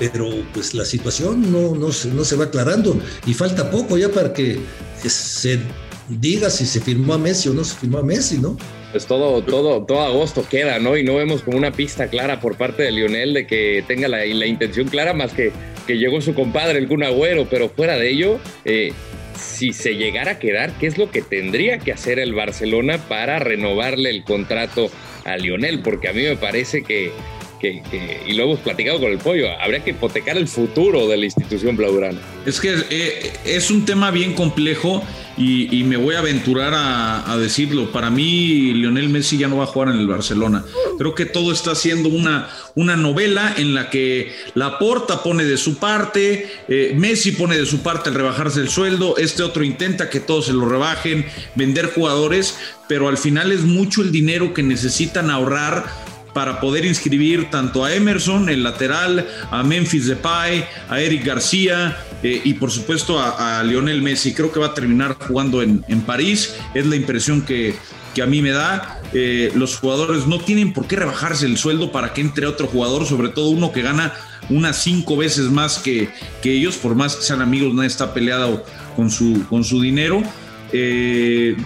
pero 0.00 0.28
pues 0.52 0.74
la 0.74 0.84
situación 0.84 1.52
no, 1.52 1.76
no, 1.76 1.86
no 1.86 2.24
se 2.24 2.36
va 2.36 2.44
aclarando 2.46 3.00
y 3.26 3.32
falta 3.32 3.70
poco 3.70 3.96
ya 3.96 4.08
para 4.08 4.32
que 4.32 4.58
se 5.04 5.60
diga 6.08 6.50
si 6.50 6.66
se 6.66 6.80
firmó 6.80 7.14
a 7.14 7.18
Messi 7.18 7.48
o 7.48 7.54
no 7.54 7.62
se 7.62 7.76
firmó 7.76 7.98
a 7.98 8.02
Messi, 8.02 8.38
¿no? 8.38 8.56
Pues 8.90 9.06
todo, 9.06 9.40
todo, 9.42 9.84
todo 9.84 10.00
agosto 10.00 10.44
queda, 10.48 10.80
¿no? 10.80 10.96
Y 10.96 11.04
no 11.04 11.14
vemos 11.14 11.42
como 11.42 11.58
una 11.58 11.70
pista 11.70 12.08
clara 12.08 12.40
por 12.40 12.56
parte 12.56 12.82
de 12.82 12.90
Lionel 12.90 13.34
de 13.34 13.46
que 13.46 13.84
tenga 13.86 14.08
la, 14.08 14.24
la 14.24 14.46
intención 14.46 14.88
clara 14.88 15.12
más 15.12 15.32
que 15.32 15.52
que 15.86 15.98
llegó 15.98 16.20
su 16.20 16.34
compadre, 16.34 16.78
el 16.78 16.88
Kun 16.88 17.04
Agüero, 17.04 17.46
pero 17.48 17.68
fuera 17.68 17.96
de 17.96 18.10
ello, 18.10 18.40
eh, 18.64 18.92
si 19.38 19.72
se 19.72 19.94
llegara 19.96 20.32
a 20.32 20.38
quedar, 20.38 20.72
¿qué 20.78 20.86
es 20.86 20.98
lo 20.98 21.10
que 21.10 21.22
tendría 21.22 21.78
que 21.78 21.92
hacer 21.92 22.18
el 22.18 22.34
Barcelona 22.34 22.98
para 23.08 23.38
renovarle 23.38 24.10
el 24.10 24.24
contrato 24.24 24.90
a 25.24 25.36
Lionel? 25.36 25.80
Porque 25.80 26.08
a 26.08 26.12
mí 26.12 26.22
me 26.22 26.36
parece 26.36 26.82
que, 26.82 27.12
y 27.62 28.32
lo 28.34 28.44
hemos 28.44 28.60
platicado 28.60 29.00
con 29.00 29.10
el 29.10 29.18
pollo, 29.18 29.48
habría 29.60 29.82
que 29.82 29.90
hipotecar 29.90 30.36
el 30.36 30.48
futuro 30.48 31.06
de 31.08 31.16
la 31.16 31.24
institución 31.24 31.76
blaugrana. 31.76 32.18
Es 32.44 32.60
que 32.60 32.74
eh, 32.90 33.32
es 33.44 33.70
un 33.70 33.84
tema 33.84 34.10
bien 34.10 34.34
complejo 34.34 35.02
y, 35.38 35.84
me 35.84 35.96
voy 35.96 36.14
a 36.14 36.20
aventurar 36.20 36.72
a, 36.74 37.36
decirlo. 37.38 37.92
Para 37.92 38.10
mí, 38.10 38.72
Lionel 38.72 39.10
Messi 39.10 39.36
ya 39.36 39.48
no 39.48 39.58
va 39.58 39.64
a 39.64 39.66
jugar 39.66 39.90
en 39.90 40.00
el 40.00 40.06
Barcelona. 40.06 40.64
Creo 40.98 41.14
que 41.14 41.26
todo 41.26 41.52
está 41.52 41.74
siendo 41.74 42.08
una, 42.08 42.48
una 42.74 42.96
novela 42.96 43.54
en 43.56 43.74
la 43.74 43.90
que 43.90 44.32
la 44.54 44.78
Porta 44.78 45.22
pone 45.22 45.44
de 45.44 45.58
su 45.58 45.76
parte, 45.76 46.48
eh, 46.68 46.94
Messi 46.96 47.32
pone 47.32 47.58
de 47.58 47.66
su 47.66 47.82
parte 47.82 48.08
al 48.08 48.14
rebajarse 48.14 48.60
el 48.60 48.70
sueldo, 48.70 49.16
este 49.18 49.42
otro 49.42 49.62
intenta 49.62 50.08
que 50.08 50.20
todos 50.20 50.46
se 50.46 50.54
lo 50.54 50.66
rebajen, 50.66 51.26
vender 51.54 51.92
jugadores, 51.92 52.56
pero 52.88 53.08
al 53.08 53.18
final 53.18 53.52
es 53.52 53.60
mucho 53.60 54.00
el 54.00 54.12
dinero 54.12 54.54
que 54.54 54.62
necesitan 54.62 55.30
ahorrar 55.30 56.05
para 56.36 56.60
poder 56.60 56.84
inscribir 56.84 57.48
tanto 57.48 57.82
a 57.82 57.94
Emerson, 57.94 58.50
el 58.50 58.62
lateral, 58.62 59.26
a 59.50 59.62
Memphis 59.62 60.06
Depay, 60.06 60.66
a 60.86 61.00
Eric 61.00 61.24
García 61.24 61.96
eh, 62.22 62.42
y 62.44 62.52
por 62.52 62.70
supuesto 62.70 63.18
a, 63.18 63.62
Lionel 63.62 64.02
Messi. 64.02 64.34
Creo 64.34 64.52
que 64.52 64.60
va 64.60 64.66
a 64.66 64.74
terminar 64.74 65.16
jugando 65.18 65.62
en, 65.62 65.82
París, 66.02 66.54
es 66.74 66.84
la 66.84 66.94
impresión 66.94 67.40
que, 67.40 67.74
que 68.14 68.20
a 68.20 68.26
mí 68.26 68.42
me 68.42 68.50
da. 68.50 69.00
Eh, 69.14 69.50
los 69.54 69.78
jugadores 69.78 70.26
no 70.26 70.38
tienen 70.38 70.74
por 70.74 70.86
qué 70.86 70.96
rebajarse 70.96 71.46
el 71.46 71.56
sueldo 71.56 71.90
para 71.90 72.12
que 72.12 72.20
entre 72.20 72.46
otro 72.46 72.66
jugador, 72.66 73.06
sobre 73.06 73.30
todo 73.30 73.48
uno 73.48 73.72
que 73.72 73.80
gana 73.80 74.12
unas 74.50 74.82
cinco 74.82 75.16
veces 75.16 75.46
más 75.46 75.78
que, 75.78 76.10
que 76.42 76.52
ellos, 76.52 76.76
por 76.76 76.94
más 76.94 77.16
que 77.16 77.22
sean 77.22 77.40
amigos, 77.40 77.72
nadie 77.72 77.88
está 77.88 78.12
peleado 78.12 78.62
con 78.94 79.10
su, 79.10 79.42
con 79.48 79.64
su 79.64 79.80
dinero. 79.80 80.22
Eh, 80.70 81.56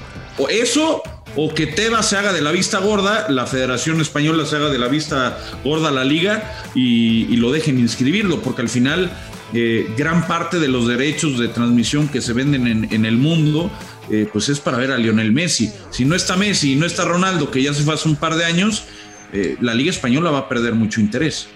eso 0.48 1.02
o 1.36 1.54
que 1.54 1.66
Tebas 1.66 2.08
se 2.08 2.16
haga 2.16 2.32
de 2.32 2.40
la 2.40 2.50
vista 2.50 2.78
gorda, 2.78 3.26
la 3.28 3.46
Federación 3.46 4.00
Española 4.00 4.44
se 4.46 4.56
haga 4.56 4.68
de 4.68 4.78
la 4.78 4.88
vista 4.88 5.38
gorda 5.64 5.90
la 5.90 6.04
liga 6.04 6.62
y, 6.74 7.36
lo 7.36 7.52
dejen 7.52 7.78
inscribirlo, 7.78 8.42
porque 8.42 8.62
al 8.62 8.68
final 8.68 9.10
eh, 9.54 9.86
gran 9.96 10.26
parte 10.26 10.58
de 10.58 10.68
los 10.68 10.86
derechos 10.86 11.38
de 11.38 11.48
transmisión 11.48 12.08
que 12.08 12.20
se 12.20 12.34
venden 12.34 12.88
en, 12.90 13.04
el 13.06 13.16
mundo, 13.16 13.70
eh, 14.10 14.28
pues 14.30 14.48
es 14.50 14.60
para 14.60 14.76
ver 14.76 14.92
a 14.92 14.98
Lionel 14.98 15.32
Messi. 15.32 15.72
Si 15.90 16.04
no 16.04 16.14
está 16.14 16.36
Messi 16.36 16.72
y 16.72 16.76
no 16.76 16.84
está 16.84 17.04
Ronaldo, 17.04 17.50
que 17.50 17.62
ya 17.62 17.72
se 17.72 17.82
fue 17.82 17.94
hace 17.94 18.08
un 18.08 18.16
par 18.16 18.34
de 18.34 18.44
años, 18.44 18.84
eh, 19.32 19.56
la 19.60 19.74
liga 19.74 19.90
española 19.90 20.30
va 20.30 20.40
a 20.40 20.48
perder 20.48 20.74
mucho 20.74 21.00
interés. 21.00 21.48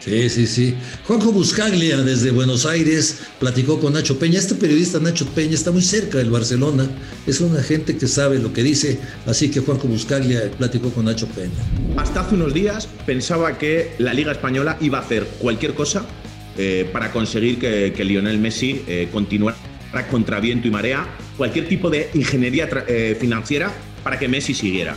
Sí, 0.00 0.28
sí, 0.30 0.46
sí. 0.46 0.74
Juanjo 1.06 1.32
Buscaglia 1.32 1.98
desde 1.98 2.30
Buenos 2.30 2.66
Aires 2.66 3.18
platicó 3.40 3.80
con 3.80 3.94
Nacho 3.94 4.18
Peña. 4.18 4.38
Este 4.38 4.54
periodista 4.54 5.00
Nacho 5.00 5.26
Peña 5.26 5.54
está 5.54 5.70
muy 5.72 5.82
cerca 5.82 6.18
del 6.18 6.30
Barcelona. 6.30 6.88
Es 7.26 7.40
una 7.40 7.62
gente 7.62 7.96
que 7.96 8.06
sabe 8.06 8.38
lo 8.38 8.52
que 8.52 8.62
dice. 8.62 8.98
Así 9.26 9.50
que 9.50 9.60
Juanjo 9.60 9.88
Buscaglia 9.88 10.50
platicó 10.52 10.90
con 10.90 11.06
Nacho 11.06 11.26
Peña. 11.28 11.50
Hasta 11.96 12.20
hace 12.20 12.36
unos 12.36 12.54
días 12.54 12.88
pensaba 13.06 13.58
que 13.58 13.92
la 13.98 14.14
Liga 14.14 14.32
Española 14.32 14.78
iba 14.80 14.98
a 14.98 15.02
hacer 15.02 15.26
cualquier 15.40 15.74
cosa 15.74 16.06
eh, 16.56 16.88
para 16.92 17.10
conseguir 17.10 17.58
que, 17.58 18.04
Lionel 18.04 18.38
Messi 18.38 18.82
eh, 18.86 19.08
continuara 19.12 19.56
contra 20.10 20.38
viento 20.38 20.68
y 20.68 20.70
marea, 20.70 21.06
cualquier 21.36 21.68
tipo 21.68 21.90
de 21.90 22.10
ingeniería 22.14 22.68
eh, 22.86 23.16
financiera 23.18 23.72
para 24.04 24.18
que 24.18 24.28
Messi 24.28 24.54
siguiera. 24.54 24.96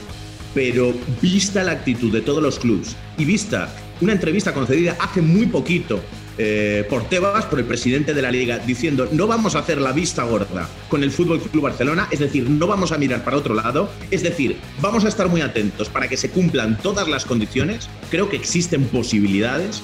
Pero 0.53 0.93
vista 1.21 1.63
la 1.63 1.71
actitud 1.71 2.11
de 2.11 2.21
todos 2.21 2.43
los 2.43 2.59
clubes 2.59 2.95
y 3.17 3.25
vista 3.25 3.73
una 4.01 4.13
entrevista 4.13 4.53
concedida 4.53 4.97
hace 4.99 5.21
muy 5.21 5.45
poquito 5.45 6.01
eh, 6.37 6.85
por 6.89 7.07
Tebas, 7.07 7.45
por 7.45 7.59
el 7.59 7.65
presidente 7.65 8.13
de 8.13 8.21
la 8.21 8.31
liga, 8.31 8.57
diciendo 8.59 9.07
no 9.11 9.27
vamos 9.27 9.55
a 9.55 9.59
hacer 9.59 9.79
la 9.79 9.91
vista 9.91 10.23
gorda 10.23 10.67
con 10.89 11.03
el 11.03 11.11
Fútbol 11.11 11.39
Club 11.39 11.63
Barcelona, 11.63 12.07
es 12.11 12.19
decir, 12.19 12.49
no 12.49 12.67
vamos 12.67 12.91
a 12.91 12.97
mirar 12.97 13.23
para 13.23 13.37
otro 13.37 13.53
lado, 13.53 13.91
es 14.09 14.23
decir, 14.23 14.57
vamos 14.81 15.05
a 15.05 15.07
estar 15.07 15.29
muy 15.29 15.41
atentos 15.41 15.89
para 15.89 16.07
que 16.07 16.17
se 16.17 16.31
cumplan 16.31 16.77
todas 16.77 17.07
las 17.07 17.25
condiciones. 17.25 17.89
Creo 18.09 18.29
que 18.29 18.37
existen 18.37 18.85
posibilidades 18.85 19.81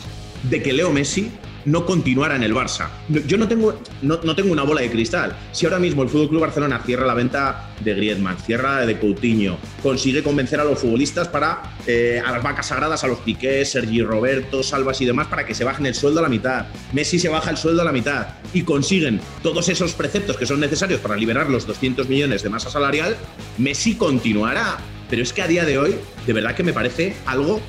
de 0.50 0.62
que 0.62 0.74
Leo 0.74 0.92
Messi 0.92 1.32
no 1.68 1.86
continuara 1.86 2.36
en 2.38 2.44
el 2.44 2.56
Barça. 2.56 2.88
Yo 3.10 3.38
no 3.38 3.48
tengo, 3.48 3.78
no, 4.02 4.18
tengo 4.36 4.52
una 4.54 4.64
bola 4.64 4.82
de 4.82 4.90
cristal. 4.90 5.38
Si 5.52 5.66
ahora 5.66 5.80
mismo 5.80 6.02
el 6.02 6.10
Fútbol 6.10 6.30
Club 6.30 6.42
Barcelona 6.42 6.82
cierra 6.86 7.06
la 7.06 7.14
venta 7.14 7.72
de 7.82 7.94
Griezmann, 7.94 8.38
cierra 8.38 8.86
de 8.86 8.98
Coutinho, 8.98 9.58
consigue 9.84 10.24
convencer 10.24 10.62
a 10.62 10.64
los 10.64 10.80
futbolistas 10.80 11.28
para 11.28 11.76
eh, 11.86 12.22
a 12.26 12.32
las 12.32 12.42
vacas 12.42 12.68
sagradas, 12.68 13.04
a 13.04 13.08
los 13.08 13.20
Piqués, 13.20 13.70
Sergi 13.70 14.02
Roberto, 14.02 14.64
Salvas 14.64 15.02
y 15.02 15.06
demás, 15.06 15.28
para 15.28 15.46
que 15.46 15.54
se 15.54 15.66
bajen 15.66 15.86
el 15.86 15.94
sueldo 15.94 16.22
a 16.22 16.24
la 16.24 16.30
mitad. 16.30 16.68
Messi 16.94 17.20
se 17.20 17.28
baja 17.28 17.50
el 17.50 17.58
sueldo 17.58 17.82
a 17.82 17.86
la 17.86 17.92
mitad 17.92 18.28
y 18.54 18.62
consiguen 18.62 19.20
todos 19.44 19.68
esos 19.68 19.92
preceptos 19.94 20.38
que 20.38 20.46
son 20.46 20.62
necesarios 20.62 21.02
para 21.02 21.18
liberar 21.18 21.50
los 21.50 21.68
200 21.68 22.08
millones 22.08 22.44
de 22.44 22.50
masa 22.50 22.70
salarial. 22.70 23.18
Messi 23.58 23.96
continuará. 23.96 24.78
Pero 25.10 25.22
es 25.22 25.34
que 25.34 25.42
a 25.42 25.48
día 25.48 25.66
de 25.66 25.78
hoy, 25.78 25.96
de 26.26 26.34
verdad 26.34 26.56
que 26.56 26.64
me 26.64 26.74
parece 26.74 27.16
algo 27.26 27.62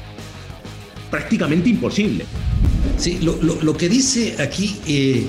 prácticamente 1.11 1.69
imposible. 1.69 2.25
Sí, 2.99 3.19
lo, 3.21 3.77
que 3.77 3.89
dice 3.89 4.35
aquí 4.41 4.81
eh, 4.87 5.27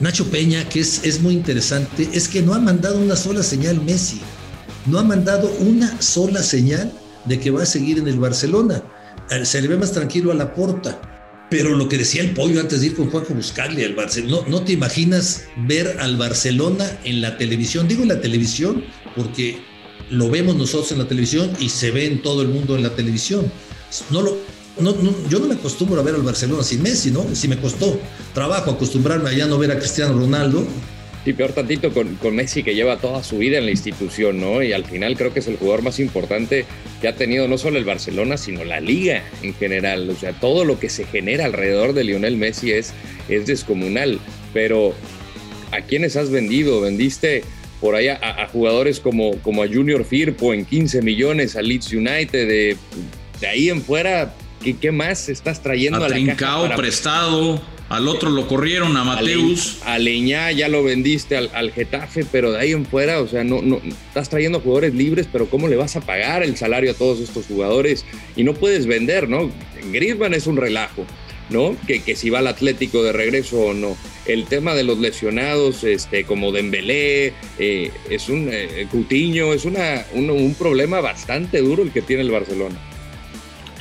Nacho 0.00 0.30
Peña, 0.30 0.68
que 0.68 0.80
es, 0.80 1.04
es 1.04 1.20
muy 1.20 1.34
interesante, 1.34 2.08
es 2.12 2.26
que 2.26 2.42
no 2.42 2.54
ha 2.54 2.58
mandado 2.58 2.98
una 2.98 3.16
sola 3.16 3.42
señal 3.42 3.82
Messi. 3.82 4.20
No 4.86 4.98
ha 4.98 5.04
mandado 5.04 5.52
una 5.60 6.00
sola 6.00 6.42
señal 6.42 6.92
de 7.26 7.38
que 7.38 7.50
va 7.50 7.62
a 7.62 7.66
seguir 7.66 7.98
en 7.98 8.08
el 8.08 8.18
Barcelona. 8.18 8.82
Eh, 9.30 9.44
se 9.44 9.60
le 9.60 9.68
ve 9.68 9.76
más 9.76 9.92
tranquilo 9.92 10.32
a 10.32 10.34
la 10.34 10.54
porta. 10.54 11.00
Pero 11.50 11.76
lo 11.76 11.86
que 11.86 11.98
decía 11.98 12.22
el 12.22 12.30
pollo 12.30 12.60
antes 12.60 12.80
de 12.80 12.86
ir 12.86 12.96
con 12.96 13.10
Juanjo 13.10 13.34
Buscarle 13.34 13.84
al 13.84 13.94
Barcelona, 13.94 14.42
no, 14.46 14.48
no 14.48 14.64
te 14.64 14.72
imaginas 14.72 15.42
ver 15.66 15.98
al 16.00 16.16
Barcelona 16.16 16.98
en 17.04 17.20
la 17.20 17.36
televisión. 17.36 17.86
Digo 17.86 18.02
en 18.02 18.08
la 18.08 18.22
televisión 18.22 18.82
porque 19.14 19.60
lo 20.08 20.30
vemos 20.30 20.56
nosotros 20.56 20.92
en 20.92 20.98
la 20.98 21.08
televisión 21.08 21.52
y 21.60 21.68
se 21.68 21.90
ve 21.90 22.06
en 22.06 22.22
todo 22.22 22.40
el 22.40 22.48
mundo 22.48 22.74
en 22.74 22.82
la 22.82 22.94
televisión. 22.94 23.52
No 24.10 24.22
lo, 24.22 24.38
no, 24.80 24.94
yo 25.28 25.38
no 25.38 25.46
me 25.46 25.54
acostumbro 25.54 26.00
a 26.00 26.04
ver 26.04 26.14
al 26.14 26.22
Barcelona 26.22 26.62
sin 26.62 26.82
Messi, 26.82 27.10
¿no? 27.10 27.26
Si 27.34 27.48
me 27.48 27.58
costó 27.58 27.98
trabajo 28.32 28.70
acostumbrarme 28.70 29.30
a 29.30 29.32
ya 29.32 29.46
no 29.46 29.58
ver 29.58 29.70
a 29.70 29.78
Cristiano 29.78 30.14
Ronaldo. 30.14 30.66
Y 31.24 31.34
peor 31.34 31.52
tantito 31.52 31.92
con, 31.92 32.16
con, 32.16 32.34
Messi 32.34 32.64
que 32.64 32.74
lleva 32.74 32.96
toda 32.96 33.22
su 33.22 33.38
vida 33.38 33.58
en 33.58 33.66
la 33.66 33.70
institución, 33.70 34.40
¿no? 34.40 34.60
Y 34.60 34.72
al 34.72 34.84
final 34.84 35.16
creo 35.16 35.32
que 35.32 35.38
es 35.38 35.46
el 35.46 35.56
jugador 35.56 35.82
más 35.82 36.00
importante 36.00 36.64
que 37.00 37.06
ha 37.06 37.14
tenido 37.14 37.46
no 37.46 37.58
solo 37.58 37.78
el 37.78 37.84
Barcelona, 37.84 38.36
sino 38.36 38.64
la 38.64 38.80
liga 38.80 39.22
en 39.40 39.54
general. 39.54 40.10
O 40.10 40.16
sea, 40.16 40.32
todo 40.32 40.64
lo 40.64 40.80
que 40.80 40.88
se 40.88 41.04
genera 41.04 41.44
alrededor 41.44 41.92
de 41.92 42.02
Lionel 42.02 42.36
Messi 42.36 42.72
es, 42.72 42.92
es 43.28 43.46
descomunal. 43.46 44.18
Pero, 44.52 44.94
¿a 45.70 45.82
quiénes 45.82 46.16
has 46.16 46.28
vendido? 46.28 46.80
Vendiste 46.80 47.44
por 47.80 47.94
ahí 47.94 48.08
a, 48.08 48.48
jugadores 48.52 48.98
como, 48.98 49.36
como 49.42 49.62
a 49.62 49.68
Junior 49.68 50.04
Firpo 50.04 50.52
en 50.52 50.64
15 50.64 51.02
millones, 51.02 51.54
a 51.54 51.62
Leeds 51.62 51.92
United, 51.92 52.48
de, 52.48 52.76
de 53.40 53.46
ahí 53.46 53.68
en 53.68 53.80
fuera 53.80 54.34
¿Qué, 54.62 54.76
qué 54.76 54.92
más 54.92 55.28
estás 55.28 55.62
trayendo 55.62 56.02
a, 56.02 56.06
a 56.06 56.68
la 56.68 56.76
prestado, 56.76 57.60
al 57.92 58.08
otro 58.08 58.30
lo 58.30 58.48
corrieron, 58.48 58.96
a 58.96 59.04
Mateus. 59.04 59.78
A, 59.84 59.98
Leñá 59.98 60.50
ya 60.50 60.68
lo 60.68 60.82
vendiste 60.82 61.36
al, 61.36 61.72
Getafe, 61.72 62.24
pero 62.32 62.52
de 62.52 62.58
ahí 62.58 62.72
en 62.72 62.86
fuera, 62.86 63.20
o 63.20 63.28
sea, 63.28 63.44
no, 63.44 63.60
no, 63.60 63.82
estás 63.84 64.30
trayendo 64.30 64.60
jugadores 64.60 64.94
libres, 64.94 65.28
pero 65.30 65.46
¿cómo 65.50 65.68
le 65.68 65.76
vas 65.76 65.96
a 65.96 66.00
pagar 66.00 66.42
el 66.42 66.56
salario 66.56 66.92
a 66.92 66.94
todos 66.94 67.20
estos 67.20 67.44
jugadores? 67.44 68.06
Y 68.34 68.44
no 68.44 68.54
puedes 68.54 68.86
vender, 68.86 69.28
¿no? 69.28 69.50
Griezmann 69.92 70.32
es 70.32 70.46
un 70.46 70.56
relajo. 70.56 71.04
¿no? 71.50 71.76
Que, 71.86 72.00
que, 72.00 72.16
si 72.16 72.30
va 72.30 72.38
al 72.38 72.46
Atlético 72.46 73.02
de 73.02 73.12
regreso 73.12 73.60
o 73.60 73.74
no. 73.74 73.94
El 74.24 74.46
tema 74.46 74.74
de 74.74 74.84
los 74.84 74.98
lesionados, 74.98 75.84
este, 75.84 76.24
como 76.24 76.50
Dembélé, 76.50 77.34
eh, 77.58 77.90
es 78.08 78.30
un 78.30 78.48
eh, 78.50 78.86
Cutiño, 78.90 79.52
es 79.52 79.66
una, 79.66 80.06
un, 80.14 80.54
problema 80.54 81.00
bastante 81.00 81.60
duro 81.60 81.82
el 81.82 81.92
que 81.92 82.00
tiene 82.00 82.22
el 82.22 82.30
Barcelona. 82.30 82.80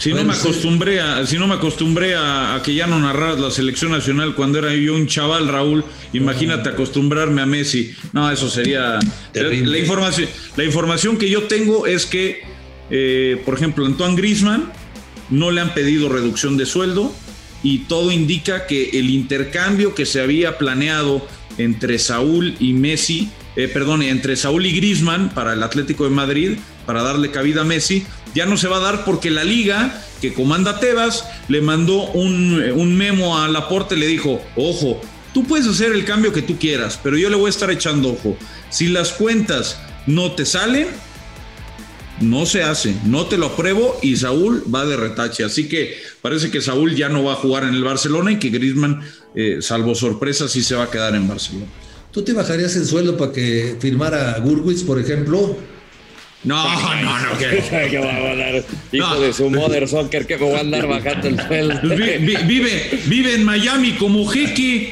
Si 0.02 0.12
no, 0.14 0.24
me 0.24 0.34
acostumbré 0.34 1.00
a, 1.00 1.28
si 1.28 1.38
no 1.38 1.46
me 1.46 1.54
acostumbré 1.54 2.16
a, 2.16 2.60
que 2.66 2.74
ya 2.74 2.88
no 2.88 3.00
narraras 3.00 3.40
la 3.40 3.52
selección 3.52 3.92
nacional 3.92 4.34
cuando 4.34 4.58
era 4.58 4.74
yo 4.74 4.96
un 4.96 5.06
chaval, 5.06 5.48
Raúl, 5.48 5.86
imagínate 6.12 6.70
acostumbrarme 6.70 7.40
a 7.44 7.46
Messi. 7.46 7.94
No, 8.12 8.32
eso 8.32 8.50
sería... 8.50 8.98
La 9.36 9.78
información, 9.78 10.28
la 10.56 10.64
información 10.64 11.18
que 11.18 11.30
yo 11.30 11.44
tengo 11.44 11.86
es 11.86 12.08
que, 12.08 12.42
eh, 12.90 13.40
por 13.46 13.54
ejemplo, 13.54 13.86
Antoine 13.86 14.16
Grisman 14.16 14.74
no 15.30 15.52
le 15.52 15.62
han 15.62 15.76
pedido 15.76 16.10
reducción 16.10 16.58
de 16.58 16.66
sueldo 16.66 17.14
y 17.62 17.80
todo 17.80 18.12
indica 18.12 18.66
que 18.66 18.98
el 18.98 19.08
intercambio 19.12 19.94
que 19.94 20.08
se 20.08 20.20
había 20.20 20.58
planeado 20.58 21.28
entre 21.60 22.00
Saúl 22.00 22.56
y 22.60 22.74
Messi, 22.74 23.30
eh, 23.56 23.68
perdón, 23.68 24.02
entre 24.02 24.36
Saúl 24.36 24.66
y 24.66 24.72
Grisman 24.72 25.30
para 25.30 25.54
el 25.54 25.64
Atlético 25.64 26.06
de 26.06 26.10
Madrid, 26.10 26.58
para 26.86 27.04
darle 27.04 27.32
cabida 27.32 27.62
a 27.62 27.66
Messi, 27.66 28.06
ya 28.34 28.46
no 28.46 28.58
se 28.58 28.68
va 28.68 28.78
a 28.78 28.82
dar 28.82 29.06
porque 29.06 29.30
la 29.30 29.44
liga 29.44 30.02
que 30.22 30.34
comanda 30.34 30.80
Tebas 30.80 31.26
le 31.50 31.62
mandó 31.62 32.04
un, 32.12 32.96
memo 32.96 33.40
a 33.40 33.48
Laporte 33.48 33.98
le 33.98 34.08
dijo, 34.08 34.42
ojo, 34.56 35.02
tú 35.34 35.44
puedes 35.44 35.68
hacer 35.68 35.92
el 35.92 36.06
cambio 36.06 36.32
que 36.32 36.42
tú 36.42 36.58
quieras, 36.58 37.00
pero 37.02 37.18
yo 37.18 37.30
le 37.30 37.36
voy 37.36 37.48
a 37.48 37.50
estar 37.50 37.72
echando 37.72 38.12
ojo. 38.12 38.38
Si 38.70 38.88
las 38.88 39.12
cuentas 39.12 39.80
no 40.08 40.32
te 40.32 40.46
salen, 40.46 40.88
no 42.22 42.46
se 42.46 42.64
hace, 42.64 42.96
no 43.04 43.26
te 43.26 43.38
lo 43.38 43.48
apruebo 43.48 44.00
y 44.02 44.16
Saúl 44.16 44.64
va 44.74 44.86
de 44.86 44.96
retache. 44.96 45.44
Así 45.44 45.68
que 45.68 45.98
parece 46.22 46.52
que 46.52 46.62
Saúl 46.62 46.96
ya 46.96 47.10
no 47.10 47.24
va 47.24 47.34
a 47.34 47.38
jugar 47.38 47.64
en 47.64 47.74
el 47.74 47.84
Barcelona 47.84 48.32
y 48.32 48.40
que 48.40 48.50
Griezmann, 48.50 49.02
eh, 49.36 49.58
salvo 49.60 49.96
sorpresa, 49.96 50.48
sí 50.48 50.64
se 50.64 50.76
va 50.76 50.84
a 50.84 50.92
quedar 50.92 51.16
en 51.16 51.28
Barcelona. 51.28 51.66
¿Tú 52.12 52.24
te 52.24 52.34
bajarías 52.34 52.76
el 52.76 52.86
sueldo 52.86 53.18
para 53.18 53.32
que 53.32 53.78
firmara 53.80 54.38
Gurwitz, 54.40 54.84
por 54.84 55.00
ejemplo? 55.00 55.58
No, 56.44 56.64
no, 57.02 57.20
no, 57.20 57.38
que, 57.38 57.88
que 57.92 58.00
va 58.00 58.16
a 58.16 58.36
dar 58.36 58.64
hijo 58.92 59.20
de 59.20 59.32
su 59.32 59.50
mother 59.50 59.88
soccer 59.88 60.26
que 60.26 60.38
me 60.38 60.52
va 60.52 60.58
a 60.58 60.62
andar 60.62 60.88
bajando 60.88 61.28
el 61.28 61.40
sueldo. 61.40 61.96
Vive, 61.96 63.00
vive 63.06 63.36
en 63.36 63.44
Miami 63.44 63.94
como 63.94 64.26
jeque. 64.28 64.92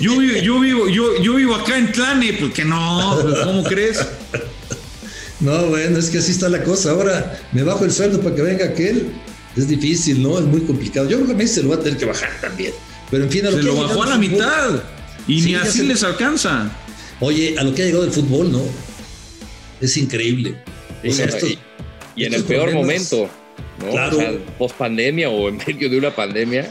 Yo, 0.00 0.22
yo, 0.22 0.60
vivo, 0.60 0.88
yo, 0.88 1.20
yo 1.20 1.34
vivo 1.34 1.56
acá 1.56 1.76
en 1.76 1.90
Tlane, 1.90 2.32
pues 2.34 2.54
que 2.54 2.64
no, 2.64 3.18
¿cómo 3.44 3.64
crees? 3.64 4.06
No, 5.40 5.66
bueno, 5.66 5.98
es 5.98 6.08
que 6.08 6.18
así 6.18 6.30
está 6.30 6.48
la 6.48 6.62
cosa. 6.62 6.92
Ahora 6.92 7.40
me 7.52 7.62
bajo 7.64 7.84
el 7.84 7.92
sueldo 7.92 8.20
para 8.20 8.36
que 8.36 8.42
venga 8.42 8.64
aquel. 8.64 9.12
Es 9.56 9.68
difícil, 9.68 10.22
¿no? 10.22 10.38
Es 10.38 10.44
muy 10.44 10.62
complicado. 10.62 11.08
Yo 11.08 11.16
creo 11.16 11.26
que 11.26 11.34
a 11.34 11.36
mí 11.36 11.46
se 11.46 11.62
lo 11.62 11.70
va 11.70 11.74
a 11.76 11.80
tener 11.80 11.98
que 11.98 12.06
bajar 12.06 12.30
también. 12.40 12.72
Pero 13.10 13.24
en 13.24 13.30
fin, 13.30 13.46
a 13.46 13.50
lo 13.50 13.56
se 13.58 13.62
lo 13.64 13.76
bajó 13.76 14.02
a 14.04 14.06
la 14.06 14.18
mitad. 14.18 14.82
Y 15.26 15.40
ni 15.42 15.54
así 15.54 15.82
les 15.84 16.02
alcanza. 16.02 16.70
Oye, 17.20 17.56
a 17.58 17.64
lo 17.64 17.74
que 17.74 17.82
ha 17.82 17.86
llegado 17.86 18.04
el 18.04 18.12
fútbol, 18.12 18.52
¿no? 18.52 18.62
Es 19.80 19.96
increíble 19.96 20.56
y, 22.16 22.24
en 22.24 22.34
el 22.34 22.44
peor 22.44 22.72
momento, 22.72 23.28
¿no? 23.80 24.38
post 24.58 24.76
pandemia 24.76 25.28
o 25.28 25.48
en 25.48 25.58
medio 25.58 25.90
de 25.90 25.98
una 25.98 26.14
pandemia. 26.14 26.70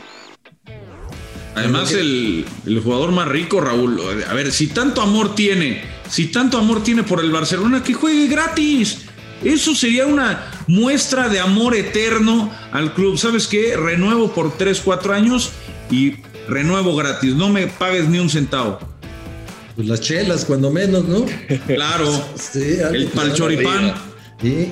Además, 1.55 1.91
el, 1.91 2.45
jugador 2.83 3.11
más 3.11 3.27
rico, 3.27 3.61
Raúl. 3.61 4.01
A 4.27 4.33
ver, 4.33 4.51
si 4.51 4.67
tanto 4.67 5.01
amor 5.01 5.35
tiene, 5.35 5.83
si 6.09 6.27
tanto 6.27 6.57
amor 6.57 6.83
tiene 6.83 7.03
por 7.03 7.23
el 7.23 7.31
Barcelona, 7.31 7.83
que 7.83 7.93
juegue 7.93 8.27
gratis. 8.27 8.99
Eso 9.43 9.75
sería 9.75 10.05
una 10.05 10.49
muestra 10.67 11.27
de 11.27 11.41
amor 11.41 11.75
eterno 11.75 12.49
al 12.71 12.93
club. 12.93 13.17
¿Sabes 13.17 13.47
qué? 13.47 13.75
Renuevo 13.75 14.31
por 14.33 14.57
3, 14.57 14.81
4 14.83 15.13
años 15.13 15.51
y 15.91 16.13
renuevo 16.47 16.95
gratis. 16.95 17.35
No 17.35 17.49
me 17.49 17.67
pagues 17.67 18.07
ni 18.07 18.19
un 18.19 18.29
centavo. 18.29 18.79
Pues 19.75 19.87
las 19.87 20.01
chelas, 20.01 20.45
cuando 20.45 20.71
menos, 20.71 21.05
¿no? 21.05 21.25
Claro. 21.67 22.09
el 22.55 23.07
palchoripán. 23.07 23.93
Sí, 24.41 24.71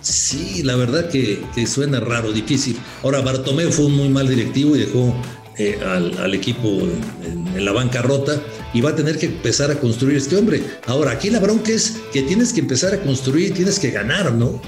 sí 0.00 0.62
la 0.62 0.76
verdad 0.76 1.08
que, 1.08 1.66
suena 1.66 2.00
raro, 2.00 2.32
difícil. 2.32 2.78
Ahora, 3.02 3.20
Bartomeu 3.20 3.70
fue 3.70 3.86
un 3.86 3.96
muy 3.96 4.08
mal 4.08 4.28
directivo 4.28 4.76
y 4.76 4.80
dejó 4.80 5.14
eh, 5.58 5.78
al, 5.84 6.34
equipo 6.34 6.68
en, 7.24 7.64
la 7.64 7.72
bancarrota 7.72 8.40
y 8.72 8.80
va 8.80 8.90
a 8.90 8.96
tener 8.96 9.18
que 9.18 9.26
empezar 9.26 9.70
a 9.70 9.74
construir 9.76 10.16
este 10.16 10.36
hombre. 10.36 10.62
Ahora, 10.86 11.12
aquí 11.12 11.30
la 11.30 11.40
bronca 11.40 11.70
es 11.70 11.98
que 12.12 12.22
tienes 12.22 12.52
que 12.52 12.60
empezar 12.60 12.94
a 12.94 13.00
construir, 13.00 13.54
tienes 13.54 13.78
que 13.78 13.90
ganar, 13.90 14.32
¿no? 14.32 14.60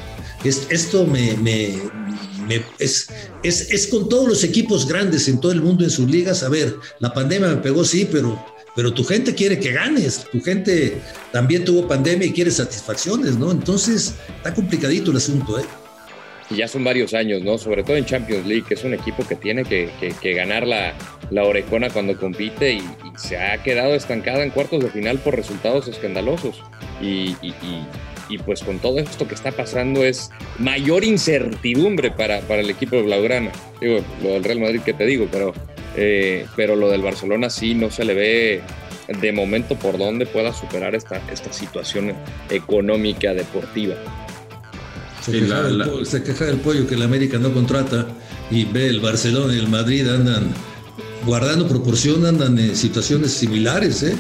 esto 0.44 1.06
me, 1.06 1.74
es, 2.78 3.08
es, 3.42 3.70
es 3.70 3.86
con 3.86 4.08
todos 4.08 4.28
los 4.28 4.44
equipos 4.44 4.86
grandes 4.86 5.28
en 5.28 5.40
todo 5.40 5.52
el 5.52 5.60
mundo, 5.60 5.84
en 5.84 5.90
sus 5.90 6.10
ligas. 6.10 6.42
A 6.42 6.48
ver, 6.48 6.74
la 7.00 7.12
pandemia 7.12 7.48
me 7.48 7.56
pegó, 7.56 7.84
sí, 7.84 8.08
pero 8.10 8.38
pero 8.76 8.92
tu 8.92 9.02
gente 9.04 9.34
quiere 9.34 9.58
que 9.58 9.72
ganes, 9.72 10.26
tu 10.30 10.40
gente 10.42 10.98
también 11.32 11.64
tuvo 11.64 11.88
pandemia 11.88 12.26
y 12.26 12.32
quiere 12.32 12.50
satisfacciones, 12.50 13.38
¿no? 13.38 13.50
Entonces, 13.50 14.14
está 14.36 14.52
complicadito 14.52 15.10
el 15.10 15.16
asunto, 15.16 15.58
¿eh? 15.58 15.64
Y 16.50 16.56
ya 16.56 16.68
son 16.68 16.84
varios 16.84 17.14
años, 17.14 17.42
¿no? 17.42 17.56
Sobre 17.56 17.82
todo 17.82 17.96
en 17.96 18.04
Champions 18.04 18.46
League, 18.46 18.64
que 18.68 18.74
es 18.74 18.84
un 18.84 18.92
equipo 18.92 19.26
que 19.26 19.34
tiene 19.34 19.64
que, 19.64 20.34
ganar 20.34 20.66
la, 20.66 20.94
la, 21.30 21.42
cuando 21.90 22.16
compite 22.18 22.74
y, 22.74 22.82
se 23.16 23.38
ha 23.38 23.62
quedado 23.62 23.94
estancada 23.94 24.44
en 24.44 24.50
cuartos 24.50 24.84
de 24.84 24.90
final 24.90 25.18
por 25.20 25.34
resultados 25.34 25.88
escandalosos. 25.88 26.62
Y, 27.00 27.34
y, 27.40 27.54
pues 28.38 28.62
con 28.62 28.78
todo 28.78 28.98
esto 28.98 29.26
que 29.26 29.34
está 29.34 29.52
pasando 29.52 30.04
es 30.04 30.30
mayor 30.58 31.04
incertidumbre 31.04 32.10
para, 32.10 32.40
para 32.40 32.60
el 32.60 32.70
equipo 32.70 32.96
de 32.96 33.02
Blaugrana. 33.02 33.52
Digo, 33.80 34.00
lo 34.22 34.30
del 34.30 34.44
Real 34.44 34.60
Madrid 34.60 34.80
que 34.80 34.92
te 34.92 35.06
digo, 35.06 35.28
pero 35.30 35.54
eh, 35.96 36.46
pero 36.54 36.76
lo 36.76 36.90
del 36.90 37.00
Barcelona 37.00 37.48
sí 37.48 37.74
no 37.74 37.90
se 37.90 38.04
le 38.04 38.14
ve 38.14 38.62
de 39.20 39.32
momento 39.32 39.76
por 39.76 39.96
dónde 39.96 40.26
pueda 40.26 40.52
superar 40.52 40.94
esta, 40.94 41.22
esta 41.32 41.52
situación 41.52 42.12
económica 42.50 43.32
deportiva. 43.32 43.94
Se, 45.24 46.22
queja 46.22 46.44
del 46.44 46.58
pollo 46.58 46.86
que 46.86 46.94
el 46.94 47.02
América 47.02 47.38
no 47.38 47.52
contrata 47.52 48.06
y 48.50 48.64
ve 48.64 48.86
el 48.88 49.00
Barcelona 49.00 49.54
y 49.54 49.58
el 49.58 49.68
Madrid 49.68 50.06
andan 50.08 50.52
guardando 51.24 51.66
proporción, 51.66 52.26
andan 52.26 52.58
en 52.58 52.76
situaciones 52.76 53.32
similares, 53.32 54.02
¿eh? 54.02 54.14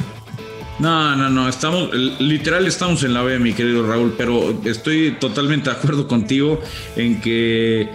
No, 0.78 1.16
no, 1.16 1.30
no, 1.30 1.48
estamos, 1.48 1.90
literal 1.94 2.66
estamos 2.66 3.02
en 3.02 3.14
la 3.14 3.22
B, 3.22 3.38
mi 3.38 3.54
querido 3.54 3.86
Raúl, 3.86 4.14
pero 4.16 4.60
estoy 4.64 5.16
totalmente 5.18 5.70
de 5.70 5.76
acuerdo 5.76 6.06
contigo 6.06 6.60
en 6.96 7.20
que 7.22 7.88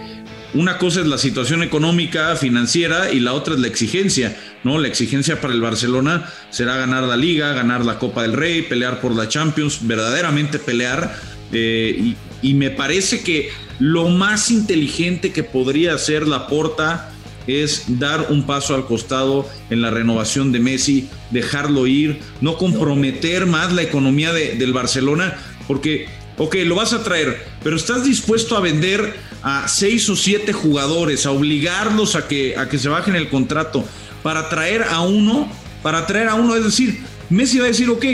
una 0.54 0.78
cosa 0.78 1.00
es 1.00 1.06
la 1.06 1.16
situación 1.16 1.62
económica, 1.62 2.34
financiera, 2.34 3.12
y 3.12 3.20
la 3.20 3.34
otra 3.34 3.54
es 3.54 3.60
la 3.60 3.68
exigencia, 3.68 4.36
¿no? 4.64 4.78
La 4.78 4.88
exigencia 4.88 5.40
para 5.40 5.54
el 5.54 5.60
Barcelona 5.60 6.28
será 6.50 6.76
ganar 6.76 7.04
la 7.04 7.16
Liga, 7.16 7.52
ganar 7.52 7.84
la 7.86 7.98
Copa 7.98 8.22
del 8.22 8.32
Rey, 8.32 8.62
pelear 8.62 9.00
por 9.00 9.14
la 9.14 9.28
Champions, 9.28 9.86
verdaderamente 9.86 10.58
pelear. 10.58 11.14
Eh, 11.52 12.14
y, 12.42 12.54
me 12.54 12.70
parece 12.70 13.22
que 13.22 13.50
lo 13.78 14.08
más 14.08 14.50
inteligente 14.50 15.32
que 15.32 15.44
podría 15.44 15.94
hacer 15.94 16.26
la 16.26 16.48
Porta 16.48 17.11
es 17.46 17.84
dar 17.98 18.28
un 18.30 18.44
paso 18.44 18.74
al 18.74 18.86
costado 18.86 19.48
en 19.70 19.82
la 19.82 19.90
renovación 19.90 20.52
de 20.52 20.60
Messi, 20.60 21.08
dejarlo 21.30 21.86
ir, 21.86 22.20
no 22.40 22.56
comprometer 22.56 23.46
más 23.46 23.72
la 23.72 23.82
economía 23.82 24.32
del 24.32 24.72
Barcelona, 24.72 25.36
porque, 25.66 26.06
ok, 26.38 26.56
lo 26.64 26.76
vas 26.76 26.92
a 26.92 27.02
traer, 27.02 27.44
pero 27.62 27.76
estás 27.76 28.04
dispuesto 28.04 28.56
a 28.56 28.60
vender 28.60 29.14
a 29.42 29.66
seis 29.68 30.08
o 30.08 30.16
siete 30.16 30.52
jugadores, 30.52 31.26
a 31.26 31.32
obligarlos 31.32 32.14
a 32.14 32.28
que, 32.28 32.56
a 32.56 32.68
que 32.68 32.78
se 32.78 32.88
bajen 32.88 33.16
el 33.16 33.28
contrato 33.28 33.84
para 34.22 34.48
traer 34.48 34.84
a 34.84 35.00
uno, 35.00 35.50
para 35.82 36.06
traer 36.06 36.28
a 36.28 36.34
uno, 36.34 36.54
es 36.54 36.64
decir, 36.64 37.00
Messi 37.28 37.58
va 37.58 37.64
a 37.64 37.68
decir, 37.68 37.88
ok, 37.90 38.04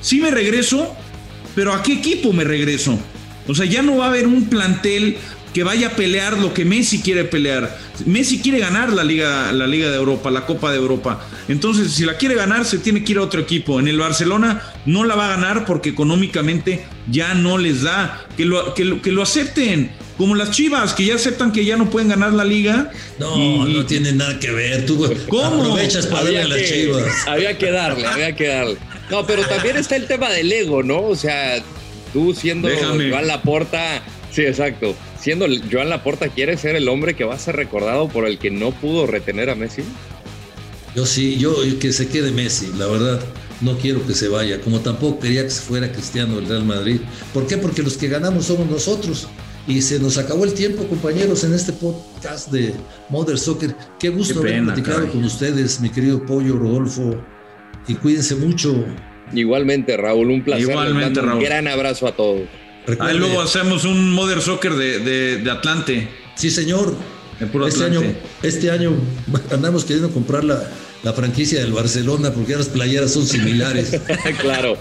sí 0.00 0.20
me 0.20 0.30
regreso, 0.30 0.94
pero 1.54 1.74
¿a 1.74 1.82
qué 1.82 1.94
equipo 1.94 2.32
me 2.32 2.44
regreso? 2.44 2.98
O 3.48 3.54
sea, 3.54 3.66
ya 3.66 3.82
no 3.82 3.96
va 3.96 4.06
a 4.06 4.08
haber 4.08 4.26
un 4.26 4.44
plantel 4.46 5.16
que 5.58 5.64
vaya 5.64 5.88
a 5.88 5.90
pelear 5.90 6.38
lo 6.38 6.54
que 6.54 6.64
Messi 6.64 7.00
quiere 7.00 7.24
pelear. 7.24 7.76
Messi 8.06 8.38
quiere 8.38 8.60
ganar 8.60 8.92
la 8.92 9.02
Liga, 9.02 9.50
la 9.50 9.66
Liga 9.66 9.90
de 9.90 9.96
Europa, 9.96 10.30
la 10.30 10.46
Copa 10.46 10.70
de 10.70 10.76
Europa. 10.76 11.26
Entonces, 11.48 11.90
si 11.90 12.04
la 12.04 12.16
quiere 12.16 12.36
ganar, 12.36 12.64
se 12.64 12.78
tiene 12.78 13.02
que 13.02 13.10
ir 13.10 13.18
a 13.18 13.22
otro 13.22 13.40
equipo. 13.40 13.80
En 13.80 13.88
el 13.88 13.98
Barcelona 13.98 14.62
no 14.86 15.02
la 15.02 15.16
va 15.16 15.24
a 15.26 15.30
ganar 15.30 15.64
porque 15.64 15.88
económicamente 15.88 16.84
ya 17.10 17.34
no 17.34 17.58
les 17.58 17.82
da. 17.82 18.24
Que 18.36 18.44
lo, 18.44 18.72
que 18.72 19.00
que 19.00 19.10
lo 19.10 19.20
acepten. 19.20 19.90
Como 20.16 20.36
las 20.36 20.52
Chivas, 20.52 20.94
que 20.94 21.06
ya 21.06 21.16
aceptan 21.16 21.50
que 21.50 21.64
ya 21.64 21.76
no 21.76 21.90
pueden 21.90 22.08
ganar 22.08 22.34
la 22.34 22.44
liga. 22.44 22.92
No, 23.18 23.66
no 23.66 23.84
tiene 23.84 24.12
nada 24.12 24.38
que 24.38 24.52
ver. 24.52 24.86
Tú 24.86 25.12
¿Cómo? 25.26 25.44
aprovechas 25.44 26.06
para 26.06 26.22
darle 26.22 26.42
a 26.42 26.46
las 26.46 26.62
Chivas. 26.62 27.04
Había 27.26 27.58
que 27.58 27.72
darle, 27.72 28.06
había 28.06 28.36
que 28.36 28.46
darle. 28.46 28.76
No, 29.10 29.26
pero 29.26 29.42
también 29.42 29.76
está 29.76 29.96
el 29.96 30.06
tema 30.06 30.30
del 30.30 30.52
ego, 30.52 30.84
¿no? 30.84 31.00
O 31.00 31.16
sea, 31.16 31.60
tú 32.12 32.32
siendo 32.32 32.68
Joan 32.68 33.26
Laporta, 33.26 34.04
sí, 34.30 34.42
exacto. 34.42 34.94
Siendo 35.20 35.46
Joan 35.70 35.88
Laporta, 35.88 36.28
¿quiere 36.28 36.56
ser 36.56 36.76
el 36.76 36.88
hombre 36.88 37.14
que 37.14 37.24
va 37.24 37.34
a 37.34 37.38
ser 37.38 37.56
recordado 37.56 38.08
por 38.08 38.26
el 38.26 38.38
que 38.38 38.50
no 38.50 38.70
pudo 38.70 39.06
retener 39.06 39.50
a 39.50 39.54
Messi? 39.54 39.82
Yo 40.94 41.06
sí, 41.06 41.38
yo 41.38 41.54
que 41.80 41.92
se 41.92 42.08
quede 42.08 42.30
Messi, 42.30 42.72
la 42.78 42.86
verdad. 42.86 43.20
No 43.60 43.76
quiero 43.76 44.06
que 44.06 44.14
se 44.14 44.28
vaya, 44.28 44.60
como 44.60 44.80
tampoco 44.80 45.18
quería 45.18 45.42
que 45.42 45.50
se 45.50 45.60
fuera 45.60 45.90
Cristiano 45.90 46.36
del 46.36 46.48
Real 46.48 46.64
Madrid. 46.64 47.00
¿Por 47.34 47.46
qué? 47.48 47.56
Porque 47.56 47.82
los 47.82 47.96
que 47.96 48.06
ganamos 48.06 48.46
somos 48.46 48.68
nosotros. 48.68 49.28
Y 49.66 49.82
se 49.82 49.98
nos 49.98 50.16
acabó 50.16 50.44
el 50.44 50.54
tiempo, 50.54 50.84
compañeros, 50.84 51.42
en 51.44 51.52
este 51.52 51.72
podcast 51.72 52.50
de 52.52 52.72
Mother 53.10 53.38
Soccer. 53.38 53.74
Qué 53.98 54.08
gusto 54.10 54.38
haber 54.38 54.62
platicado 54.62 55.08
con 55.08 55.24
ustedes, 55.24 55.80
mi 55.80 55.90
querido 55.90 56.24
Pollo, 56.24 56.56
Rodolfo. 56.56 57.20
Y 57.88 57.94
cuídense 57.96 58.36
mucho. 58.36 58.84
Igualmente, 59.32 59.96
Raúl, 59.96 60.30
un 60.30 60.42
placer. 60.42 60.70
Igualmente, 60.70 61.20
Raúl. 61.20 61.38
Un 61.38 61.44
gran 61.44 61.66
abrazo 61.66 62.06
a 62.06 62.12
todos. 62.12 62.42
Ahí 63.00 63.18
luego 63.18 63.40
hacemos 63.40 63.84
un 63.84 64.12
Mother 64.12 64.40
Soccer 64.40 64.74
de, 64.74 65.38
de, 65.40 65.50
Atlante. 65.50 66.08
Sí, 66.34 66.50
señor. 66.50 66.94
Este 67.66 67.84
año, 67.84 68.02
este 68.42 68.70
año 68.70 68.96
andamos 69.52 69.84
queriendo 69.84 70.12
comprar 70.12 70.42
la, 70.42 70.68
la 71.02 71.12
franquicia 71.12 71.60
del 71.60 71.72
Barcelona, 71.72 72.32
porque 72.32 72.56
las 72.56 72.68
playeras 72.68 73.12
son 73.12 73.26
similares. 73.26 73.98
claro, 74.40 74.76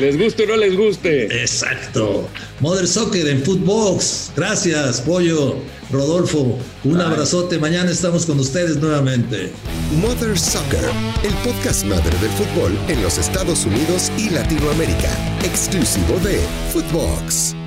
les 0.00 0.18
guste 0.18 0.44
o 0.44 0.46
no 0.48 0.56
les 0.56 0.76
guste. 0.76 1.42
Exacto. 1.42 2.28
Mother 2.60 2.86
Soccer 2.86 3.26
en 3.28 3.42
Footbox. 3.42 4.32
Gracias, 4.36 5.00
Pollo, 5.00 5.56
Rodolfo. 5.90 6.58
Un 6.84 7.00
abrazote. 7.00 7.58
Mañana 7.58 7.90
estamos 7.90 8.26
con 8.26 8.38
ustedes 8.38 8.76
nuevamente. 8.76 9.52
Mother 10.00 10.38
Soccer, 10.38 10.84
el 11.22 11.34
podcast 11.44 11.84
madre 11.84 12.16
del 12.20 12.30
fútbol 12.30 12.76
en 12.88 13.02
los 13.02 13.18
Estados 13.18 13.64
Unidos 13.64 14.10
y 14.18 14.30
Latinoamérica, 14.30 15.10
exclusivo 15.44 16.18
de 16.22 16.40
Footbox. 16.72 17.61